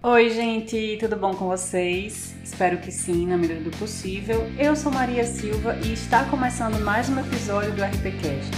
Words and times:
Oi, 0.00 0.30
gente, 0.30 0.96
tudo 1.00 1.16
bom 1.16 1.34
com 1.34 1.48
vocês? 1.48 2.36
Espero 2.44 2.78
que 2.78 2.92
sim, 2.92 3.26
na 3.26 3.36
medida 3.36 3.68
do 3.68 3.76
possível. 3.78 4.48
Eu 4.56 4.76
sou 4.76 4.92
Maria 4.92 5.24
Silva 5.24 5.76
e 5.84 5.92
está 5.92 6.24
começando 6.26 6.78
mais 6.84 7.08
um 7.08 7.18
episódio 7.18 7.72
do 7.72 7.82
RPCast, 7.82 8.48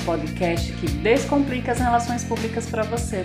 o 0.00 0.04
podcast 0.06 0.72
que 0.74 0.86
descomplica 0.88 1.72
as 1.72 1.80
relações 1.80 2.22
públicas 2.22 2.70
para 2.70 2.84
você. 2.84 3.24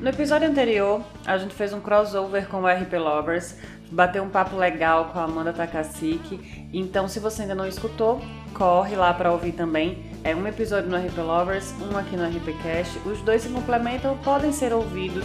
No 0.00 0.08
episódio 0.08 0.48
anterior, 0.48 1.00
a 1.24 1.38
gente 1.38 1.54
fez 1.54 1.72
um 1.72 1.80
crossover 1.80 2.48
com 2.48 2.62
o 2.62 2.66
RP 2.66 2.94
Lovers, 2.94 3.54
bateu 3.92 4.24
um 4.24 4.28
papo 4.28 4.56
legal 4.56 5.10
com 5.12 5.20
a 5.20 5.24
Amanda 5.24 5.52
Takasiki. 5.52 6.68
Então, 6.72 7.06
se 7.06 7.20
você 7.20 7.42
ainda 7.42 7.54
não 7.54 7.68
escutou, 7.68 8.20
corre 8.52 8.96
lá 8.96 9.14
para 9.14 9.30
ouvir 9.30 9.52
também. 9.52 10.07
É 10.28 10.36
um 10.36 10.46
episódio 10.46 10.90
no 10.90 10.96
RP 10.98 11.16
Lovers, 11.16 11.72
um 11.80 11.96
aqui 11.96 12.14
no 12.14 12.28
RPcast. 12.28 12.98
Os 13.06 13.18
dois 13.22 13.40
se 13.40 13.48
complementam, 13.48 14.14
podem 14.18 14.52
ser 14.52 14.74
ouvidos 14.74 15.24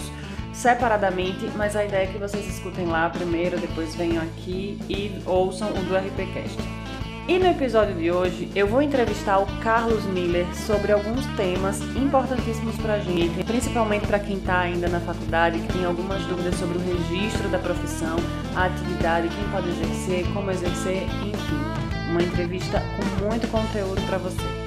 separadamente, 0.54 1.52
mas 1.58 1.76
a 1.76 1.84
ideia 1.84 2.06
é 2.06 2.08
que 2.08 2.18
vocês 2.18 2.48
escutem 2.48 2.86
lá 2.86 3.10
primeiro, 3.10 3.60
depois 3.60 3.94
venham 3.96 4.24
aqui 4.24 4.80
e 4.90 5.22
ouçam 5.26 5.72
o 5.72 5.74
do 5.74 5.98
RPcast. 5.98 6.58
E 7.28 7.38
no 7.38 7.48
episódio 7.48 7.94
de 7.96 8.12
hoje 8.12 8.50
eu 8.56 8.66
vou 8.66 8.82
entrevistar 8.82 9.40
o 9.40 9.46
Carlos 9.60 10.06
Miller 10.06 10.46
sobre 10.56 10.94
alguns 10.94 11.26
temas 11.36 11.82
importantíssimos 11.98 12.78
para 12.78 12.94
a 12.94 13.00
gente, 13.00 13.44
principalmente 13.44 14.08
para 14.08 14.20
quem 14.20 14.38
está 14.38 14.62
ainda 14.62 14.88
na 14.88 15.02
faculdade, 15.02 15.60
que 15.60 15.74
tem 15.74 15.84
algumas 15.84 16.24
dúvidas 16.28 16.56
sobre 16.56 16.78
o 16.78 16.82
registro 16.82 17.50
da 17.50 17.60
profissão, 17.60 18.16
a 18.56 18.68
atividade, 18.68 19.28
quem 19.28 19.50
pode 19.50 19.68
exercer, 19.68 20.26
como 20.34 20.50
exercer, 20.50 21.04
enfim. 21.28 22.10
Uma 22.10 22.24
entrevista 22.24 22.82
com 22.96 23.26
muito 23.26 23.46
conteúdo 23.52 24.02
para 24.08 24.18
você. 24.18 24.63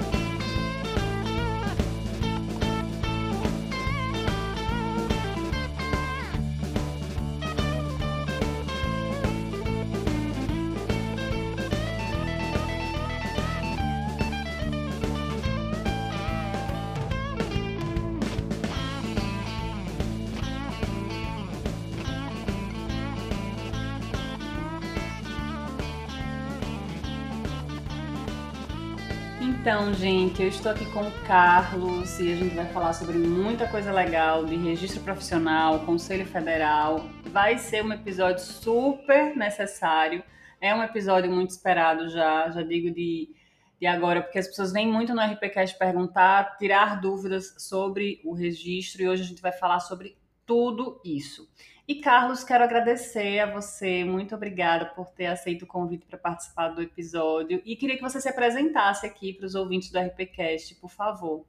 Então, 29.67 29.93
gente, 29.93 30.41
eu 30.41 30.47
estou 30.47 30.71
aqui 30.71 30.85
com 30.93 31.01
o 31.01 31.11
Carlos 31.25 32.21
e 32.21 32.31
a 32.31 32.35
gente 32.37 32.55
vai 32.55 32.65
falar 32.67 32.93
sobre 32.93 33.17
muita 33.17 33.67
coisa 33.67 33.91
legal 33.91 34.45
de 34.45 34.55
registro 34.55 35.01
profissional, 35.01 35.81
Conselho 35.81 36.25
Federal. 36.25 37.05
Vai 37.33 37.57
ser 37.57 37.83
um 37.83 37.91
episódio 37.91 38.41
super 38.45 39.35
necessário. 39.35 40.23
É 40.61 40.73
um 40.73 40.81
episódio 40.81 41.29
muito 41.29 41.49
esperado 41.49 42.07
já, 42.07 42.49
já 42.49 42.63
digo 42.63 42.89
de, 42.91 43.35
de 43.77 43.85
agora, 43.85 44.21
porque 44.21 44.39
as 44.39 44.47
pessoas 44.47 44.71
vêm 44.71 44.87
muito 44.87 45.13
no 45.13 45.21
RPCast 45.21 45.77
perguntar, 45.77 46.55
tirar 46.57 47.01
dúvidas 47.01 47.53
sobre 47.57 48.21
o 48.23 48.33
registro 48.33 49.01
e 49.01 49.09
hoje 49.09 49.23
a 49.23 49.25
gente 49.25 49.41
vai 49.41 49.51
falar 49.51 49.81
sobre 49.81 50.15
tudo 50.45 51.01
isso. 51.03 51.45
E 51.87 51.95
Carlos, 52.01 52.43
quero 52.43 52.65
agradecer 52.65 53.39
a 53.39 53.49
você, 53.49 54.03
muito 54.03 54.35
obrigada 54.35 54.87
por 54.87 55.09
ter 55.11 55.27
aceito 55.27 55.61
o 55.61 55.65
convite 55.65 56.05
para 56.05 56.17
participar 56.17 56.67
do 56.67 56.81
episódio 56.81 57.61
e 57.63 57.77
queria 57.77 57.95
que 57.95 58.01
você 58.01 58.19
se 58.19 58.27
apresentasse 58.27 59.05
aqui 59.05 59.31
para 59.31 59.45
os 59.45 59.55
ouvintes 59.55 59.89
do 59.89 59.97
RPCast, 59.97 60.75
por 60.75 60.89
favor. 60.89 61.45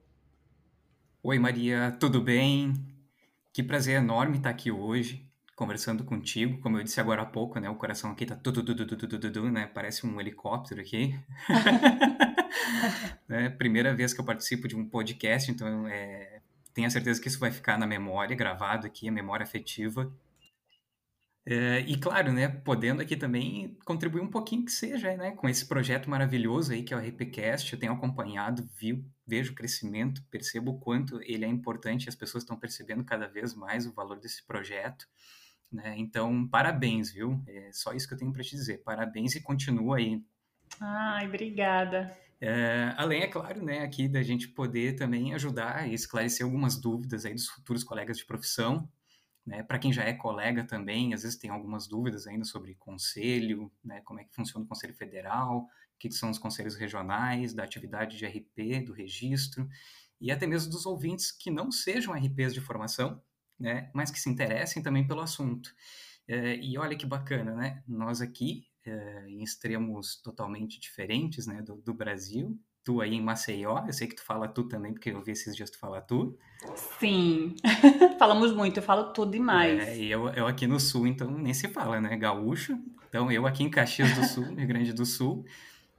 Oi 1.25 1.41
Maria, 1.41 1.97
tudo 1.99 2.21
bem? 2.23 2.73
Que 3.53 3.65
prazer 3.65 3.97
enorme 3.97 4.37
estar 4.37 4.51
aqui 4.51 4.71
hoje 4.71 5.29
conversando 5.57 6.05
contigo. 6.05 6.61
Como 6.61 6.79
eu 6.79 6.85
disse 6.85 7.01
agora 7.01 7.23
há 7.23 7.27
pouco, 7.27 7.59
né, 7.59 7.69
o 7.69 7.75
coração 7.75 8.13
aqui 8.13 8.25
tá 8.25 8.37
tudo, 8.37 8.63
tudo, 8.63 8.87
tudo, 8.87 9.09
tudo, 9.09 9.33
tudo, 9.33 9.51
né? 9.51 9.67
Parece 9.67 10.07
um 10.07 10.21
helicóptero 10.21 10.81
aqui. 10.81 11.19
é 13.29 13.49
primeira 13.49 13.93
vez 13.93 14.15
que 14.15 14.21
eu 14.21 14.25
participo 14.25 14.69
de 14.69 14.77
um 14.77 14.89
podcast, 14.89 15.51
então 15.51 15.89
é, 15.89 16.41
tenho 16.73 16.89
certeza 16.93 17.21
que 17.21 17.27
isso 17.27 17.41
vai 17.41 17.51
ficar 17.51 17.77
na 17.77 17.89
memória, 17.89 18.37
gravado 18.37 18.87
aqui, 18.87 19.09
a 19.09 19.13
memória 19.13 19.43
afetiva. 19.43 20.09
É, 21.51 21.81
e 21.81 21.97
claro, 21.97 22.31
né, 22.31 22.47
podendo 22.47 23.01
aqui 23.01 23.17
também 23.17 23.75
contribuir 23.83 24.21
um 24.21 24.29
pouquinho 24.29 24.67
que 24.67 24.71
seja, 24.71 25.17
né, 25.17 25.31
com 25.31 25.49
esse 25.49 25.65
projeto 25.65 26.11
maravilhoso 26.11 26.75
aí 26.75 26.83
que 26.83 26.93
é 26.93 26.97
o 26.97 27.01
RPCast, 27.01 27.73
eu 27.73 27.79
tenho 27.79 27.95
acompanhado, 27.95 28.69
viu, 28.77 29.03
vejo 29.27 29.53
o 29.53 29.55
crescimento, 29.55 30.23
percebo 30.31 30.73
o 30.73 30.79
quanto 30.79 31.19
ele 31.23 31.47
é 31.47 31.49
importante, 31.49 32.07
as 32.07 32.15
pessoas 32.15 32.43
estão 32.43 32.59
percebendo 32.59 33.03
cada 33.03 33.27
vez 33.27 33.55
mais 33.55 33.87
o 33.87 33.95
valor 33.95 34.21
desse 34.21 34.47
projeto, 34.47 35.09
né, 35.73 35.95
então 35.97 36.47
parabéns, 36.47 37.11
viu, 37.11 37.43
é 37.47 37.71
só 37.73 37.95
isso 37.95 38.07
que 38.07 38.13
eu 38.13 38.19
tenho 38.19 38.33
para 38.33 38.43
te 38.43 38.51
dizer, 38.51 38.83
parabéns 38.85 39.35
e 39.35 39.41
continua 39.41 39.97
aí. 39.97 40.23
Ai, 40.79 41.29
obrigada. 41.29 42.15
É, 42.43 42.93
além, 42.99 43.23
é 43.23 43.27
claro, 43.27 43.65
né, 43.65 43.79
aqui 43.79 44.07
da 44.07 44.23
gente 44.23 44.49
poder 44.49 44.97
também 44.97 45.33
ajudar 45.33 45.89
e 45.89 45.95
esclarecer 45.95 46.45
algumas 46.45 46.79
dúvidas 46.79 47.25
aí 47.25 47.33
dos 47.33 47.49
futuros 47.49 47.83
colegas 47.83 48.19
de 48.19 48.27
profissão, 48.27 48.87
né? 49.49 49.63
Para 49.63 49.79
quem 49.79 49.91
já 49.91 50.05
é 50.05 50.13
colega 50.13 50.63
também, 50.63 51.15
às 51.15 51.23
vezes 51.23 51.39
tem 51.39 51.51
algumas 51.51 51.89
dúvidas 51.89 52.27
ainda 52.27 52.45
sobre 52.45 52.75
conselho, 52.75 53.73
né? 53.83 54.03
como 54.03 54.21
é 54.21 54.25
que 54.25 54.35
funciona 54.35 54.65
o 54.65 54.69
Conselho 54.69 54.95
Federal, 54.95 55.61
o 55.61 55.99
que 55.99 56.11
são 56.13 56.31
os 56.31 56.39
conselhos 56.39 56.77
regionais, 56.77 57.55
da 57.55 57.65
atividade 57.65 58.19
de 58.19 58.27
RP, 58.27 58.85
do 58.85 58.93
registro, 58.93 59.67
e 60.21 60.31
até 60.31 60.47
mesmo 60.47 60.71
dos 60.71 60.85
ouvintes 60.85 61.33
que 61.33 61.51
não 61.51 61.73
sejam 61.73 62.13
RPs 62.13 62.53
de 62.53 62.61
formação, 62.61 63.23
né? 63.59 63.91
mas 63.95 64.11
que 64.11 64.21
se 64.21 64.29
interessem 64.29 64.83
também 64.83 65.07
pelo 65.07 65.23
assunto. 65.23 65.75
É, 66.29 66.57
e 66.57 66.77
olha 66.77 66.95
que 66.95 67.07
bacana, 67.07 67.55
né? 67.55 67.83
Nós 67.89 68.21
aqui, 68.21 68.69
é, 68.85 69.25
em 69.29 69.43
extremos 69.43 70.21
totalmente 70.21 70.79
diferentes 70.79 71.47
né, 71.47 71.63
do, 71.63 71.77
do 71.77 71.95
Brasil, 71.95 72.61
tu 72.89 73.03
aí 73.03 73.15
em 73.15 73.21
Maceió, 73.21 73.85
eu 73.87 73.93
sei 73.93 74.07
que 74.07 74.17
tu 74.17 74.25
fala 74.25 74.49
tu 74.49 74.65
também, 74.65 74.95
porque 74.95 75.11
eu 75.11 75.21
vi 75.21 75.33
esses 75.33 75.55
dias 75.55 75.69
tu 75.69 75.79
falar 75.79 76.01
tu. 76.01 76.35
Sim, 76.99 77.55
falamos 78.19 78.51
muito, 78.55 78.79
eu 78.79 78.83
falo 78.83 79.13
tudo 79.13 79.33
demais. 79.33 79.87
É, 79.87 79.99
e 79.99 80.11
eu, 80.11 80.27
eu 80.31 80.47
aqui 80.47 80.67
no 80.67 80.81
sul, 80.81 81.07
então 81.07 81.31
nem 81.31 81.53
se 81.53 81.69
fala, 81.69 82.01
né? 82.01 82.17
Gaúcho. 82.17 82.79
Então 83.07 83.31
eu 83.31 83.47
aqui 83.47 83.63
em 83.63 83.69
Caxias 83.69 84.15
do 84.15 84.25
Sul, 84.25 84.55
Rio 84.57 84.67
Grande 84.67 84.95
do 84.95 85.05
Sul, 85.05 85.45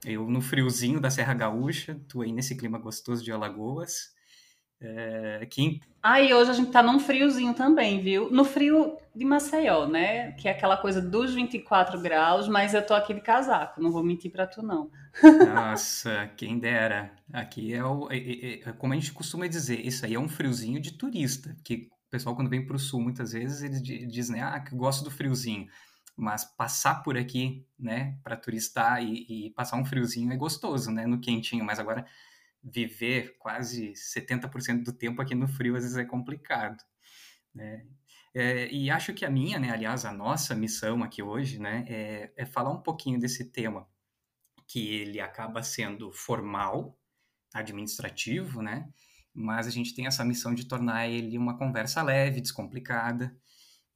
eu 0.04 0.28
no 0.28 0.40
friozinho 0.40 1.00
da 1.00 1.10
Serra 1.10 1.32
Gaúcha, 1.32 1.96
tu 2.08 2.22
aí 2.22 2.32
nesse 2.32 2.56
clima 2.56 2.76
gostoso 2.76 3.22
de 3.22 3.30
Alagoas. 3.30 4.12
É, 4.80 5.46
que... 5.50 5.80
Ah, 6.02 6.20
e 6.20 6.32
hoje 6.32 6.50
a 6.50 6.54
gente 6.54 6.70
tá 6.70 6.82
num 6.82 6.98
friozinho 6.98 7.52
também, 7.52 8.00
viu? 8.00 8.30
No 8.30 8.44
frio 8.44 8.96
de 9.14 9.24
Maceió, 9.24 9.86
né? 9.86 10.32
Que 10.32 10.48
é 10.48 10.52
aquela 10.52 10.76
coisa 10.76 11.02
dos 11.02 11.34
24 11.34 12.00
graus, 12.00 12.48
mas 12.48 12.72
eu 12.72 12.84
tô 12.84 12.94
aqui 12.94 13.12
de 13.12 13.20
casaco, 13.20 13.82
não 13.82 13.92
vou 13.92 14.02
mentir 14.02 14.30
pra 14.30 14.46
tu, 14.46 14.62
não. 14.62 14.90
Nossa, 15.54 16.30
quem 16.36 16.58
dera. 16.58 17.12
Aqui 17.32 17.74
é 17.74 17.84
o. 17.84 18.08
É, 18.10 18.16
é, 18.16 18.68
é, 18.68 18.72
como 18.72 18.94
a 18.94 18.96
gente 18.96 19.12
costuma 19.12 19.46
dizer, 19.46 19.84
isso 19.84 20.06
aí 20.06 20.14
é 20.14 20.18
um 20.18 20.28
friozinho 20.28 20.80
de 20.80 20.92
turista. 20.92 21.54
Que 21.62 21.88
o 22.06 22.10
pessoal, 22.10 22.34
quando 22.34 22.48
vem 22.48 22.64
pro 22.64 22.78
sul, 22.78 23.02
muitas 23.02 23.32
vezes, 23.32 23.62
eles 23.62 23.82
dizem, 23.82 24.36
né? 24.36 24.42
Ah, 24.42 24.60
que 24.60 24.74
gosto 24.74 25.04
do 25.04 25.10
friozinho. 25.10 25.66
Mas 26.16 26.44
passar 26.44 27.02
por 27.02 27.16
aqui, 27.16 27.66
né, 27.78 28.18
para 28.22 28.36
turistar 28.36 29.02
e, 29.02 29.46
e 29.46 29.50
passar 29.50 29.76
um 29.76 29.84
friozinho 29.84 30.32
é 30.32 30.36
gostoso, 30.36 30.90
né? 30.90 31.06
No 31.06 31.20
quentinho, 31.20 31.64
mas 31.64 31.78
agora 31.78 32.06
viver 32.62 33.36
quase 33.38 33.92
70% 33.92 34.82
do 34.82 34.92
tempo 34.92 35.22
aqui 35.22 35.34
no 35.34 35.48
frio 35.48 35.76
às 35.76 35.82
vezes 35.82 35.96
é 35.96 36.04
complicado, 36.04 36.82
né? 37.54 37.86
É, 38.32 38.68
e 38.72 38.90
acho 38.90 39.12
que 39.12 39.24
a 39.24 39.30
minha, 39.30 39.58
né, 39.58 39.70
aliás, 39.70 40.04
a 40.04 40.12
nossa 40.12 40.54
missão 40.54 41.02
aqui 41.02 41.20
hoje, 41.22 41.58
né, 41.58 41.84
é, 41.88 42.32
é 42.36 42.46
falar 42.46 42.70
um 42.70 42.80
pouquinho 42.80 43.18
desse 43.18 43.50
tema, 43.50 43.88
que 44.68 44.94
ele 44.94 45.20
acaba 45.20 45.62
sendo 45.62 46.12
formal, 46.12 46.96
administrativo, 47.52 48.62
né, 48.62 48.88
mas 49.34 49.66
a 49.66 49.70
gente 49.70 49.94
tem 49.94 50.06
essa 50.06 50.24
missão 50.24 50.54
de 50.54 50.66
tornar 50.66 51.08
ele 51.08 51.36
uma 51.36 51.58
conversa 51.58 52.02
leve, 52.02 52.40
descomplicada, 52.40 53.36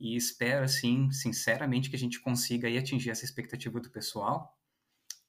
e 0.00 0.17
espero, 0.17 0.65
assim, 0.65 1.11
sinceramente, 1.12 1.89
que 1.89 1.97
a 1.97 1.99
gente 1.99 2.21
consiga 2.21 2.67
aí 2.67 2.77
atingir 2.77 3.11
essa 3.11 3.25
expectativa 3.25 3.81
do 3.81 3.91
pessoal, 3.91 4.59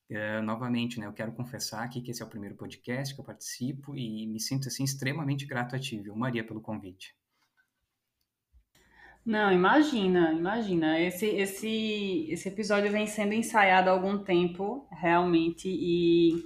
é, 0.10 0.42
novamente, 0.42 1.00
né, 1.00 1.08
eu 1.08 1.14
quero 1.14 1.32
confessar 1.32 1.84
aqui 1.84 2.02
que 2.02 2.12
esse 2.12 2.22
é 2.22 2.26
o 2.26 2.30
primeiro 2.30 2.56
podcast 2.56 3.14
que 3.14 3.20
eu 3.20 3.26
participo 3.26 3.96
e 3.96 4.28
me 4.28 4.40
sinto 4.40 4.68
assim 4.68 4.84
extremamente 4.84 5.46
grato 5.46 5.76
a 5.76 5.80
ti, 5.80 6.00
viu, 6.00 6.16
Maria, 6.16 6.44
pelo 6.44 6.62
convite. 6.62 7.16
Não, 9.26 9.52
imagina, 9.52 10.32
imagina. 10.32 11.00
Esse, 11.00 11.26
esse, 11.26 12.28
esse 12.30 12.48
episódio 12.48 12.92
vem 12.92 13.08
sendo 13.08 13.34
ensaiado 13.34 13.90
há 13.90 13.94
algum 13.94 14.20
tempo, 14.20 14.88
realmente, 14.92 15.68
e, 15.68 16.46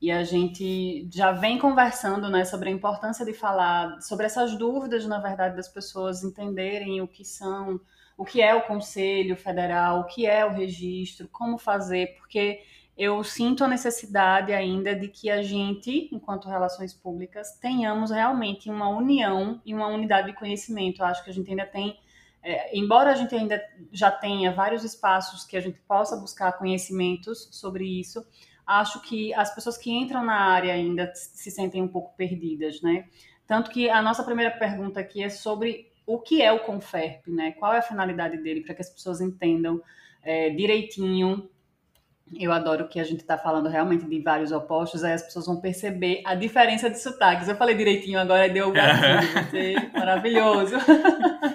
e 0.00 0.08
a 0.08 0.22
gente 0.22 1.08
já 1.12 1.32
vem 1.32 1.58
conversando 1.58 2.30
né, 2.30 2.44
sobre 2.44 2.68
a 2.68 2.72
importância 2.72 3.24
de 3.24 3.32
falar 3.32 4.00
sobre 4.00 4.26
essas 4.26 4.56
dúvidas, 4.56 5.04
na 5.04 5.18
verdade, 5.18 5.56
das 5.56 5.68
pessoas 5.68 6.22
entenderem 6.22 7.00
o 7.00 7.08
que 7.08 7.24
são, 7.24 7.80
o 8.16 8.24
que 8.24 8.40
é 8.40 8.54
o 8.54 8.62
Conselho 8.62 9.36
Federal, 9.36 10.02
o 10.02 10.06
que 10.06 10.24
é 10.24 10.46
o 10.46 10.52
registro, 10.52 11.28
como 11.28 11.58
fazer, 11.58 12.14
porque 12.18 12.62
eu 12.96 13.24
sinto 13.24 13.64
a 13.64 13.68
necessidade 13.68 14.52
ainda 14.52 14.94
de 14.94 15.08
que 15.08 15.30
a 15.30 15.42
gente, 15.42 16.08
enquanto 16.12 16.48
relações 16.48 16.92
públicas, 16.92 17.58
tenhamos 17.58 18.10
realmente 18.10 18.70
uma 18.70 18.88
união 18.88 19.60
e 19.64 19.74
uma 19.74 19.86
unidade 19.86 20.28
de 20.28 20.34
conhecimento. 20.34 21.00
Eu 21.00 21.06
acho 21.06 21.24
que 21.24 21.30
a 21.30 21.32
gente 21.32 21.50
ainda 21.50 21.64
tem, 21.64 21.98
é, 22.42 22.76
embora 22.76 23.10
a 23.10 23.14
gente 23.14 23.34
ainda 23.34 23.62
já 23.90 24.10
tenha 24.10 24.52
vários 24.52 24.84
espaços 24.84 25.44
que 25.44 25.56
a 25.56 25.60
gente 25.60 25.78
possa 25.88 26.16
buscar 26.16 26.52
conhecimentos 26.52 27.48
sobre 27.50 27.84
isso, 27.84 28.26
acho 28.66 29.00
que 29.02 29.32
as 29.34 29.54
pessoas 29.54 29.78
que 29.78 29.90
entram 29.90 30.24
na 30.24 30.36
área 30.36 30.72
ainda 30.72 31.10
se 31.14 31.50
sentem 31.50 31.82
um 31.82 31.88
pouco 31.88 32.14
perdidas, 32.14 32.82
né? 32.82 33.06
Tanto 33.46 33.70
que 33.70 33.88
a 33.88 34.00
nossa 34.02 34.22
primeira 34.22 34.50
pergunta 34.50 35.00
aqui 35.00 35.22
é 35.22 35.28
sobre 35.28 35.90
o 36.06 36.18
que 36.18 36.42
é 36.42 36.52
o 36.52 36.60
Conferp, 36.60 37.26
né? 37.26 37.52
Qual 37.52 37.72
é 37.72 37.78
a 37.78 37.82
finalidade 37.82 38.36
dele, 38.36 38.60
para 38.60 38.74
que 38.74 38.82
as 38.82 38.90
pessoas 38.90 39.20
entendam 39.20 39.82
é, 40.22 40.50
direitinho 40.50 41.48
eu 42.38 42.52
adoro 42.52 42.88
que 42.88 42.98
a 43.00 43.04
gente 43.04 43.20
está 43.20 43.36
falando 43.36 43.68
realmente 43.68 44.06
de 44.06 44.20
vários 44.20 44.52
opostos, 44.52 45.04
aí 45.04 45.12
as 45.12 45.22
pessoas 45.22 45.46
vão 45.46 45.60
perceber 45.60 46.22
a 46.24 46.34
diferença 46.34 46.88
de 46.88 47.00
sotaques. 47.00 47.48
Eu 47.48 47.56
falei 47.56 47.74
direitinho 47.74 48.18
agora, 48.18 48.48
deu 48.48 48.68
o 48.68 48.72
gatilho, 48.72 49.28
você, 49.50 49.74
maravilhoso. 49.92 50.76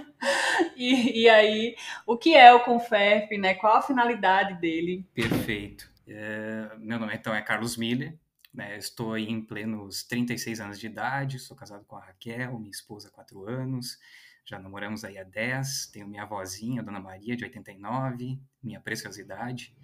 e, 0.75 1.23
e, 1.23 1.29
aí, 1.29 1.75
o 2.05 2.17
que 2.17 2.35
é 2.35 2.53
o 2.53 2.63
Conferp, 2.63 3.31
né? 3.33 3.53
Qual 3.55 3.75
a 3.75 3.81
finalidade 3.81 4.59
dele? 4.59 5.05
Perfeito. 5.13 5.89
É, 6.07 6.69
meu 6.77 6.99
nome 6.99 7.13
então 7.15 7.35
é 7.35 7.41
Carlos 7.41 7.75
Miller, 7.75 8.17
né? 8.53 8.77
estou 8.77 9.13
aí 9.13 9.29
em 9.29 9.41
plenos 9.41 10.03
36 10.03 10.61
anos 10.61 10.79
de 10.79 10.87
idade, 10.87 11.37
sou 11.37 11.55
casado 11.55 11.83
com 11.85 11.97
a 11.97 12.05
Raquel, 12.05 12.57
minha 12.57 12.71
esposa 12.71 13.09
há 13.09 13.11
4 13.11 13.45
anos, 13.45 13.97
já 14.45 14.57
namoramos 14.57 15.03
aí 15.03 15.17
há 15.17 15.23
10, 15.23 15.87
tenho 15.87 16.07
minha 16.07 16.23
avózinha, 16.23 16.81
Dona 16.81 17.01
Maria, 17.01 17.35
de 17.35 17.43
89, 17.43 18.39
minha 18.63 18.79
preciosidade, 18.79 19.75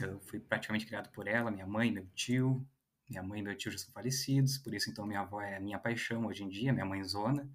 eu 0.00 0.20
fui 0.20 0.40
praticamente 0.40 0.86
criado 0.86 1.10
por 1.10 1.26
ela, 1.26 1.50
minha 1.50 1.66
mãe, 1.66 1.90
meu 1.90 2.06
tio. 2.14 2.66
Minha 3.08 3.22
mãe 3.22 3.40
e 3.40 3.42
meu 3.42 3.54
tio 3.54 3.70
já 3.70 3.76
são 3.76 3.92
falecidos, 3.92 4.56
por 4.56 4.72
isso 4.72 4.88
então 4.88 5.06
minha 5.06 5.20
avó 5.20 5.42
é 5.42 5.60
minha 5.60 5.78
paixão 5.78 6.24
hoje 6.24 6.44
em 6.44 6.48
dia, 6.48 6.72
minha 6.72 6.86
mãe 6.86 7.04
zona. 7.04 7.46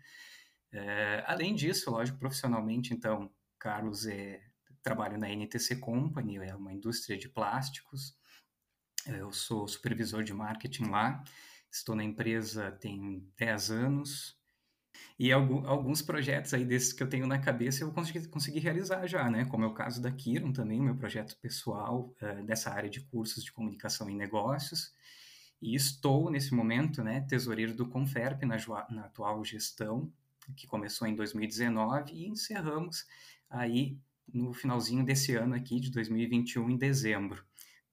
É, 0.72 1.24
além 1.26 1.56
disso, 1.56 1.90
lógico, 1.90 2.20
profissionalmente, 2.20 2.94
então, 2.94 3.32
Carlos 3.58 4.06
é, 4.06 4.40
trabalha 4.84 5.18
na 5.18 5.30
NTC 5.30 5.78
Company, 5.78 6.38
é 6.38 6.56
uma 6.56 6.72
indústria 6.72 7.18
de 7.18 7.28
plásticos. 7.28 8.16
Eu 9.08 9.32
sou 9.32 9.68
supervisor 9.68 10.24
de 10.24 10.34
marketing 10.34 10.90
lá, 10.90 11.24
estou 11.72 11.96
na 11.96 12.04
empresa 12.04 12.72
tem 12.72 13.28
10 13.38 13.72
anos, 13.72 14.37
e 15.20 15.32
alguns 15.32 16.02
projetos 16.02 16.54
aí 16.54 16.64
desses 16.64 16.94
que 16.94 17.02
eu 17.02 17.10
tenho 17.10 17.26
na 17.26 17.40
cabeça 17.40 17.84
eu 17.84 17.92
consegui, 17.92 18.28
consegui 18.28 18.60
realizar 18.60 19.08
já, 19.08 19.30
né? 19.30 19.46
Como 19.46 19.64
é 19.64 19.68
o 19.68 19.74
caso 19.74 20.02
da 20.02 20.12
Kiron 20.12 20.52
também, 20.52 20.80
meu 20.80 20.96
projeto 20.96 21.36
pessoal 21.42 22.14
uh, 22.22 22.44
dessa 22.46 22.70
área 22.72 22.90
de 22.90 23.02
cursos 23.02 23.44
de 23.44 23.52
comunicação 23.52 24.10
e 24.10 24.16
negócios. 24.16 24.94
E 25.62 25.76
estou, 25.76 26.30
nesse 26.30 26.54
momento, 26.54 27.04
né, 27.04 27.22
tesoureiro 27.22 27.74
do 27.74 27.88
Conferp 27.88 28.44
na, 28.44 28.58
na 28.90 29.06
atual 29.06 29.44
gestão, 29.44 30.12
que 30.56 30.68
começou 30.68 31.08
em 31.08 31.16
2019 31.16 32.14
e 32.14 32.28
encerramos 32.28 33.06
aí 33.50 33.98
no 34.32 34.54
finalzinho 34.54 35.04
desse 35.04 35.36
ano 35.36 35.56
aqui, 35.56 35.80
de 35.80 35.90
2021, 35.90 36.70
em 36.70 36.78
dezembro. 36.78 37.44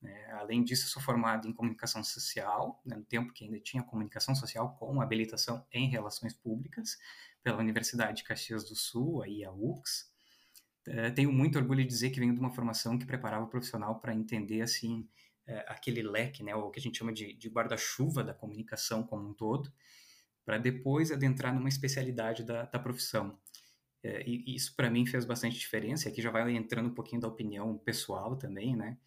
É, 0.05 0.33
além 0.33 0.63
disso, 0.63 0.89
sou 0.89 1.03
formado 1.03 1.49
em 1.49 1.53
comunicação 1.53 2.05
social, 2.05 2.81
né, 2.85 2.97
no 2.97 3.05
tempo 3.05 3.33
que 3.33 3.45
ainda 3.45 3.59
tinha 3.59 3.83
comunicação 3.83 4.35
social 4.35 4.77
com 4.77 5.01
habilitação 5.01 5.67
em 5.73 5.89
relações 5.89 6.35
públicas, 6.35 6.99
pela 7.43 7.59
Universidade 7.59 8.19
de 8.19 8.25
Caxias 8.25 8.69
do 8.69 8.75
Sul, 8.75 9.23
a 9.23 9.53
UX. 9.53 10.11
É, 10.87 11.11
tenho 11.11 11.33
muito 11.33 11.59
orgulho 11.59 11.83
de 11.83 11.89
dizer 11.89 12.11
que 12.11 12.21
venho 12.21 12.35
de 12.35 12.41
uma 12.41 12.53
formação 12.53 12.99
que 12.99 13.07
preparava 13.07 13.45
o 13.45 13.49
profissional 13.49 14.01
para 14.01 14.15
entender 14.15 14.61
assim 14.61 15.09
é, 15.47 15.65
aquele 15.69 16.03
leque, 16.03 16.43
né, 16.43 16.55
o 16.55 16.71
que 16.71 16.79
a 16.79 16.83
gente 16.83 16.99
chama 16.99 17.13
de, 17.13 17.35
de 17.35 17.49
guarda-chuva 17.49 18.23
da 18.23 18.35
comunicação 18.35 19.03
como 19.03 19.29
um 19.29 19.35
todo, 19.35 19.73
para 20.45 20.59
depois 20.59 21.11
adentrar 21.11 21.55
numa 21.55 21.69
especialidade 21.69 22.45
da, 22.45 22.65
da 22.65 22.79
profissão. 22.79 23.39
É, 24.03 24.23
e 24.29 24.55
isso 24.55 24.77
para 24.77 24.91
mim 24.91 25.07
fez 25.07 25.25
bastante 25.25 25.59
diferença. 25.59 26.11
Aqui 26.11 26.21
já 26.21 26.31
vai 26.31 26.55
entrando 26.55 26.91
um 26.91 26.95
pouquinho 26.95 27.23
da 27.23 27.29
opinião 27.29 27.79
pessoal 27.79 28.37
também, 28.37 28.77
né? 28.77 28.99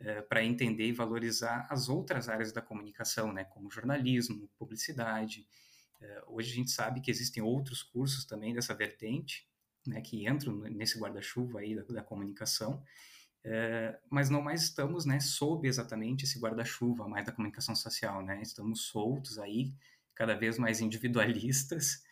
É, 0.00 0.20
para 0.22 0.44
entender 0.44 0.86
e 0.88 0.92
valorizar 0.92 1.66
as 1.70 1.88
outras 1.88 2.28
áreas 2.28 2.52
da 2.52 2.60
comunicação, 2.60 3.32
né, 3.32 3.44
como 3.44 3.70
jornalismo, 3.70 4.48
publicidade. 4.58 5.46
É, 6.00 6.22
hoje 6.26 6.52
a 6.52 6.54
gente 6.54 6.70
sabe 6.70 7.00
que 7.00 7.10
existem 7.10 7.42
outros 7.42 7.82
cursos 7.82 8.24
também 8.24 8.52
dessa 8.54 8.74
vertente, 8.74 9.48
né, 9.86 10.00
que 10.00 10.28
entram 10.28 10.56
nesse 10.56 10.98
guarda-chuva 10.98 11.60
aí 11.60 11.74
da, 11.74 11.82
da 11.82 12.02
comunicação, 12.02 12.82
é, 13.44 13.98
mas 14.10 14.30
não 14.30 14.40
mais 14.40 14.62
estamos, 14.62 15.04
né, 15.04 15.20
sob 15.20 15.68
exatamente 15.68 16.24
esse 16.24 16.38
guarda-chuva 16.38 17.06
mais 17.06 17.26
da 17.26 17.32
comunicação 17.32 17.76
social, 17.76 18.24
né, 18.24 18.40
estamos 18.42 18.86
soltos 18.86 19.38
aí, 19.38 19.72
cada 20.14 20.34
vez 20.34 20.58
mais 20.58 20.80
individualistas, 20.82 22.02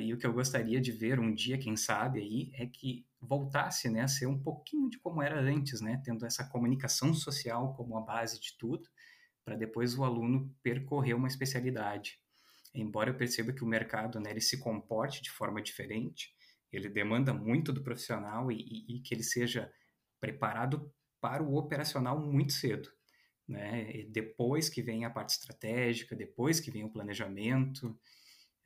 e 0.00 0.14
o 0.14 0.16
que 0.16 0.26
eu 0.26 0.32
gostaria 0.32 0.80
de 0.80 0.90
ver 0.90 1.18
um 1.18 1.34
dia, 1.34 1.58
quem 1.58 1.76
sabe 1.76 2.20
aí, 2.20 2.50
é 2.54 2.66
que 2.66 3.04
voltasse 3.26 3.88
né, 3.88 4.02
a 4.02 4.08
ser 4.08 4.26
um 4.26 4.40
pouquinho 4.40 4.88
de 4.88 4.98
como 4.98 5.22
era 5.22 5.40
antes, 5.40 5.80
né, 5.80 6.00
tendo 6.04 6.24
essa 6.26 6.44
comunicação 6.44 7.14
social 7.14 7.74
como 7.74 7.96
a 7.96 8.00
base 8.00 8.40
de 8.40 8.56
tudo, 8.58 8.88
para 9.44 9.56
depois 9.56 9.96
o 9.96 10.04
aluno 10.04 10.54
percorrer 10.62 11.14
uma 11.14 11.28
especialidade. 11.28 12.18
Embora 12.74 13.10
eu 13.10 13.16
perceba 13.16 13.52
que 13.52 13.62
o 13.62 13.66
mercado 13.66 14.18
né, 14.18 14.30
ele 14.30 14.40
se 14.40 14.58
comporte 14.58 15.22
de 15.22 15.30
forma 15.30 15.62
diferente, 15.62 16.34
ele 16.72 16.88
demanda 16.88 17.32
muito 17.32 17.72
do 17.72 17.82
profissional 17.82 18.50
e, 18.50 18.56
e, 18.56 18.96
e 18.96 19.00
que 19.00 19.14
ele 19.14 19.22
seja 19.22 19.72
preparado 20.20 20.92
para 21.20 21.42
o 21.42 21.56
operacional 21.56 22.18
muito 22.18 22.52
cedo. 22.52 22.90
Né? 23.46 23.90
E 23.94 24.04
depois 24.04 24.68
que 24.68 24.82
vem 24.82 25.04
a 25.04 25.10
parte 25.10 25.30
estratégica, 25.30 26.16
depois 26.16 26.58
que 26.58 26.70
vem 26.70 26.84
o 26.84 26.90
planejamento, 26.90 27.96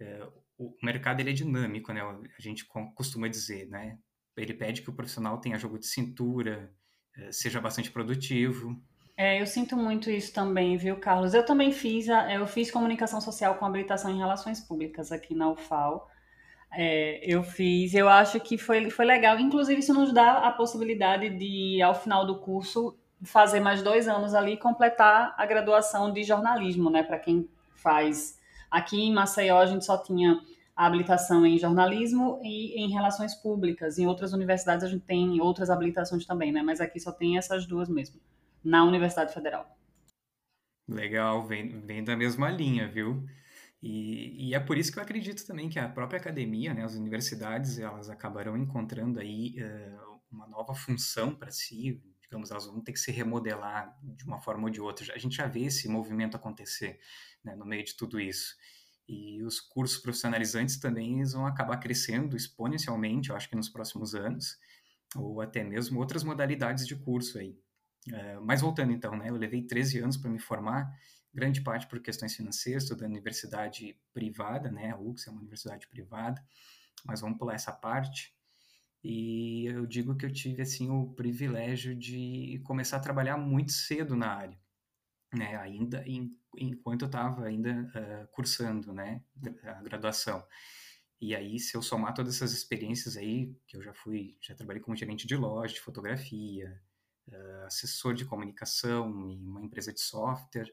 é, 0.00 0.26
o 0.56 0.74
mercado 0.82 1.20
ele 1.20 1.30
é 1.30 1.32
dinâmico, 1.32 1.92
né? 1.92 2.00
A 2.02 2.42
gente 2.42 2.64
costuma 2.94 3.28
dizer, 3.28 3.68
né? 3.68 3.98
Ele 4.40 4.54
pede 4.54 4.82
que 4.82 4.90
o 4.90 4.92
profissional 4.92 5.38
tenha 5.38 5.58
jogo 5.58 5.78
de 5.78 5.86
cintura, 5.86 6.70
é, 7.16 7.32
seja 7.32 7.60
bastante 7.60 7.90
produtivo. 7.90 8.80
É, 9.16 9.40
eu 9.40 9.46
sinto 9.46 9.76
muito 9.76 10.08
isso 10.10 10.32
também, 10.32 10.76
viu, 10.76 10.96
Carlos? 10.96 11.34
Eu 11.34 11.44
também 11.44 11.72
fiz, 11.72 12.08
a, 12.08 12.32
eu 12.32 12.46
fiz 12.46 12.70
comunicação 12.70 13.20
social 13.20 13.56
com 13.56 13.66
habilitação 13.66 14.12
em 14.12 14.18
relações 14.18 14.60
públicas 14.60 15.10
aqui 15.10 15.34
na 15.34 15.50
UFAL. 15.50 16.08
É, 16.72 17.20
eu 17.22 17.42
fiz, 17.42 17.94
eu 17.94 18.08
acho 18.08 18.38
que 18.38 18.56
foi, 18.56 18.90
foi 18.90 19.04
legal. 19.04 19.38
Inclusive, 19.40 19.80
isso 19.80 19.92
nos 19.92 20.12
dá 20.12 20.46
a 20.46 20.52
possibilidade 20.52 21.30
de, 21.30 21.82
ao 21.82 21.94
final 21.94 22.26
do 22.26 22.38
curso, 22.38 22.96
fazer 23.24 23.58
mais 23.58 23.82
dois 23.82 24.06
anos 24.06 24.34
ali 24.34 24.52
e 24.52 24.56
completar 24.56 25.34
a 25.36 25.44
graduação 25.46 26.12
de 26.12 26.22
jornalismo, 26.22 26.88
né? 26.88 27.02
Para 27.02 27.18
quem 27.18 27.48
faz. 27.74 28.38
Aqui 28.70 29.00
em 29.00 29.12
Maceió, 29.12 29.58
a 29.58 29.66
gente 29.66 29.84
só 29.84 29.98
tinha 29.98 30.38
habilitação 30.86 31.44
em 31.44 31.58
jornalismo 31.58 32.40
e 32.42 32.80
em 32.80 32.88
relações 32.90 33.34
públicas. 33.34 33.98
Em 33.98 34.06
outras 34.06 34.32
universidades 34.32 34.84
a 34.84 34.88
gente 34.88 35.04
tem 35.04 35.40
outras 35.40 35.70
habilitações 35.70 36.24
também, 36.24 36.52
né? 36.52 36.62
Mas 36.62 36.80
aqui 36.80 37.00
só 37.00 37.10
tem 37.10 37.36
essas 37.36 37.66
duas 37.66 37.88
mesmo, 37.88 38.20
na 38.62 38.84
Universidade 38.84 39.34
Federal. 39.34 39.76
Legal, 40.88 41.44
vem, 41.44 41.80
vem 41.80 42.04
da 42.04 42.16
mesma 42.16 42.48
linha, 42.48 42.88
viu? 42.88 43.26
E, 43.82 44.50
e, 44.50 44.54
é 44.54 44.60
por 44.60 44.78
isso 44.78 44.92
que 44.92 44.98
eu 44.98 45.02
acredito 45.02 45.46
também 45.46 45.68
que 45.68 45.78
a 45.78 45.88
própria 45.88 46.18
academia, 46.18 46.74
né, 46.74 46.84
as 46.84 46.94
universidades, 46.94 47.78
elas 47.78 48.10
acabarão 48.10 48.56
encontrando 48.56 49.20
aí 49.20 49.56
uh, 49.60 50.20
uma 50.30 50.48
nova 50.48 50.74
função 50.74 51.34
para 51.34 51.50
si, 51.50 52.02
digamos, 52.22 52.50
elas 52.50 52.66
vão 52.66 52.80
ter 52.80 52.92
que 52.92 52.98
se 52.98 53.10
remodelar 53.10 53.96
de 54.02 54.24
uma 54.24 54.40
forma 54.40 54.64
ou 54.64 54.70
de 54.70 54.80
outra. 54.80 55.12
A 55.14 55.18
gente 55.18 55.36
já 55.36 55.46
vê 55.46 55.64
esse 55.64 55.88
movimento 55.88 56.36
acontecer 56.36 56.98
né, 57.44 57.54
no 57.54 57.64
meio 57.64 57.84
de 57.84 57.96
tudo 57.96 58.20
isso. 58.20 58.56
E 59.08 59.42
os 59.42 59.58
cursos 59.58 59.98
profissionalizantes 59.98 60.78
também 60.78 61.24
vão 61.24 61.46
acabar 61.46 61.78
crescendo 61.78 62.36
exponencialmente, 62.36 63.30
eu 63.30 63.36
acho 63.36 63.48
que 63.48 63.56
nos 63.56 63.68
próximos 63.68 64.14
anos, 64.14 64.58
ou 65.16 65.40
até 65.40 65.64
mesmo 65.64 65.98
outras 65.98 66.22
modalidades 66.22 66.86
de 66.86 66.94
curso 66.94 67.38
aí. 67.38 67.58
É, 68.12 68.38
mas 68.40 68.60
voltando 68.60 68.92
então, 68.92 69.16
né, 69.16 69.30
eu 69.30 69.36
levei 69.36 69.62
13 69.62 70.00
anos 70.00 70.16
para 70.16 70.30
me 70.30 70.38
formar, 70.38 70.92
grande 71.32 71.62
parte 71.62 71.86
por 71.86 72.00
questões 72.00 72.34
financeiras, 72.34 72.82
estudando 72.82 73.12
universidade 73.12 73.98
privada, 74.12 74.70
né, 74.70 74.90
a 74.90 74.98
UX 74.98 75.26
é 75.26 75.30
uma 75.30 75.40
universidade 75.40 75.88
privada, 75.88 76.42
mas 77.06 77.20
vamos 77.20 77.38
pular 77.38 77.54
essa 77.54 77.72
parte. 77.72 78.34
E 79.02 79.66
eu 79.66 79.86
digo 79.86 80.16
que 80.16 80.26
eu 80.26 80.32
tive 80.32 80.60
assim 80.60 80.90
o 80.90 81.08
privilégio 81.14 81.94
de 81.96 82.60
começar 82.64 82.98
a 82.98 83.00
trabalhar 83.00 83.38
muito 83.38 83.72
cedo 83.72 84.16
na 84.16 84.28
área 84.34 84.58
né, 85.32 85.56
ainda 85.56 86.02
em, 86.06 86.30
enquanto 86.56 87.02
eu 87.02 87.06
estava 87.06 87.44
ainda 87.44 87.90
uh, 87.94 88.28
cursando, 88.32 88.92
né, 88.92 89.22
a 89.64 89.82
graduação. 89.82 90.44
E 91.20 91.34
aí, 91.34 91.58
se 91.58 91.76
eu 91.76 91.82
somar 91.82 92.14
todas 92.14 92.36
essas 92.36 92.52
experiências 92.52 93.16
aí, 93.16 93.52
que 93.66 93.76
eu 93.76 93.82
já 93.82 93.92
fui, 93.92 94.36
já 94.40 94.54
trabalhei 94.54 94.80
como 94.80 94.96
gerente 94.96 95.26
de 95.26 95.34
loja, 95.36 95.74
de 95.74 95.80
fotografia, 95.80 96.80
uh, 97.28 97.66
assessor 97.66 98.14
de 98.14 98.24
comunicação 98.24 99.28
em 99.28 99.44
uma 99.44 99.60
empresa 99.60 99.92
de 99.92 100.00
software, 100.00 100.72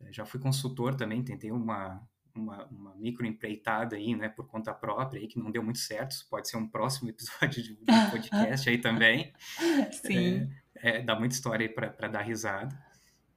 uh, 0.00 0.12
já 0.12 0.24
fui 0.24 0.40
consultor 0.40 0.94
também, 0.94 1.22
tentei 1.22 1.52
uma, 1.52 2.02
uma, 2.34 2.64
uma 2.66 2.94
microempreitada 2.96 3.96
aí, 3.96 4.16
né, 4.16 4.30
por 4.30 4.46
conta 4.46 4.72
própria, 4.72 5.20
aí, 5.20 5.28
que 5.28 5.38
não 5.38 5.50
deu 5.50 5.62
muito 5.62 5.78
certo, 5.78 6.12
Isso 6.12 6.28
pode 6.30 6.48
ser 6.48 6.56
um 6.56 6.66
próximo 6.66 7.08
episódio 7.10 7.62
de, 7.62 7.76
de 7.76 8.10
podcast 8.10 8.68
aí 8.68 8.78
também. 8.78 9.34
Sim. 9.92 10.50
É, 10.76 10.98
é, 10.98 11.02
dá 11.02 11.18
muita 11.18 11.34
história 11.34 11.72
para 11.72 12.08
dar 12.08 12.22
risada. 12.22 12.74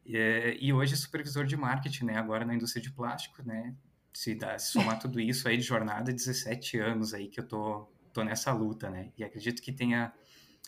É, 0.09 0.57
e 0.59 0.71
hoje 0.71 0.93
é 0.93 0.97
supervisor 0.97 1.45
de 1.45 1.57
marketing, 1.57 2.05
né? 2.05 2.17
Agora 2.17 2.45
na 2.45 2.55
indústria 2.55 2.81
de 2.81 2.91
plástico, 2.91 3.43
né? 3.43 3.75
Se, 4.13 4.33
dá, 4.33 4.57
se 4.57 4.71
somar 4.71 4.99
tudo 4.99 5.19
isso 5.19 5.47
aí 5.47 5.57
de 5.57 5.63
jornada, 5.63 6.11
17 6.11 6.79
anos 6.79 7.13
aí 7.13 7.27
que 7.27 7.39
eu 7.39 7.47
tô, 7.47 7.87
tô 8.13 8.23
nessa 8.23 8.51
luta, 8.51 8.89
né? 8.89 9.11
E 9.17 9.23
acredito 9.23 9.61
que 9.61 9.71
tenha 9.71 10.13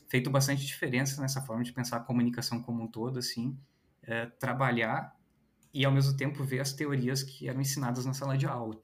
feito 0.08 0.30
bastante 0.30 0.66
diferença 0.66 1.22
nessa 1.22 1.42
forma 1.42 1.64
de 1.64 1.72
pensar 1.72 1.98
a 1.98 2.02
comunicação 2.02 2.62
como 2.62 2.84
um 2.84 2.88
todo, 2.88 3.20
assim, 3.20 3.58
é, 4.04 4.26
trabalhar 4.26 5.16
e 5.74 5.86
ao 5.86 5.92
mesmo 5.92 6.18
tempo 6.18 6.44
ver 6.44 6.60
as 6.60 6.74
teorias 6.74 7.24
que 7.24 7.48
eram 7.48 7.62
ensinadas 7.62 8.06
na 8.06 8.14
sala 8.14 8.38
de 8.38 8.46
aula. 8.46 8.76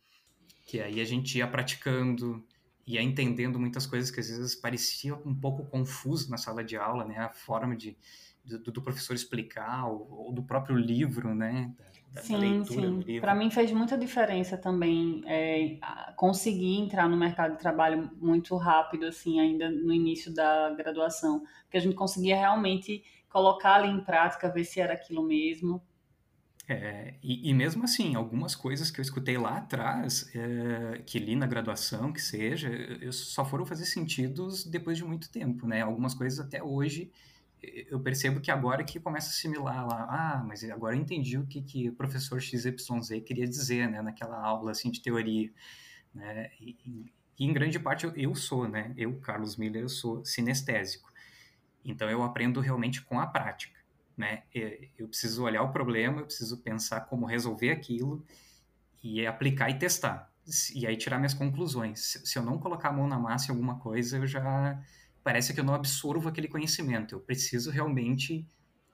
Que 0.65 0.79
aí 0.79 1.01
a 1.01 1.05
gente 1.05 1.37
ia 1.37 1.47
praticando, 1.47 2.45
ia 2.87 3.01
entendendo 3.01 3.59
muitas 3.59 3.85
coisas 3.85 4.09
que 4.09 4.19
às 4.19 4.29
vezes 4.29 4.55
parecia 4.55 5.15
um 5.15 5.33
pouco 5.33 5.65
confuso 5.65 6.29
na 6.29 6.37
sala 6.37 6.63
de 6.63 6.77
aula, 6.77 7.05
né? 7.05 7.17
A 7.17 7.29
forma 7.29 7.75
de, 7.75 7.97
do, 8.45 8.71
do 8.71 8.81
professor 8.81 9.13
explicar, 9.13 9.87
ou, 9.87 10.07
ou, 10.11 10.33
do 10.33 10.43
próprio 10.43 10.77
livro, 10.77 11.33
né? 11.33 11.73
Da, 12.11 12.21
sim, 12.21 12.33
da 12.33 12.39
leitura 12.39 13.01
sim. 13.03 13.19
Para 13.19 13.35
mim 13.35 13.49
fez 13.49 13.71
muita 13.71 13.97
diferença 13.97 14.57
também 14.57 15.21
é, 15.25 15.77
conseguir 16.15 16.79
entrar 16.79 17.09
no 17.09 17.17
mercado 17.17 17.53
de 17.53 17.59
trabalho 17.59 18.09
muito 18.21 18.55
rápido, 18.55 19.05
assim, 19.05 19.39
ainda 19.39 19.69
no 19.69 19.93
início 19.93 20.33
da 20.33 20.73
graduação, 20.75 21.43
porque 21.63 21.77
a 21.77 21.81
gente 21.81 21.95
conseguia 21.95 22.37
realmente 22.37 23.03
colocar 23.29 23.75
ali 23.75 23.89
em 23.89 24.01
prática, 24.01 24.49
ver 24.49 24.63
se 24.63 24.79
era 24.79 24.93
aquilo 24.93 25.21
mesmo. 25.21 25.83
É, 26.67 27.13
e, 27.21 27.49
e, 27.49 27.53
mesmo 27.53 27.83
assim, 27.83 28.15
algumas 28.15 28.55
coisas 28.55 28.89
que 28.89 28.99
eu 28.99 29.03
escutei 29.03 29.37
lá 29.37 29.57
atrás, 29.57 30.31
é, 30.33 31.01
que 31.05 31.19
li 31.19 31.35
na 31.35 31.45
graduação, 31.45 32.11
que 32.11 32.21
seja, 32.21 32.69
eu, 32.69 33.11
só 33.11 33.45
foram 33.45 33.65
fazer 33.65 33.85
sentido 33.85 34.47
depois 34.67 34.97
de 34.97 35.03
muito 35.03 35.29
tempo, 35.29 35.67
né? 35.67 35.81
Algumas 35.81 36.15
coisas 36.15 36.39
até 36.39 36.63
hoje 36.63 37.11
eu 37.89 37.99
percebo 37.99 38.39
que 38.39 38.51
agora 38.51 38.83
que 38.83 38.99
começa 38.99 39.27
a 39.27 39.31
assimilar 39.31 39.87
lá, 39.87 40.07
ah, 40.09 40.43
mas 40.45 40.63
agora 40.65 40.95
eu 40.95 41.01
entendi 41.01 41.37
o 41.37 41.45
que, 41.45 41.61
que 41.61 41.89
o 41.89 41.93
professor 41.95 42.41
XYZ 42.41 42.75
queria 43.25 43.47
dizer, 43.47 43.89
né, 43.89 44.01
naquela 44.01 44.37
aula, 44.39 44.71
assim, 44.71 44.91
de 44.91 45.01
teoria, 45.01 45.51
né? 46.13 46.51
E, 46.59 46.77
e 47.37 47.45
em 47.45 47.53
grande 47.53 47.79
parte 47.79 48.05
eu, 48.05 48.13
eu 48.15 48.35
sou, 48.35 48.67
né? 48.67 48.93
Eu, 48.97 49.19
Carlos 49.19 49.57
Miller, 49.57 49.83
eu 49.83 49.89
sou 49.89 50.23
sinestésico. 50.25 51.11
Então 51.83 52.09
eu 52.09 52.23
aprendo 52.23 52.59
realmente 52.59 53.01
com 53.03 53.19
a 53.19 53.27
prática 53.27 53.75
né? 54.17 54.43
Eu 54.97 55.07
preciso 55.07 55.43
olhar 55.43 55.61
o 55.61 55.71
problema, 55.71 56.21
eu 56.21 56.25
preciso 56.25 56.57
pensar 56.57 57.01
como 57.01 57.25
resolver 57.25 57.71
aquilo 57.71 58.25
e 59.03 59.25
aplicar 59.25 59.69
e 59.69 59.77
testar. 59.77 60.31
E 60.73 60.85
aí 60.87 60.95
tirar 60.95 61.17
minhas 61.17 61.33
conclusões. 61.33 62.21
Se 62.23 62.37
eu 62.37 62.43
não 62.43 62.57
colocar 62.57 62.89
a 62.89 62.93
mão 62.93 63.07
na 63.07 63.19
massa 63.19 63.47
em 63.47 63.55
alguma 63.55 63.79
coisa, 63.79 64.17
eu 64.17 64.27
já 64.27 64.81
parece 65.25 65.55
que 65.55 65.59
eu 65.59 65.63
não 65.63 65.73
absorvo 65.73 66.29
aquele 66.29 66.47
conhecimento. 66.47 67.15
Eu 67.15 67.19
preciso 67.19 67.71
realmente 67.71 68.47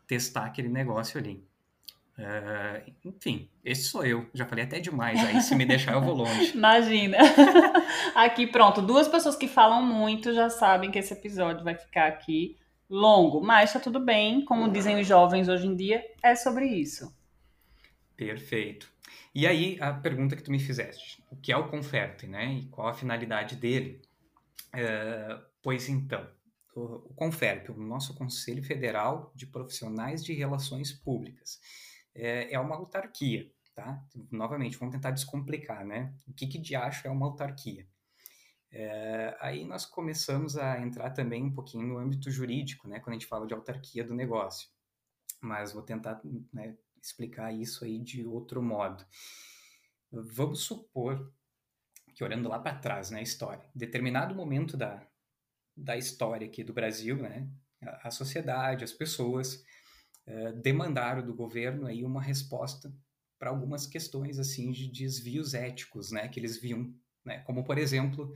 testar 0.07 0.45
aquele 0.45 0.69
negócio 0.69 1.19
ali. 1.19 1.43
Uh, 2.17 2.93
enfim, 3.03 3.49
esse 3.65 3.83
sou 3.83 4.05
eu. 4.05 4.25
Já 4.33 4.45
falei 4.45 4.63
até 4.63 4.79
demais. 4.79 5.19
Aí, 5.19 5.41
se 5.41 5.53
me 5.55 5.65
deixar, 5.65 5.91
eu 5.91 6.01
vou 6.01 6.13
longe. 6.15 6.53
Imagina. 6.55 7.17
Aqui, 8.15 8.47
pronto. 8.47 8.81
Duas 8.81 9.09
pessoas 9.09 9.35
que 9.35 9.45
falam 9.45 9.85
muito 9.85 10.33
já 10.33 10.49
sabem 10.49 10.89
que 10.89 10.99
esse 10.99 11.11
episódio 11.11 11.65
vai 11.65 11.75
ficar 11.75 12.07
aqui 12.07 12.57
longo, 12.89 13.41
mas 13.41 13.73
tá 13.73 13.79
tudo 13.79 13.99
bem, 13.99 14.45
como 14.45 14.71
dizem 14.71 14.99
os 14.99 15.07
jovens 15.07 15.49
hoje 15.49 15.67
em 15.67 15.75
dia, 15.75 16.03
é 16.23 16.33
sobre 16.35 16.65
isso. 16.65 17.13
Perfeito. 18.15 18.89
E 19.35 19.45
aí, 19.47 19.77
a 19.81 19.93
pergunta 19.93 20.35
que 20.35 20.43
tu 20.43 20.51
me 20.51 20.59
fizeste, 20.59 21.21
o 21.29 21.35
que 21.35 21.51
é 21.51 21.57
o 21.57 21.67
Conferte, 21.67 22.27
né? 22.27 22.53
E 22.53 22.65
qual 22.67 22.87
a 22.87 22.93
finalidade 22.93 23.55
dele? 23.55 24.01
É, 24.73 25.37
pois 25.61 25.89
então, 25.89 26.29
o, 26.75 27.13
Conferp, 27.13 27.69
o 27.69 27.77
nosso 27.77 28.13
Conselho 28.15 28.63
Federal 28.63 29.31
de 29.35 29.45
Profissionais 29.45 30.23
de 30.23 30.33
Relações 30.33 30.91
Públicas, 30.91 31.59
é, 32.13 32.53
é 32.53 32.59
uma 32.59 32.75
autarquia, 32.75 33.51
tá? 33.73 34.03
Novamente, 34.31 34.77
vamos 34.77 34.95
tentar 34.95 35.11
descomplicar, 35.11 35.85
né? 35.85 36.13
O 36.27 36.33
que, 36.33 36.47
que 36.47 36.57
de 36.57 36.75
acho 36.75 37.07
é 37.07 37.11
uma 37.11 37.25
autarquia? 37.25 37.87
É, 38.73 39.35
aí 39.41 39.65
nós 39.65 39.85
começamos 39.85 40.57
a 40.57 40.79
entrar 40.79 41.11
também 41.11 41.43
um 41.43 41.53
pouquinho 41.53 41.85
no 41.85 41.97
âmbito 41.97 42.31
jurídico, 42.31 42.87
né, 42.87 43.01
quando 43.01 43.15
a 43.15 43.19
gente 43.19 43.27
fala 43.27 43.45
de 43.45 43.53
autarquia 43.53 44.03
do 44.03 44.13
negócio. 44.13 44.69
Mas 45.41 45.73
vou 45.73 45.81
tentar 45.81 46.21
né, 46.53 46.77
explicar 47.01 47.51
isso 47.51 47.83
aí 47.83 47.99
de 47.99 48.25
outro 48.25 48.61
modo. 48.61 49.05
Vamos 50.09 50.61
supor 50.61 51.33
que, 52.13 52.23
olhando 52.23 52.47
lá 52.47 52.59
para 52.59 52.77
trás 52.77 53.09
na 53.09 53.17
né, 53.17 53.23
história, 53.23 53.65
determinado 53.75 54.35
momento 54.35 54.77
da, 54.77 55.05
da 55.81 55.97
história 55.97 56.47
aqui 56.47 56.63
do 56.63 56.73
Brasil, 56.73 57.17
né, 57.17 57.47
a, 57.81 58.11
sociedade, 58.11 58.83
as 58.83 58.91
pessoas 58.93 59.63
é, 60.25 60.51
demandaram 60.53 61.25
do 61.25 61.33
governo 61.33 61.87
aí 61.87 62.03
uma 62.03 62.21
resposta 62.21 62.93
para 63.39 63.49
algumas 63.49 63.87
questões 63.87 64.37
assim 64.37 64.71
de 64.71 64.87
desvios 64.87 65.53
éticos, 65.53 66.11
né, 66.11 66.27
que 66.27 66.39
eles 66.39 66.57
viam 66.57 66.93
né? 67.23 67.39
Como, 67.39 67.63
por 67.63 67.77
exemplo, 67.77 68.33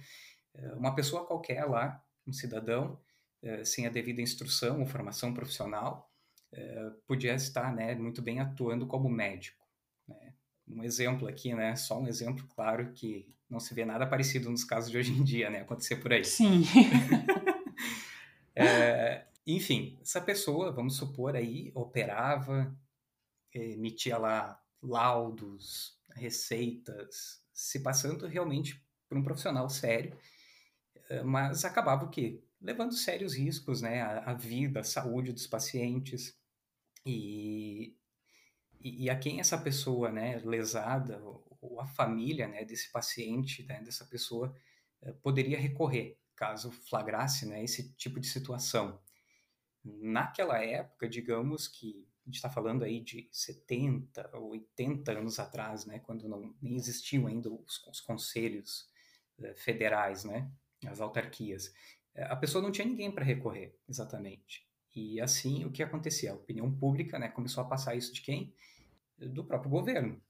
eh, 0.54 0.74
uma 0.74 0.96
pessoa 0.96 1.26
qualquer 1.26 1.66
lá, 1.66 2.04
um 2.26 2.34
cidadão, 2.34 3.00
eh, 3.42 3.64
sem 3.66 3.86
a 3.86 3.90
devida 3.90 4.22
instrução 4.22 4.80
ou 4.80 4.86
formação 4.86 5.34
profissional, 5.34 6.12
eh, 6.52 6.92
podia 7.08 7.34
estar 7.34 7.74
né, 7.74 7.96
muito 7.96 8.22
bem 8.22 8.40
atuando 8.40 8.88
como 8.88 9.10
médico. 9.10 9.66
Né? 10.08 10.34
Um 10.68 10.84
exemplo 10.84 11.28
aqui, 11.28 11.54
né, 11.54 11.76
só 11.76 12.00
um 12.00 12.08
exemplo 12.08 12.48
claro 12.56 12.92
que 12.94 13.28
não 13.50 13.60
se 13.60 13.74
vê 13.74 13.86
nada 13.86 14.08
parecido 14.08 14.50
nos 14.50 14.64
casos 14.64 14.90
de 14.90 14.98
hoje 14.98 15.12
em 15.12 15.24
dia, 15.24 15.50
né, 15.50 15.62
acontecer 15.62 15.98
por 15.98 16.12
aí. 16.12 16.24
Sim. 16.24 16.64
é, 18.56 19.26
enfim, 19.46 19.98
essa 20.02 20.20
pessoa, 20.20 20.72
vamos 20.72 20.98
supor 20.98 21.36
aí, 21.36 21.72
operava, 21.76 22.76
emitia 23.54 24.18
lá 24.18 24.60
laudos, 24.82 26.00
receitas, 26.16 27.44
se 27.54 27.80
passando 27.82 28.28
realmente 28.28 28.84
por 29.08 29.18
um 29.18 29.24
profissional 29.24 29.70
sério, 29.70 30.18
eh, 31.10 31.24
mas 31.24 31.64
acabava 31.64 32.06
o 32.06 32.10
quê? 32.10 32.44
Levando 32.62 32.94
sérios 32.94 33.36
riscos, 33.36 33.82
né, 33.82 34.02
a, 34.02 34.32
a 34.32 34.34
vida, 34.34 34.80
a 34.80 34.84
saúde 34.84 35.32
dos 35.32 35.48
pacientes 35.48 36.36
e, 37.06 37.96
e, 38.86 39.06
e, 39.06 39.10
a 39.10 39.18
quem 39.18 39.40
essa 39.40 39.58
pessoa, 39.58 40.12
né, 40.12 40.38
lesada 40.46 41.20
ou, 41.24 41.58
ou 41.60 41.82
a 41.82 41.88
família, 41.88 42.48
né, 42.48 42.64
desse 42.64 42.92
paciente, 42.92 43.64
né, 43.64 43.82
dessa 43.82 44.06
pessoa 44.06 44.56
eh, 45.02 45.12
poderia 45.24 45.60
recorrer 45.60 46.20
caso 46.36 46.70
flagrasse, 46.72 47.48
né, 47.48 47.64
esse 47.64 47.94
tipo 47.96 48.20
de 48.20 48.28
situação. 48.28 49.02
Naquela 49.84 50.64
época, 50.64 51.10
digamos 51.10 51.68
que 51.68 52.08
a 52.24 52.30
gente 52.30 52.36
está 52.36 52.50
falando 52.50 52.84
aí 52.84 53.00
de 53.02 53.28
70 53.32 54.30
ou 54.38 54.52
80 54.52 55.12
anos 55.14 55.40
atrás, 55.40 55.88
né, 55.88 55.98
quando 55.98 56.30
não, 56.30 56.56
nem 56.62 56.76
existiam 56.76 57.26
ainda 57.26 57.50
os, 57.52 57.84
os 57.88 58.00
conselhos 58.00 58.88
uh, 59.40 59.56
federais, 59.56 60.24
né, 60.24 60.52
as 60.86 61.02
autarquias. 61.02 61.74
Eh, 62.14 62.24
a 62.24 62.36
pessoa 62.36 62.62
não 62.62 62.72
tinha 62.72 62.88
ninguém 62.88 63.12
para 63.12 63.26
recorrer, 63.26 63.76
exatamente. 63.90 64.64
E 64.96 65.20
assim, 65.20 65.66
o 65.66 65.72
que 65.72 65.82
acontecia? 65.82 66.32
A 66.32 66.36
opinião 66.36 66.72
pública 66.72 67.18
né, 67.18 67.30
começou 67.30 67.64
a 67.64 67.68
passar 67.68 67.96
isso 67.96 68.14
de 68.14 68.22
quem? 68.22 68.54
Do 69.18 69.46
próprio 69.46 69.72
governo, 69.72 70.22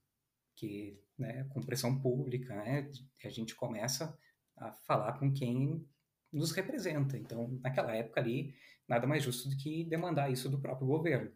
que 0.54 1.00
né, 1.18 1.44
com 1.50 1.60
pressão 1.60 1.98
pública, 1.98 2.54
né, 2.54 2.90
a 3.24 3.28
gente 3.28 3.54
começa 3.54 4.16
a 4.56 4.72
falar 4.72 5.18
com 5.18 5.32
quem 5.32 5.86
nos 6.32 6.52
representa. 6.52 7.16
Então, 7.16 7.58
naquela 7.62 7.94
época 7.94 8.20
ali, 8.20 8.54
nada 8.86 9.06
mais 9.06 9.22
justo 9.22 9.48
do 9.48 9.56
que 9.56 9.84
demandar 9.84 10.30
isso 10.30 10.48
do 10.48 10.60
próprio 10.60 10.86
governo. 10.86 11.32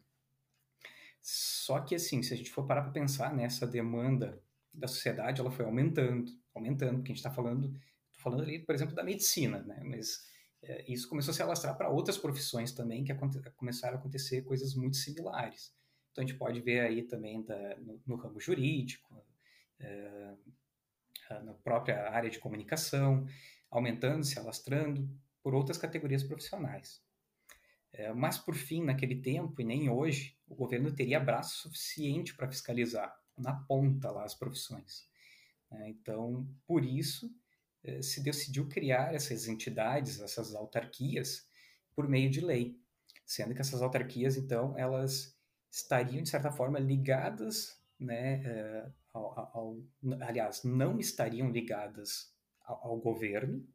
Só 1.23 1.80
que, 1.80 1.95
assim, 1.95 2.23
se 2.23 2.33
a 2.33 2.37
gente 2.37 2.50
for 2.50 2.66
parar 2.66 2.83
para 2.83 2.92
pensar 2.92 3.35
nessa 3.35 3.66
demanda 3.66 4.42
da 4.73 4.88
sociedade, 4.88 5.40
ela 5.40 5.50
foi 5.50 5.64
aumentando, 5.64 6.30
aumentando, 6.54 6.99
porque 6.99 7.12
a 7.12 7.14
gente 7.14 7.25
está 7.25 7.30
falando, 7.30 7.75
falando 8.12 8.42
ali, 8.42 8.64
por 8.64 8.75
exemplo, 8.75 8.95
da 8.95 9.04
medicina, 9.04 9.62
né? 9.62 9.83
Mas 9.85 10.26
é, 10.62 10.90
isso 10.90 11.09
começou 11.09 11.33
a 11.33 11.35
se 11.35 11.42
alastrar 11.42 11.76
para 11.76 11.90
outras 11.90 12.16
profissões 12.16 12.73
também, 12.73 13.04
que 13.04 13.12
começaram 13.57 13.97
a 13.97 14.00
acontecer 14.00 14.42
coisas 14.42 14.75
muito 14.75 14.97
similares. 14.97 15.75
Então, 16.10 16.24
a 16.24 16.26
gente 16.26 16.38
pode 16.38 16.60
ver 16.60 16.80
aí 16.80 17.02
também 17.02 17.42
da, 17.42 17.76
no, 17.76 18.00
no 18.06 18.16
ramo 18.16 18.40
jurídico, 18.40 19.22
é, 19.78 20.34
na 21.44 21.54
própria 21.54 22.10
área 22.10 22.28
de 22.28 22.38
comunicação, 22.38 23.26
aumentando, 23.70 24.24
se 24.24 24.38
alastrando 24.38 25.08
por 25.42 25.54
outras 25.54 25.78
categorias 25.78 26.22
profissionais. 26.22 27.02
É, 27.92 28.12
mas, 28.12 28.38
por 28.38 28.54
fim, 28.54 28.84
naquele 28.84 29.16
tempo, 29.16 29.60
e 29.60 29.64
nem 29.64 29.88
hoje, 29.90 30.36
o 30.48 30.54
governo 30.54 30.92
teria 30.92 31.20
braço 31.20 31.62
suficiente 31.62 32.34
para 32.34 32.48
fiscalizar 32.48 33.16
na 33.36 33.54
ponta 33.54 34.10
lá 34.10 34.24
as 34.24 34.34
profissões. 34.34 35.08
É, 35.70 35.88
então, 35.88 36.48
por 36.66 36.84
isso, 36.84 37.32
é, 37.82 38.02
se 38.02 38.22
decidiu 38.22 38.68
criar 38.68 39.14
essas 39.14 39.48
entidades, 39.48 40.20
essas 40.20 40.54
autarquias, 40.54 41.48
por 41.94 42.08
meio 42.08 42.30
de 42.30 42.40
lei, 42.40 42.78
sendo 43.24 43.54
que 43.54 43.60
essas 43.60 43.82
autarquias, 43.82 44.36
então, 44.36 44.76
elas 44.76 45.36
estariam, 45.70 46.22
de 46.22 46.28
certa 46.28 46.50
forma, 46.50 46.78
ligadas, 46.78 47.80
né, 47.98 48.42
é, 48.44 48.90
ao, 49.12 49.38
ao, 49.54 49.82
aliás, 50.22 50.64
não 50.64 50.98
estariam 50.98 51.50
ligadas 51.50 52.34
ao, 52.64 52.88
ao 52.88 52.96
governo, 52.98 53.66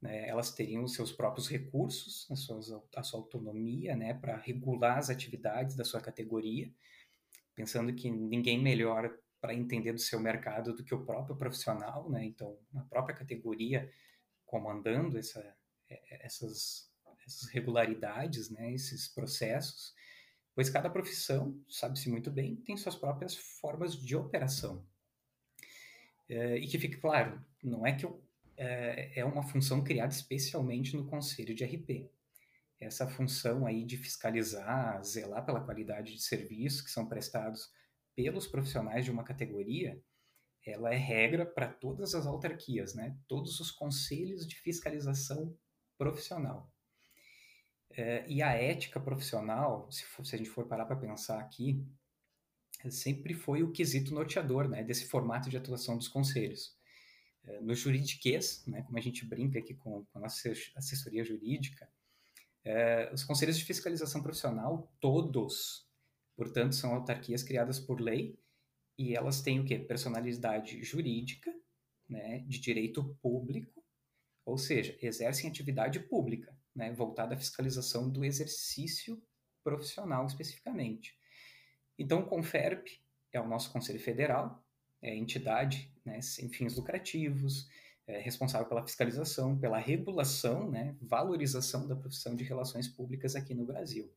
né, 0.00 0.28
elas 0.28 0.52
teriam 0.52 0.84
os 0.84 0.94
seus 0.94 1.12
próprios 1.12 1.48
recursos, 1.48 2.26
a, 2.30 2.36
suas, 2.36 2.70
a 2.94 3.02
sua 3.02 3.20
autonomia 3.20 3.96
né, 3.96 4.14
para 4.14 4.36
regular 4.36 4.98
as 4.98 5.10
atividades 5.10 5.76
da 5.76 5.84
sua 5.84 6.00
categoria, 6.00 6.70
pensando 7.54 7.94
que 7.94 8.10
ninguém 8.10 8.62
melhor 8.62 9.16
para 9.40 9.54
entender 9.54 9.92
do 9.92 9.98
seu 9.98 10.18
mercado 10.18 10.74
do 10.74 10.82
que 10.82 10.94
o 10.94 11.04
próprio 11.04 11.36
profissional, 11.36 12.10
né? 12.10 12.24
Então, 12.24 12.58
a 12.74 12.80
própria 12.82 13.14
categoria 13.14 13.90
comandando 14.44 15.18
essa, 15.18 15.40
é, 15.88 16.26
essas, 16.26 16.90
essas 17.24 17.48
regularidades, 17.50 18.50
né? 18.50 18.72
Esses 18.72 19.08
processos, 19.08 19.94
pois 20.56 20.70
cada 20.70 20.88
profissão, 20.88 21.62
sabe-se 21.68 22.08
muito 22.08 22.30
bem, 22.30 22.56
tem 22.56 22.78
suas 22.78 22.96
próprias 22.96 23.36
formas 23.36 23.94
de 23.94 24.16
operação. 24.16 24.82
É, 26.26 26.56
e 26.56 26.66
que 26.66 26.78
fique 26.78 26.96
claro, 26.96 27.44
não 27.62 27.86
é 27.86 27.92
que 27.92 28.06
eu, 28.06 28.24
é, 28.56 29.20
é 29.20 29.24
uma 29.24 29.42
função 29.42 29.84
criada 29.84 30.14
especialmente 30.14 30.96
no 30.96 31.06
Conselho 31.06 31.54
de 31.54 31.62
RP. 31.62 32.10
Essa 32.80 33.06
função 33.06 33.66
aí 33.66 33.84
de 33.84 33.98
fiscalizar, 33.98 35.04
zelar 35.04 35.44
pela 35.44 35.60
qualidade 35.60 36.14
de 36.14 36.22
serviços 36.22 36.80
que 36.80 36.90
são 36.90 37.06
prestados 37.06 37.70
pelos 38.14 38.46
profissionais 38.46 39.04
de 39.04 39.10
uma 39.10 39.24
categoria, 39.24 40.02
ela 40.64 40.92
é 40.92 40.96
regra 40.96 41.44
para 41.44 41.68
todas 41.68 42.14
as 42.14 42.26
autarquias, 42.26 42.94
né? 42.94 43.14
Todos 43.28 43.60
os 43.60 43.70
conselhos 43.70 44.46
de 44.46 44.56
fiscalização 44.56 45.54
profissional. 45.98 46.72
É, 47.90 48.24
e 48.28 48.42
a 48.42 48.52
ética 48.52 49.00
profissional, 49.00 49.90
se, 49.90 50.04
for, 50.04 50.24
se 50.26 50.34
a 50.34 50.38
gente 50.38 50.50
for 50.50 50.66
parar 50.66 50.84
para 50.86 50.96
pensar 50.96 51.40
aqui, 51.40 51.84
sempre 52.90 53.34
foi 53.34 53.62
o 53.62 53.72
quesito 53.72 54.12
norteador, 54.14 54.68
né? 54.68 54.82
Desse 54.82 55.06
formato 55.06 55.48
de 55.48 55.56
atuação 55.56 55.96
dos 55.96 56.08
conselhos. 56.08 56.76
É, 57.44 57.60
no 57.60 57.74
juridiquês, 57.74 58.64
né? 58.66 58.82
Como 58.82 58.98
a 58.98 59.00
gente 59.00 59.24
brinca 59.24 59.58
aqui 59.58 59.74
com, 59.74 60.04
com 60.04 60.18
a 60.18 60.22
nossa 60.22 60.52
assessoria 60.76 61.24
jurídica, 61.24 61.88
é, 62.64 63.10
os 63.12 63.24
conselhos 63.24 63.56
de 63.56 63.64
fiscalização 63.64 64.22
profissional, 64.22 64.92
todos 65.00 65.86
Portanto, 66.36 66.74
são 66.74 66.94
autarquias 66.94 67.42
criadas 67.42 67.80
por 67.80 67.98
lei 67.98 68.38
e 68.98 69.16
elas 69.16 69.40
têm 69.40 69.58
o 69.58 69.64
quê? 69.64 69.78
Personalidade 69.78 70.82
jurídica, 70.84 71.52
né, 72.08 72.40
de 72.40 72.60
direito 72.60 73.16
público, 73.22 73.82
ou 74.44 74.58
seja, 74.58 74.96
exercem 75.00 75.48
atividade 75.48 75.98
pública, 76.00 76.55
né, 76.76 76.92
voltada 76.92 77.34
à 77.34 77.38
fiscalização 77.38 78.08
do 78.08 78.24
exercício 78.24 79.20
profissional 79.64 80.26
especificamente. 80.26 81.16
Então, 81.98 82.20
o 82.20 82.26
Conferp 82.26 82.86
é 83.32 83.40
o 83.40 83.48
nosso 83.48 83.72
Conselho 83.72 83.98
Federal, 83.98 84.62
é 85.02 85.14
entidade 85.14 85.92
né, 86.04 86.20
sem 86.20 86.48
fins 86.50 86.76
lucrativos, 86.76 87.68
é 88.06 88.20
responsável 88.20 88.68
pela 88.68 88.86
fiscalização, 88.86 89.58
pela 89.58 89.78
regulação, 89.78 90.70
né, 90.70 90.94
valorização 91.00 91.88
da 91.88 91.96
profissão 91.96 92.36
de 92.36 92.44
relações 92.44 92.86
públicas 92.86 93.34
aqui 93.34 93.54
no 93.54 93.64
Brasil. 93.64 94.12